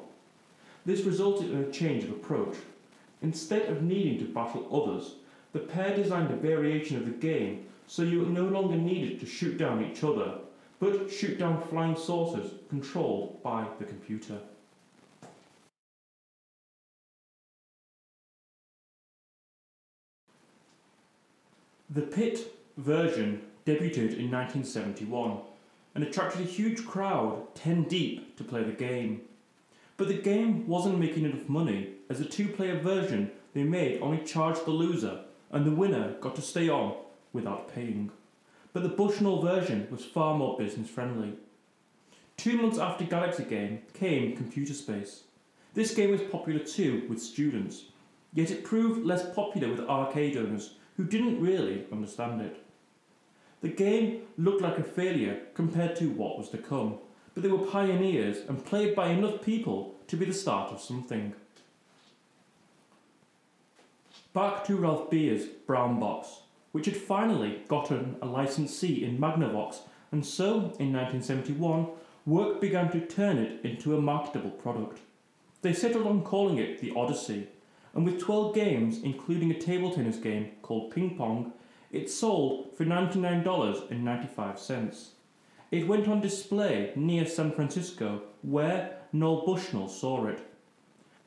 [0.86, 2.56] This resulted in a change of approach.
[3.24, 5.14] Instead of needing to battle others,
[5.54, 9.56] the pair designed a variation of the game so you no longer needed to shoot
[9.56, 10.34] down each other,
[10.78, 14.38] but shoot down flying saucers controlled by the computer.
[21.88, 25.38] The Pit version debuted in 1971
[25.94, 29.22] and attracted a huge crowd, 10 deep, to play the game.
[29.96, 34.24] But the game wasn't making enough money, as the two player version they made only
[34.24, 36.96] charged the loser, and the winner got to stay on
[37.32, 38.10] without paying.
[38.72, 41.34] But the Bushnell version was far more business friendly.
[42.36, 45.22] Two months after Galaxy Game came Computer Space.
[45.74, 47.84] This game was popular too with students,
[48.32, 52.60] yet it proved less popular with arcade owners who didn't really understand it.
[53.60, 56.98] The game looked like a failure compared to what was to come,
[57.34, 61.34] but they were pioneers and played by enough people to be the start of something.
[64.32, 66.40] Back to Ralph Baer's Brown Box,
[66.72, 69.80] which had finally gotten a licensee in Magnavox,
[70.10, 71.88] and so in 1971
[72.26, 75.00] work began to turn it into a marketable product.
[75.62, 77.48] They settled on calling it the Odyssey,
[77.94, 81.52] and with 12 games, including a table tennis game called Ping Pong,
[81.92, 85.13] it sold for $99.95.
[85.74, 90.38] It went on display near San Francisco, where Nolan Bushnell saw it.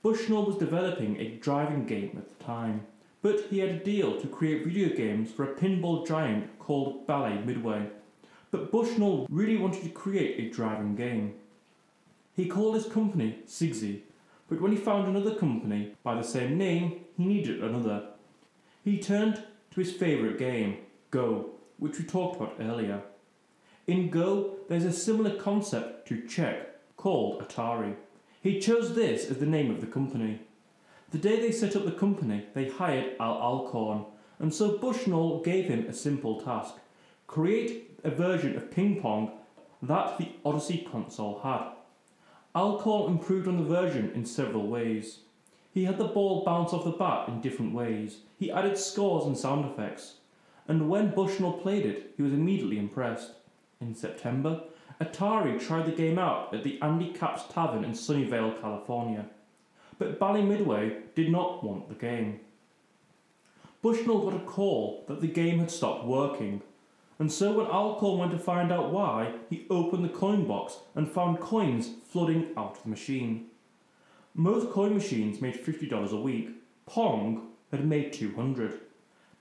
[0.01, 2.87] Bushnell was developing a driving game at the time,
[3.21, 7.37] but he had a deal to create video games for a pinball giant called Bally
[7.43, 7.87] Midway.
[8.49, 11.33] But Bushnell really wanted to create a driving game.
[12.33, 14.03] He called his company Syzygy,
[14.47, 18.11] but when he found another company by the same name, he needed another.
[18.85, 20.77] He turned to his favourite game,
[21.11, 21.49] Go,
[21.79, 23.01] which we talked about earlier.
[23.87, 27.95] In Go, there's a similar concept to check, called Atari.
[28.41, 30.41] He chose this as the name of the company.
[31.11, 34.05] The day they set up the company, they hired Al Alcorn,
[34.39, 36.75] and so Bushnell gave him a simple task
[37.27, 39.31] create a version of ping pong
[39.81, 41.71] that the Odyssey console had.
[42.55, 45.19] Alcorn improved on the version in several ways.
[45.71, 48.21] He had the ball bounce off the bat in different ways.
[48.39, 50.15] He added scores and sound effects.
[50.67, 53.33] And when Bushnell played it, he was immediately impressed.
[53.79, 54.61] In September,
[54.99, 59.25] Atari tried the game out at the Andy Capp's Tavern in Sunnyvale, California.
[59.99, 62.39] But Bally Midway did not want the game.
[63.81, 66.61] Bushnell got a call that the game had stopped working
[67.19, 71.09] and so when Alcorn went to find out why, he opened the coin box and
[71.09, 73.47] found coins flooding out of the machine.
[74.35, 76.49] Most coin machines made $50 a week.
[76.85, 78.81] Pong had made 200.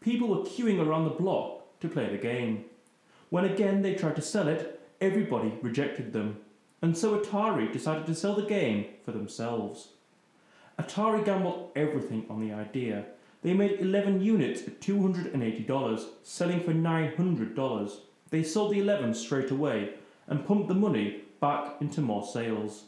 [0.01, 2.65] People were queuing around the block to play the game.
[3.31, 6.39] When again they tried to sell it, everybody rejected them.
[6.83, 9.89] And so Atari decided to sell the game for themselves.
[10.79, 13.07] Atari gambled everything on the idea
[13.47, 17.97] they made 11 units at $280, selling for $900.
[18.31, 19.91] They sold the 11 straight away
[20.27, 22.87] and pumped the money back into more sales.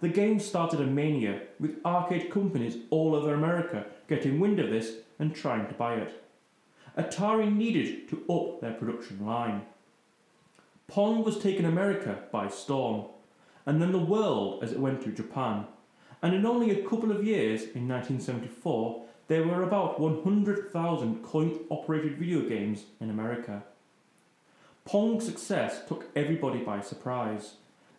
[0.00, 4.98] The game started a mania, with arcade companies all over America getting wind of this
[5.18, 6.22] and trying to buy it.
[6.98, 9.62] Atari needed to up their production line.
[10.88, 13.04] Pong was taking America by storm,
[13.64, 15.66] and then the world as it went to Japan.
[16.22, 22.18] And in only a couple of years, in 1974, there were about 100,000 coin operated
[22.18, 23.62] video games in America.
[24.84, 27.54] Pong's success took everybody by surprise.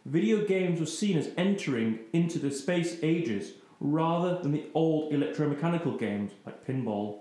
[0.05, 5.97] Video games were seen as entering into the space ages rather than the old electromechanical
[5.97, 7.19] games like pinball.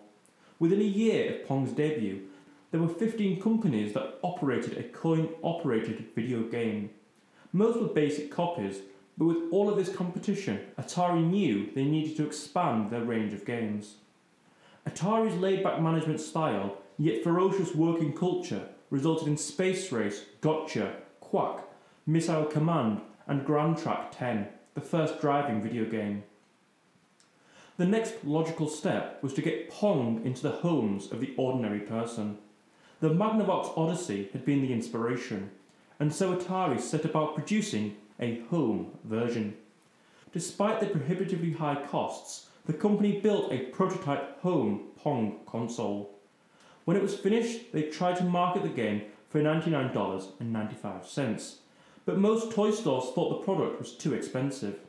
[0.60, 2.20] Within a year of Pong's debut,
[2.70, 6.90] there were 15 companies that operated a coin operated video game.
[7.50, 8.80] Most were basic copies,
[9.16, 13.46] but with all of this competition, Atari knew they needed to expand their range of
[13.46, 13.94] games.
[14.86, 21.64] Atari's laid back management style, yet ferocious working culture, resulted in Space Race, Gotcha, Quack,
[22.06, 26.22] Missile Command, and Gran Trak 10, the first driving video game.
[27.80, 32.36] The next logical step was to get Pong into the homes of the ordinary person.
[33.00, 35.50] The Magnavox Odyssey had been the inspiration,
[35.98, 39.56] and so Atari set about producing a home version.
[40.30, 46.10] Despite the prohibitively high costs, the company built a prototype home Pong console.
[46.84, 51.54] When it was finished, they tried to market the game for $99.95,
[52.04, 54.80] but most toy stores thought the product was too expensive.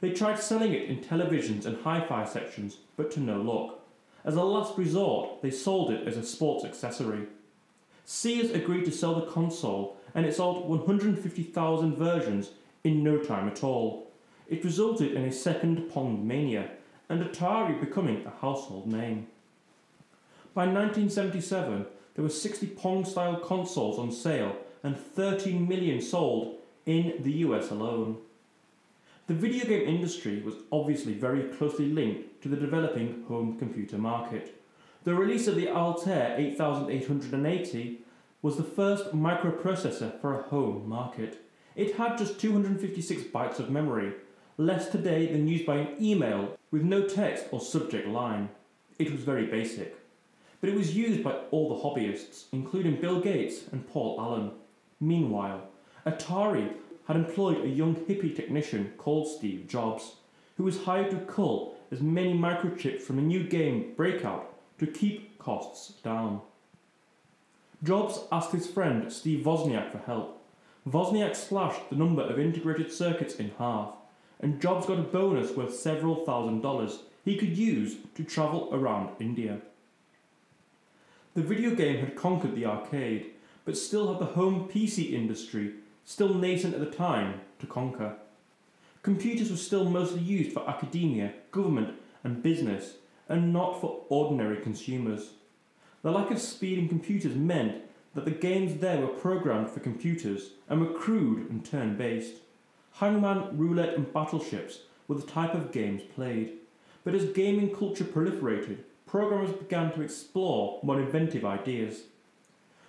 [0.00, 3.80] They tried selling it in televisions and hi fi sections, but to no luck.
[4.24, 7.26] As a last resort, they sold it as a sports accessory.
[8.04, 12.50] Sears agreed to sell the console, and it sold 150,000 versions
[12.84, 14.10] in no time at all.
[14.48, 16.70] It resulted in a second Pong mania,
[17.08, 19.26] and Atari becoming a household name.
[20.54, 26.56] By 1977, there were 60 Pong style consoles on sale and 13 million sold
[26.86, 28.18] in the US alone.
[29.28, 34.58] The video game industry was obviously very closely linked to the developing home computer market.
[35.04, 38.00] The release of the Altair 8880
[38.40, 41.44] was the first microprocessor for a home market.
[41.76, 44.14] It had just 256 bytes of memory,
[44.56, 48.48] less today than used by an email with no text or subject line.
[48.98, 49.94] It was very basic.
[50.62, 54.52] But it was used by all the hobbyists, including Bill Gates and Paul Allen.
[55.00, 55.68] Meanwhile,
[56.06, 56.72] Atari
[57.08, 60.16] had employed a young hippie technician called Steve Jobs,
[60.58, 65.38] who was hired to cull as many microchips from a new game Breakout to keep
[65.38, 66.42] costs down.
[67.82, 70.42] Jobs asked his friend Steve Wozniak for help.
[70.86, 73.92] Wozniak slashed the number of integrated circuits in half,
[74.40, 79.10] and Jobs got a bonus worth several thousand dollars he could use to travel around
[79.18, 79.58] India.
[81.34, 83.30] The video game had conquered the arcade,
[83.64, 85.74] but still had the home PC industry,
[86.08, 88.14] still nascent at the time, to conquer.
[89.02, 91.94] Computers were still mostly used for academia, government,
[92.24, 92.94] and business,
[93.28, 95.32] and not for ordinary consumers.
[96.00, 97.82] The lack of speed in computers meant
[98.14, 102.36] that the games there were programmed for computers and were crude and turn based.
[102.92, 106.54] Hangman, roulette, and battleships were the type of games played.
[107.04, 112.04] But as gaming culture proliferated, programmers began to explore more inventive ideas.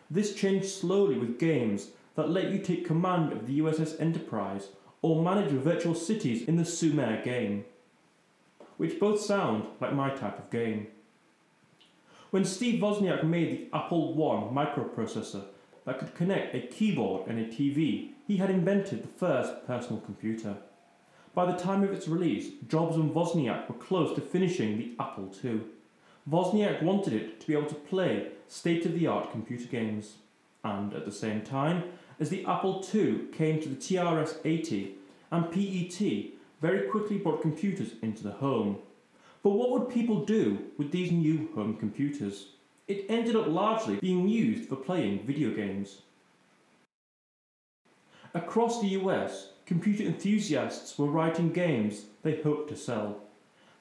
[0.09, 1.89] This changed slowly with games
[2.19, 4.67] that let you take command of the USS Enterprise
[5.01, 7.63] or manage virtual cities in the Sumer game,
[8.75, 10.87] which both sound like my type of game.
[12.31, 15.45] When Steve Wozniak made the Apple I microprocessor
[15.85, 20.57] that could connect a keyboard and a TV, he had invented the first personal computer.
[21.33, 25.33] By the time of its release, Jobs and Wozniak were close to finishing the Apple
[25.41, 25.61] II.
[26.29, 30.15] Wozniak wanted it to be able to play state of the art computer games.
[30.65, 31.83] And at the same time,
[32.19, 34.95] as the Apple II came to the TRS 80
[35.31, 38.79] and PET very quickly brought computers into the home.
[39.41, 42.47] But what would people do with these new home computers?
[42.87, 46.01] It ended up largely being used for playing video games.
[48.33, 53.21] Across the US, computer enthusiasts were writing games they hoped to sell.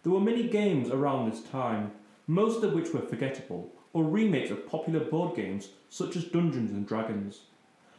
[0.02, 1.90] There were many games around this time,
[2.27, 6.86] most of which were forgettable, or remakes of popular board games such as Dungeons and
[6.86, 7.40] Dragons.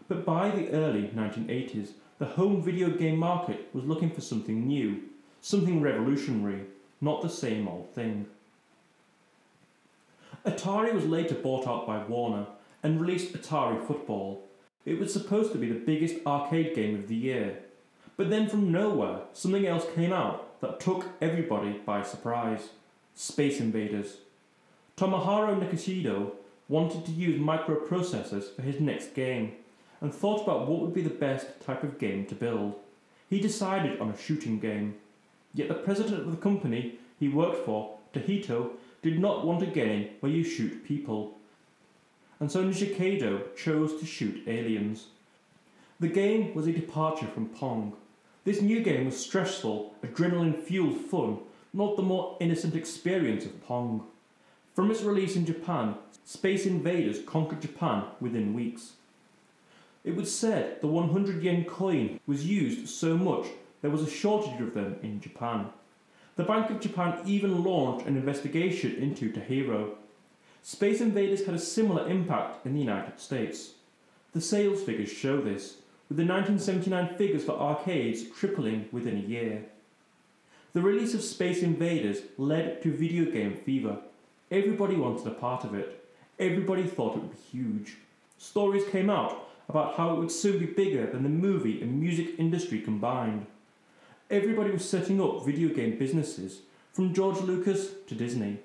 [0.09, 5.03] But by the early 1980s, the home video game market was looking for something new,
[5.39, 6.63] something revolutionary,
[6.99, 8.25] not the same old thing.
[10.45, 12.47] Atari was later bought out by Warner
[12.81, 14.43] and released Atari Football.
[14.83, 17.59] It was supposed to be the biggest arcade game of the year.
[18.17, 22.69] But then from nowhere, something else came out that took everybody by surprise
[23.13, 24.17] Space Invaders.
[24.97, 26.31] Tomohiro Nishikado
[26.67, 29.53] wanted to use microprocessors for his next game
[30.01, 32.75] and thought about what would be the best type of game to build.
[33.29, 34.95] He decided on a shooting game.
[35.53, 38.71] Yet the president of the company he worked for, Taito,
[39.01, 41.37] did not want a game where you shoot people.
[42.39, 45.07] And so Nishikado chose to shoot aliens.
[45.99, 47.93] The game was a departure from Pong.
[48.45, 51.39] This new game was stressful, adrenaline fueled fun,
[51.73, 54.05] not the more innocent experience of Pong.
[54.73, 58.93] From its release in Japan, Space Invaders conquered Japan within weeks.
[60.03, 63.47] It was said the 100 yen coin was used so much
[63.81, 65.67] there was a shortage of them in Japan.
[66.35, 69.91] The Bank of Japan even launched an investigation into Taito.
[70.61, 73.71] Space Invaders had a similar impact in the United States.
[74.33, 75.77] The sales figures show this,
[76.07, 79.65] with the 1979 figures for arcades tripling within a year.
[80.73, 83.97] The release of Space Invaders led to video game fever.
[84.51, 86.05] Everybody wanted a part of it.
[86.37, 87.97] Everybody thought it would be huge.
[88.37, 92.31] Stories came out about how it would soon be bigger than the movie and music
[92.39, 93.45] industry combined.
[94.29, 98.59] Everybody was setting up video game businesses, from George Lucas to Disney.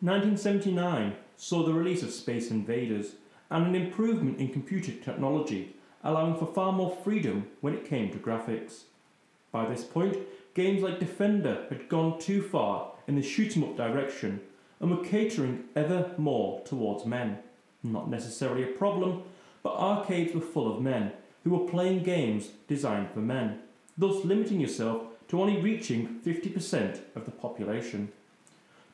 [0.00, 3.12] 1979 saw the release of Space Invaders
[3.50, 8.18] and an improvement in computer technology, allowing for far more freedom when it came to
[8.18, 8.82] graphics.
[9.52, 10.16] By this point,
[10.54, 14.40] games like Defender had gone too far in the shoot 'em up direction
[14.80, 17.38] and were catering ever more towards men.
[17.82, 19.24] Not necessarily a problem,
[19.64, 21.10] but arcades were full of men
[21.42, 23.58] who were playing games designed for men,
[23.98, 28.12] thus limiting yourself to only reaching 50% of the population.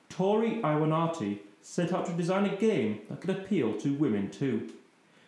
[0.08, 4.70] Toru Iwatani set out to design a game that could appeal to women too.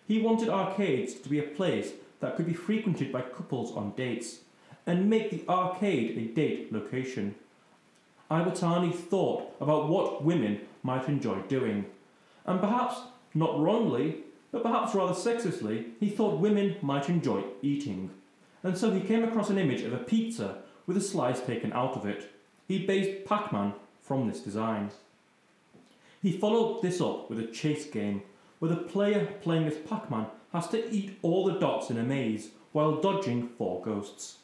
[0.09, 4.39] He wanted arcades to be a place that could be frequented by couples on dates,
[4.87, 7.35] and make the arcade a date location.
[8.31, 11.87] Iwatani thought about what women might enjoy doing,
[12.47, 12.97] and perhaps
[13.35, 14.22] not wrongly
[14.53, 18.11] but perhaps rather sexistly, he thought women might enjoy eating.
[18.63, 21.97] And so he came across an image of a pizza with a slice taken out
[21.97, 22.31] of it.
[22.69, 23.73] He based Pac Man
[24.03, 24.91] from this design.
[26.23, 28.23] He followed this up with a chase game,
[28.59, 32.03] where the player playing as Pac Man has to eat all the dots in a
[32.03, 34.37] maze while dodging four ghosts.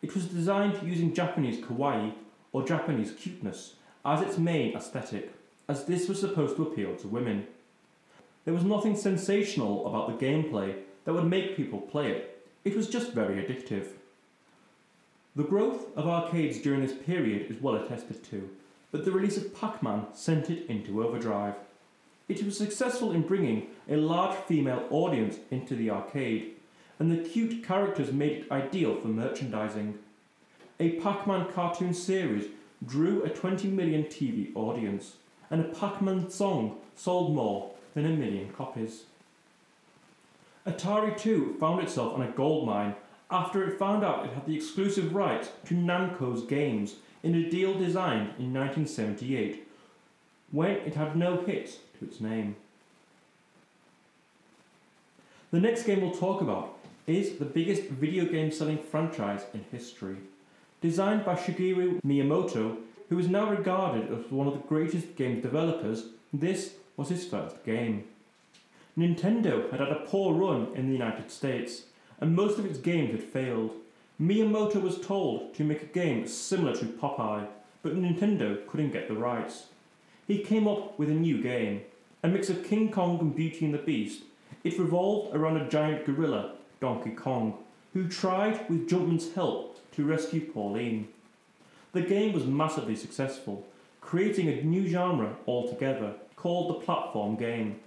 [0.00, 2.14] It was designed using Japanese kawaii,
[2.52, 3.74] or Japanese cuteness,
[4.04, 5.32] as its main aesthetic,
[5.68, 7.46] as this was supposed to appeal to women.
[8.48, 12.46] There was nothing sensational about the gameplay that would make people play it.
[12.64, 13.88] It was just very addictive.
[15.36, 18.48] The growth of arcades during this period is well attested to,
[18.90, 21.56] but the release of Pac Man sent it into overdrive.
[22.26, 26.54] It was successful in bringing a large female audience into the arcade,
[26.98, 29.98] and the cute characters made it ideal for merchandising.
[30.80, 32.46] A Pac Man cartoon series
[32.86, 35.16] drew a 20 million TV audience,
[35.50, 39.04] and a Pac Man song sold more than a million copies.
[40.66, 42.94] Atari 2 found itself on a gold mine
[43.30, 47.74] after it found out it had the exclusive rights to Namco's games in a deal
[47.78, 49.66] designed in 1978
[50.50, 52.56] when it had no hits to its name.
[55.50, 60.18] The next game we'll talk about is the biggest video game selling franchise in history.
[60.82, 62.76] Designed by Shigeru Miyamoto,
[63.08, 67.64] who is now regarded as one of the greatest game developers, this was his first
[67.64, 68.04] game.
[68.98, 71.84] Nintendo had had a poor run in the United States,
[72.20, 73.70] and most of its games had failed.
[74.20, 77.46] Miyamoto was told to make a game similar to Popeye,
[77.82, 79.66] but Nintendo couldn't get the rights.
[80.26, 81.82] He came up with a new game,
[82.24, 84.24] a mix of King Kong and Beauty and the Beast.
[84.64, 87.54] It revolved around a giant gorilla, Donkey Kong,
[87.94, 91.06] who tried with Jumpman's help to rescue Pauline.
[91.92, 93.64] The game was massively successful,
[94.00, 97.80] creating a new genre altogether called the platform game.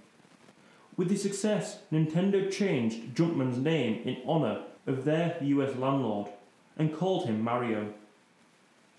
[0.96, 6.28] With the success, Nintendo changed Jumpman's name in honour of their US landlord
[6.76, 7.92] and called him Mario.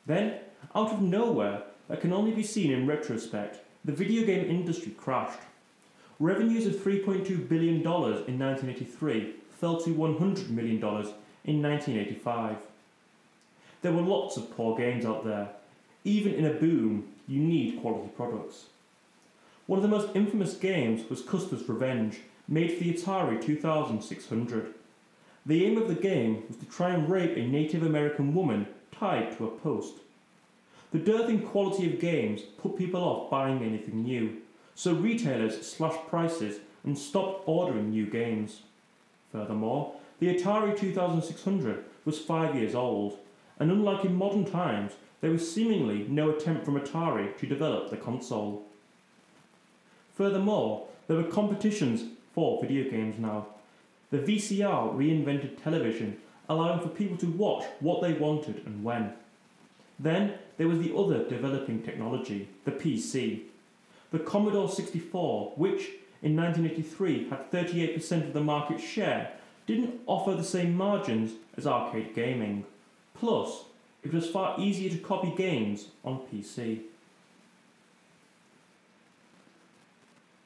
[0.07, 0.39] Then,
[0.73, 5.39] out of nowhere, that can only be seen in retrospect, the video game industry crashed.
[6.19, 10.77] Revenues of $3.2 billion in 1983 fell to $100 million
[11.45, 12.57] in 1985.
[13.81, 15.49] There were lots of poor games out there.
[16.05, 18.65] Even in a boom, you need quality products.
[19.73, 24.71] One of the most infamous games was Custer's Revenge, made for the Atari 2600.
[25.47, 29.35] The aim of the game was to try and rape a Native American woman tied
[29.35, 29.95] to a post.
[30.91, 34.43] The dearth in quality of games put people off buying anything new,
[34.75, 38.61] so retailers slashed prices and stopped ordering new games.
[39.31, 43.17] Furthermore, the Atari 2600 was five years old,
[43.57, 44.91] and unlike in modern times,
[45.21, 48.67] there was seemingly no attempt from Atari to develop the console.
[50.15, 52.03] Furthermore, there were competitions
[52.33, 53.47] for video games now.
[54.11, 56.17] The VCR reinvented television,
[56.47, 59.13] allowing for people to watch what they wanted and when.
[59.99, 63.43] Then there was the other developing technology, the PC.
[64.11, 65.89] The Commodore 64, which
[66.21, 69.31] in 1983 had 38% of the market share,
[69.65, 72.65] didn't offer the same margins as arcade gaming.
[73.15, 73.65] Plus,
[74.03, 76.81] it was far easier to copy games on PC.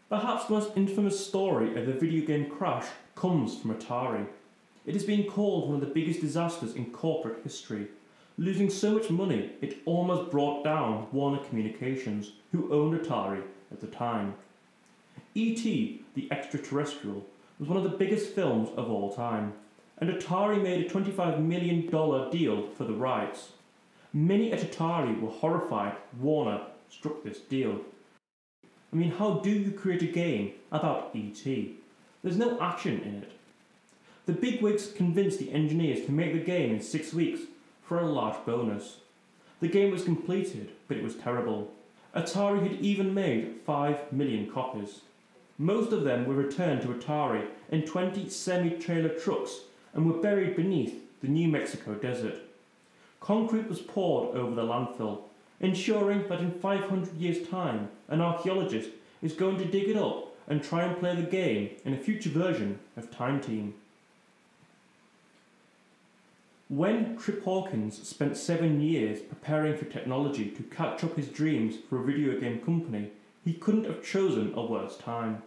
[0.10, 2.86] Perhaps the most infamous story of the video game crash
[3.16, 4.26] comes from Atari.
[4.86, 7.88] It has been called one of the biggest disasters in corporate history,
[8.38, 13.88] losing so much money it almost brought down Warner Communications, who owned Atari at the
[13.88, 14.36] time.
[15.36, 17.26] E.T., the extraterrestrial,
[17.60, 19.52] was one of the biggest films of all time,
[19.98, 21.86] and Atari made a $25 million
[22.32, 23.50] deal for the rights.
[24.14, 27.82] Many at Atari were horrified Warner struck this deal
[28.92, 31.76] I mean, how do you create a game about E.T.?
[32.24, 33.32] There's no action in it.
[34.26, 37.42] The bigwigs convinced the engineers to make the game in six weeks
[37.84, 38.98] for a large bonus.
[39.60, 41.72] The game was completed, but it was terrible.
[42.16, 45.02] Atari had even made 5 million copies.
[45.58, 49.62] Most of them were returned to Atari in 20 semi trailer trucks
[49.94, 52.36] and were buried beneath the New Mexico desert.
[53.20, 55.22] Concrete was poured over the landfill
[55.60, 58.90] ensuring that in 500 years' time an archaeologist
[59.22, 62.30] is going to dig it up and try and play the game in a future
[62.30, 63.74] version of Time Team.
[66.70, 72.02] When Trip Hawkins spent seven years preparing for technology to catch up his dreams for
[72.02, 73.12] a video game company,
[73.46, 75.44] he couldn't have chosen a worse time.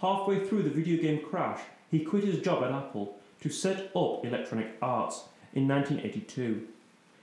[0.00, 1.60] Halfway through the video game crash,
[1.90, 6.66] he quit his job at Apple to set up Electronic Arts in 1982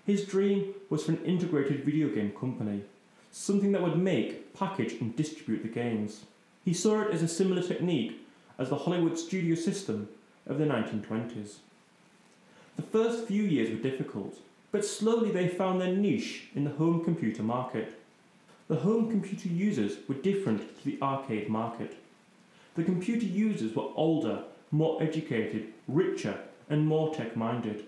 [0.08, 2.82] his dream was for an integrated video game company,
[3.30, 6.24] something that would make, package, and distribute the games.
[6.64, 8.26] He saw it as a similar technique
[8.58, 10.08] as the Hollywood studio system
[10.48, 11.56] of the 1920s.
[12.78, 14.40] The first few years were difficult,
[14.72, 18.00] but slowly they found their niche in the home computer market.
[18.70, 21.98] The home computer users were different to the arcade market.
[22.76, 26.40] The computer users were older, more educated, richer,
[26.70, 27.86] and more tech minded.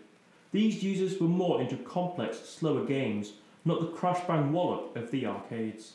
[0.51, 3.34] These users were more into complex, slower games,
[3.65, 5.93] not the crash bang wallop of the arcades.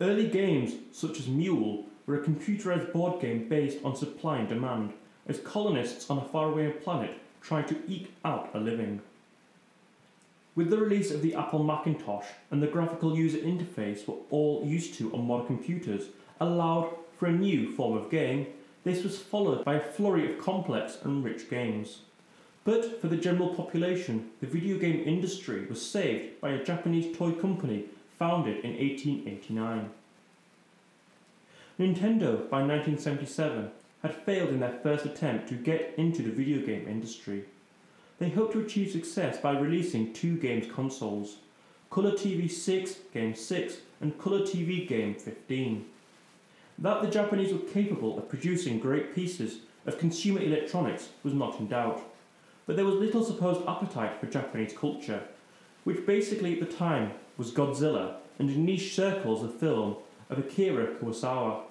[0.00, 4.92] Early games, such as Mule, were a computerized board game based on supply and demand,
[5.26, 9.00] as colonists on a faraway planet tried to eke out a living.
[10.54, 14.94] With the release of the Apple Macintosh and the graphical user interface we're all used
[14.94, 16.10] to on modern computers
[16.40, 18.46] allowed for a new form of game,
[18.84, 22.00] this was followed by a flurry of complex and rich games.
[22.64, 27.32] But for the general population, the video game industry was saved by a Japanese toy
[27.32, 27.84] company
[28.18, 29.90] founded in 1889.
[31.78, 33.70] Nintendo, by 1977,
[34.02, 37.44] had failed in their first attempt to get into the video game industry.
[38.18, 41.36] They hoped to achieve success by releasing two games consoles
[41.90, 45.84] Color TV 6 Game 6 and Color TV Game 15.
[46.78, 51.68] That the Japanese were capable of producing great pieces of consumer electronics was not in
[51.68, 52.02] doubt,
[52.66, 55.22] but there was little supposed appetite for Japanese culture,
[55.84, 59.96] which basically at the time was Godzilla and in niche circles of film
[60.30, 61.62] of Akira Kurosawa.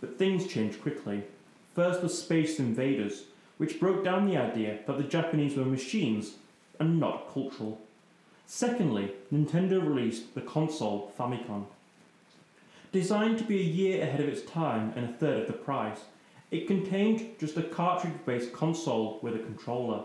[0.00, 1.22] But things changed quickly.
[1.74, 3.24] First was Space Invaders,
[3.58, 6.34] which broke down the idea that the Japanese were machines
[6.78, 7.80] and not cultural.
[8.46, 11.66] Secondly, Nintendo released the console Famicom.
[12.90, 16.00] Designed to be a year ahead of its time and a third of the price,
[16.52, 20.04] it contained just a cartridge based console with a controller.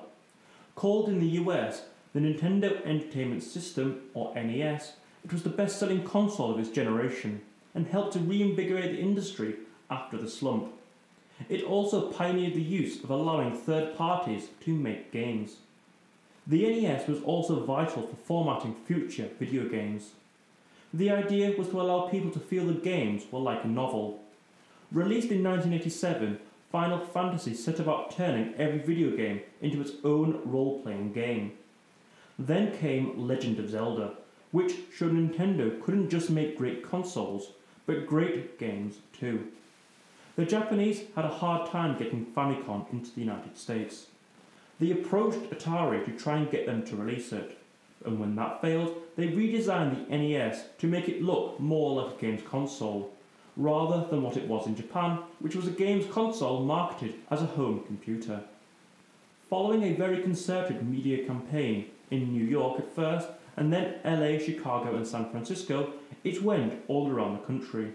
[0.76, 1.84] Called in the US
[2.14, 4.94] the Nintendo Entertainment System, or NES,
[5.24, 7.42] it was the best selling console of its generation
[7.76, 9.56] and helped to reinvigorate the industry
[9.92, 10.74] after the slump.
[11.50, 15.58] It also pioneered the use of allowing third parties to make games.
[16.48, 20.12] The NES was also vital for formatting future video games.
[20.94, 24.24] The idea was to allow people to feel the games were like a novel.
[24.92, 26.40] Released in 1987,
[26.72, 31.52] Final Fantasy set about turning every video game into its own role playing game.
[32.40, 34.14] Then came Legend of Zelda,
[34.52, 37.50] which showed Nintendo couldn't just make great consoles,
[37.86, 39.48] but great games too.
[40.38, 44.08] The Japanese had a hard time getting Famicom into the United States.
[44.80, 47.58] They approached Atari to try and get them to release it,
[48.06, 52.22] and when that failed, they redesigned the NES to make it look more like a
[52.22, 53.12] games console,
[53.58, 57.48] rather than what it was in Japan, which was a games console marketed as a
[57.48, 58.42] home computer.
[59.50, 64.96] Following a very concerted media campaign in New York at first, and then LA, Chicago,
[64.96, 65.94] and San Francisco,
[66.24, 67.94] it went all around the country.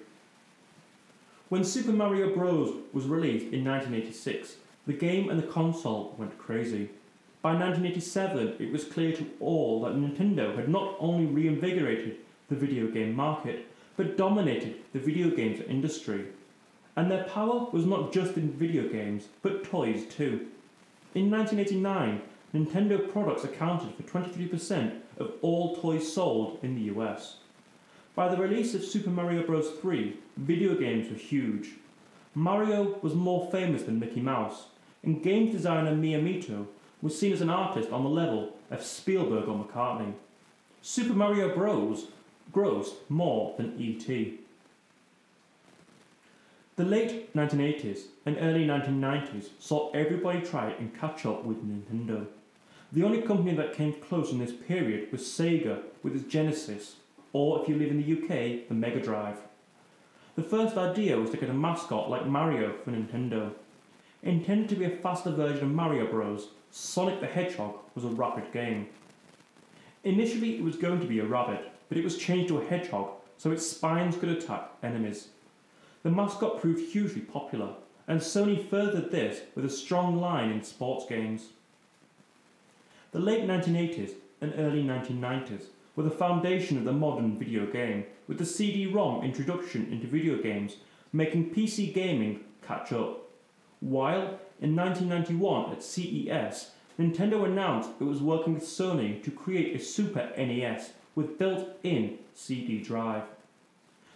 [1.49, 2.75] When Super Mario Bros.
[2.93, 4.57] was released in 1986,
[4.87, 6.91] the game and the console went crazy.
[7.41, 12.17] By 1987, it was clear to all that Nintendo had not only reinvigorated
[12.49, 13.67] the video game market,
[13.97, 16.27] but dominated the video games industry.
[16.97, 20.49] And their power was not just in video games, but toys too.
[21.15, 22.23] In 1989,
[22.55, 27.37] Nintendo products accounted for 23% of all toys sold in the US.
[28.15, 29.71] By the release of Super Mario Bros.
[29.81, 31.71] 3, video games were huge.
[32.35, 34.67] Mario was more famous than Mickey Mouse,
[35.03, 36.67] and games designer Miyamoto
[37.01, 40.13] was seen as an artist on the level of Spielberg or McCartney.
[40.83, 42.07] Super Mario Bros.
[42.53, 44.39] Grossed more than E.T.
[46.77, 52.27] The late 1980s and early 1990s saw everybody try and catch up with Nintendo.
[52.93, 56.97] The only company that came close in this period was Sega with its Genesis,
[57.33, 59.39] or if you live in the UK, the Mega Drive.
[60.35, 63.53] The first idea was to get a mascot like Mario for Nintendo.
[64.23, 68.51] Intended to be a faster version of Mario Bros., Sonic the Hedgehog was a rapid
[68.53, 68.89] game.
[70.05, 73.11] Initially, it was going to be a rabbit, but it was changed to a hedgehog
[73.37, 75.29] so its spines could attack enemies.
[76.03, 77.75] The mascot proved hugely popular,
[78.09, 81.49] and Sony furthered this with a strong line in sports games.
[83.11, 85.65] The late 1980s and early 1990s
[85.95, 90.77] were the foundation of the modern video game, with the CD-ROM introduction into video games
[91.13, 93.29] making PC gaming catch up.
[93.81, 99.79] While in 1991 at CES, Nintendo announced it was working with Sony to create a
[99.79, 103.25] Super NES with built-in CD drive.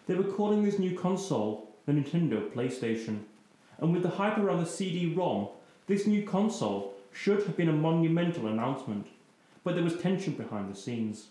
[0.06, 3.20] They were calling this new console the Nintendo PlayStation,
[3.78, 5.48] and with the hype around the CD-ROM,
[5.86, 9.06] this new console should have been a monumental announcement,
[9.62, 11.27] but there was tension behind the scenes.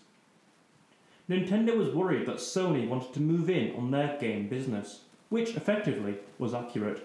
[1.28, 6.16] Nintendo was worried that Sony wanted to move in on their game business, which effectively
[6.38, 7.04] was accurate.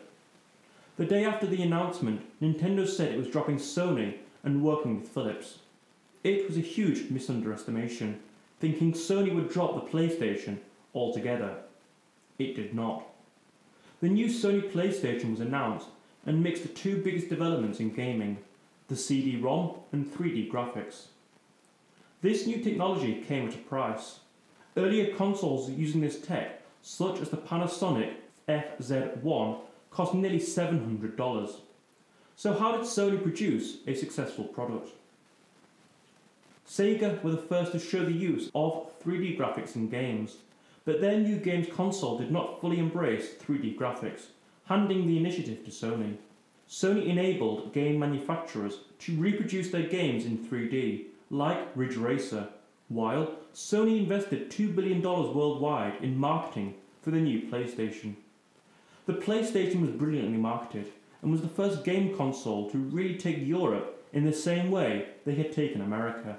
[0.97, 5.59] The day after the announcement, Nintendo said it was dropping Sony and working with Philips.
[6.23, 8.17] It was a huge misunderestimation,
[8.61, 10.59] thinking Sony would drop the PlayStation
[10.93, 11.57] altogether.
[12.38, 13.03] It did not.
[14.01, 15.88] The new Sony PlayStation was announced
[16.25, 18.38] and mixed the two biggest developments in gaming
[18.88, 21.05] the CD ROM and 3D graphics.
[22.21, 24.19] This new technology came at a price.
[24.77, 28.13] Earlier consoles using this tech, such as the Panasonic
[28.47, 29.59] FZ1,
[29.89, 31.51] cost nearly $700.
[32.35, 34.89] So, how did Sony produce a successful product?
[36.72, 40.38] Sega were the first to show the use of 3D graphics in games,
[40.85, 44.27] but their new games console did not fully embrace 3D graphics,
[44.68, 46.15] handing the initiative to Sony.
[46.69, 52.48] Sony enabled game manufacturers to reproduce their games in 3D, like Ridge Racer,
[52.88, 58.15] while Sony invested $2 billion worldwide in marketing for the new PlayStation.
[59.07, 60.89] The PlayStation was brilliantly marketed
[61.22, 65.35] and was the first game console to really take Europe in the same way they
[65.35, 66.38] had taken America.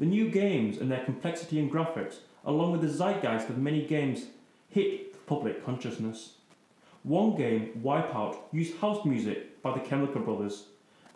[0.00, 4.24] The new games and their complexity and graphics, along with the zeitgeist of many games,
[4.70, 6.36] hit public consciousness.
[7.02, 10.68] One game, Wipeout, used house music by the Chemical Brothers,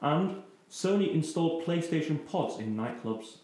[0.03, 3.39] and Sony installed PlayStation pods in nightclubs.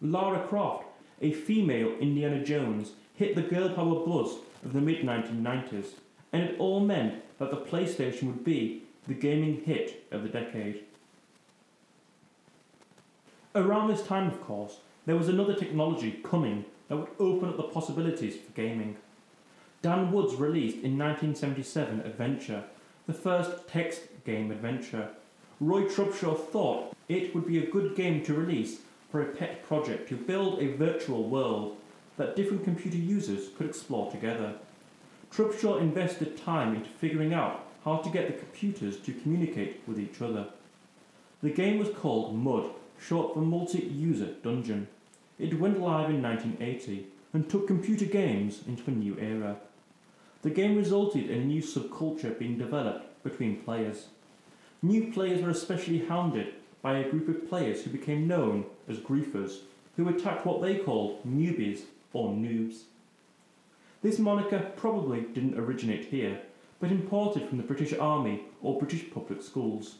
[0.00, 0.84] Lara Croft,
[1.20, 5.94] a female Indiana Jones, hit the girl power buzz of the mid 1990s,
[6.32, 10.84] and it all meant that the PlayStation would be the gaming hit of the decade.
[13.56, 17.62] Around this time, of course, there was another technology coming that would open up the
[17.62, 18.96] possibilities for gaming.
[19.80, 22.64] Don Woods released in 1977 Adventure,
[23.06, 25.10] the first text game adventure.
[25.60, 28.80] Roy Trubshaw thought it would be a good game to release
[29.12, 31.76] for a pet project to build a virtual world
[32.16, 34.54] that different computer users could explore together.
[35.32, 40.20] Trubshaw invested time into figuring out how to get the computers to communicate with each
[40.20, 40.46] other.
[41.40, 44.88] The game was called MUD, short for Multi User Dungeon.
[45.38, 49.56] It went live in 1980 and took computer games into a new era.
[50.42, 54.06] The game resulted in a new subculture being developed between players.
[54.82, 59.60] New players were especially hounded by a group of players who became known as griefers,
[59.96, 61.80] who attacked what they called newbies
[62.12, 62.82] or noobs.
[64.02, 66.40] This moniker probably didn't originate here,
[66.78, 69.94] but imported from the British Army or British public schools.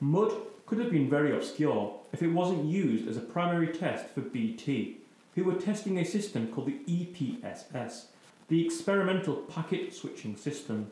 [0.00, 0.32] Mud
[0.66, 4.98] could have been very obscure if it wasn't used as a primary test for BT,
[5.34, 8.06] who were testing a system called the EPSS,
[8.48, 10.90] the Experimental Packet Switching System.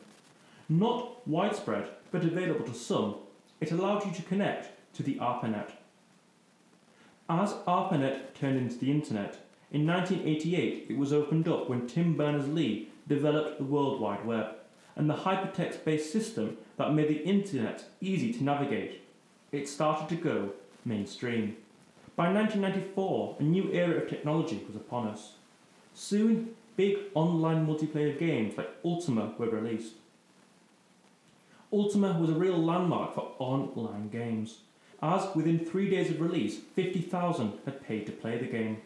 [0.69, 3.15] Not widespread, but available to some,
[3.59, 5.71] it allowed you to connect to the ARPANET.
[7.29, 9.37] As ARPANET turned into the Internet,
[9.71, 14.55] in 1988 it was opened up when Tim Berners-Lee developed the World Wide Web
[14.95, 19.02] and the hypertext-based system that made the Internet easy to navigate.
[19.53, 20.53] It started to go
[20.83, 21.57] mainstream.
[22.15, 25.33] By 1994, a new era of technology was upon us.
[25.93, 29.93] Soon, big online multiplayer games like Ultima were released.
[31.71, 34.61] Ultima was a real landmark for online games,
[35.03, 38.77] as within three days of release, 50,000 had paid to play the game.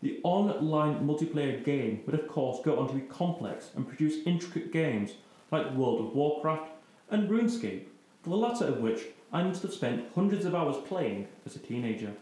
[0.00, 4.72] The online multiplayer game would, of course, go on to be complex and produce intricate
[4.72, 5.12] games
[5.50, 6.70] like World of Warcraft
[7.10, 7.84] and RuneScape,
[8.22, 9.02] for the latter of which
[9.32, 12.12] I must have spent hundreds of hours playing as a teenager.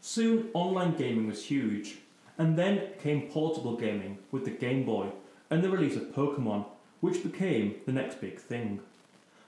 [0.00, 1.98] Soon, online gaming was huge,
[2.36, 5.08] and then came portable gaming with the Game Boy
[5.50, 6.66] and the release of Pokemon,
[7.00, 8.80] which became the next big thing.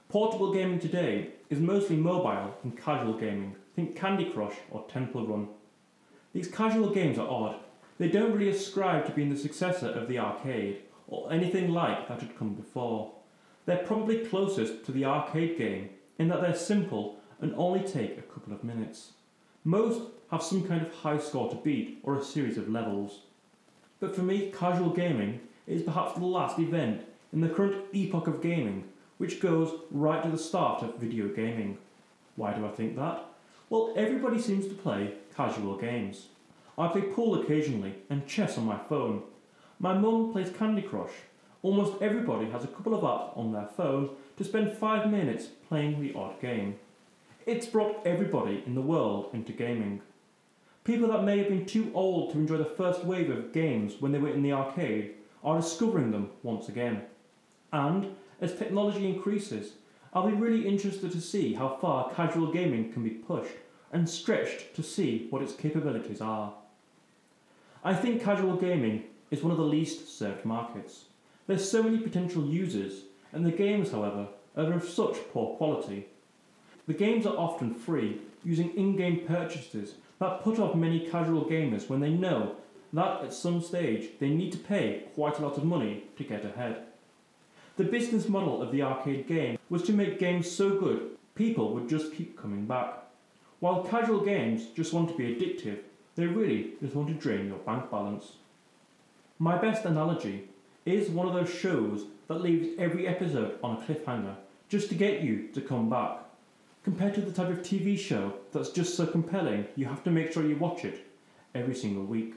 [0.08, 3.56] Portable gaming today is mostly mobile and casual gaming.
[3.74, 5.48] Think Candy Crush or Temple Run.
[6.32, 7.56] These casual games are odd.
[7.98, 12.20] They don't really ascribe to being the successor of the arcade or anything like that
[12.20, 13.12] had come before.
[13.66, 18.22] They're probably closest to the arcade game in that they're simple and only take a
[18.22, 19.12] couple of minutes.
[19.64, 23.20] Most have some kind of high score to beat or a series of levels.
[24.00, 27.02] But for me, casual gaming is perhaps the last event
[27.32, 28.84] in the current epoch of gaming,
[29.18, 31.78] which goes right to the start of video gaming.
[32.36, 33.24] Why do I think that?
[33.68, 36.28] Well, everybody seems to play casual games.
[36.78, 39.22] I play pool occasionally and chess on my phone.
[39.80, 41.10] My mum plays Candy Crush.
[41.66, 46.00] Almost everybody has a couple of apps on their phone to spend five minutes playing
[46.00, 46.78] the odd game.
[47.44, 50.00] It's brought everybody in the world into gaming.
[50.84, 54.12] People that may have been too old to enjoy the first wave of games when
[54.12, 57.02] they were in the arcade are discovering them once again.
[57.72, 59.72] And as technology increases,
[60.14, 63.56] I'll be really interested to see how far casual gaming can be pushed
[63.92, 66.54] and stretched to see what its capabilities are.
[67.82, 69.02] I think casual gaming
[69.32, 71.05] is one of the least served markets.
[71.46, 73.02] There's so many potential users,
[73.32, 76.06] and the games, however, are of such poor quality.
[76.86, 81.88] The games are often free, using in game purchases that put off many casual gamers
[81.88, 82.56] when they know
[82.92, 86.44] that at some stage they need to pay quite a lot of money to get
[86.44, 86.84] ahead.
[87.76, 91.88] The business model of the arcade game was to make games so good people would
[91.88, 92.94] just keep coming back.
[93.60, 95.80] While casual games just want to be addictive,
[96.14, 98.32] they really just want to drain your bank balance.
[99.38, 100.48] My best analogy
[100.86, 104.36] is one of those shows that leaves every episode on a cliffhanger
[104.68, 106.18] just to get you to come back.
[106.84, 110.32] Compared to the type of TV show that's just so compelling, you have to make
[110.32, 111.04] sure you watch it
[111.54, 112.34] every single week.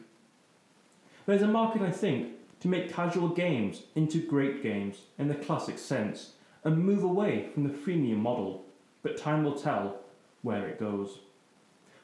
[1.26, 2.30] There's a market, I think,
[2.62, 7.64] to make casual games into great games in the classic sense and move away from
[7.64, 8.66] the freemium model,
[9.04, 10.00] but time will tell
[10.42, 11.20] where it goes.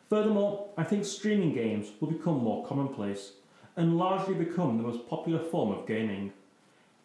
[0.09, 3.31] Furthermore, I think streaming games will become more commonplace
[3.77, 6.31] and largely become the most popular form of gaming.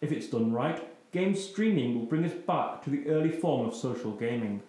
[0.01, 0.81] If it's done right,
[1.13, 4.63] game streaming will bring us back to the early form of social gaming.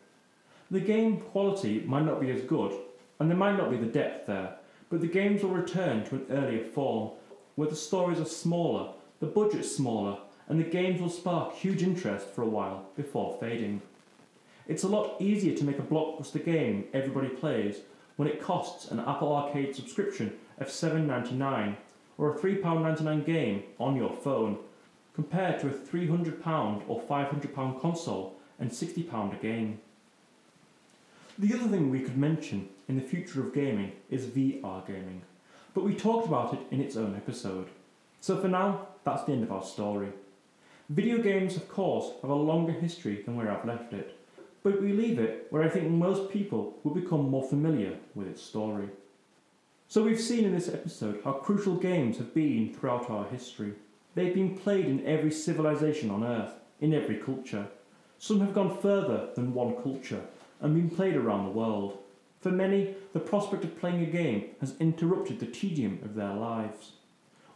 [0.71, 2.73] The game quality might not be as good,
[3.19, 4.55] and there might not be the depth there,
[4.89, 7.11] but the games will return to an earlier form,
[7.55, 10.17] where the stories are smaller, the budget's smaller,
[10.47, 13.81] and the games will spark huge interest for a while before fading.
[14.67, 17.77] It's a lot easier to make a blockbuster game everybody plays
[18.15, 21.75] when it costs an Apple Arcade subscription of $7.99
[22.17, 24.57] or a £3.99 game on your phone,
[25.13, 29.79] compared to a £300 or £500 console and £60 a game.
[31.37, 35.23] The other thing we could mention in the future of gaming is VR gaming,
[35.73, 37.67] but we talked about it in its own episode.
[38.19, 40.09] So for now, that's the end of our story.
[40.89, 44.17] Video games, of course, have a longer history than where I've left it,
[44.61, 48.43] but we leave it where I think most people will become more familiar with its
[48.43, 48.89] story.
[49.91, 53.73] So we've seen in this episode how crucial games have been throughout our history.
[54.15, 57.67] They've been played in every civilization on Earth, in every culture.
[58.17, 60.21] Some have gone further than one culture
[60.61, 61.97] and been played around the world.
[62.39, 66.93] For many, the prospect of playing a game has interrupted the tedium of their lives.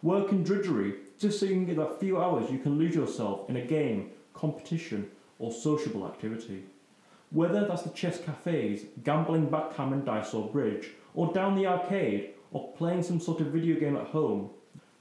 [0.02, 3.50] Work and drudgery, just so you can get that few hours you can lose yourself
[3.50, 5.10] in a game, competition,
[5.40, 6.66] or sociable activity.
[7.32, 12.72] Whether that's the chess cafes, gambling backgammon dice or bridge, or down the arcade, or
[12.74, 14.50] playing some sort of video game at home,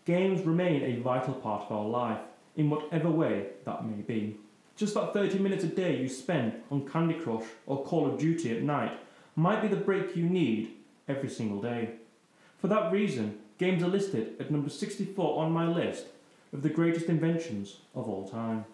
[0.05, 2.21] games remain a vital part of our life,
[2.57, 4.37] in whatever way that may be.
[4.77, 8.57] Just that 30 minutes a day you spend on Candy Crush or Call of Duty
[8.57, 8.99] at night
[9.37, 10.75] might be the break you need
[11.09, 11.91] every single day.
[12.59, 16.07] For that reason, games are listed at number 64 on my list
[16.53, 18.65] of the greatest inventions of all time.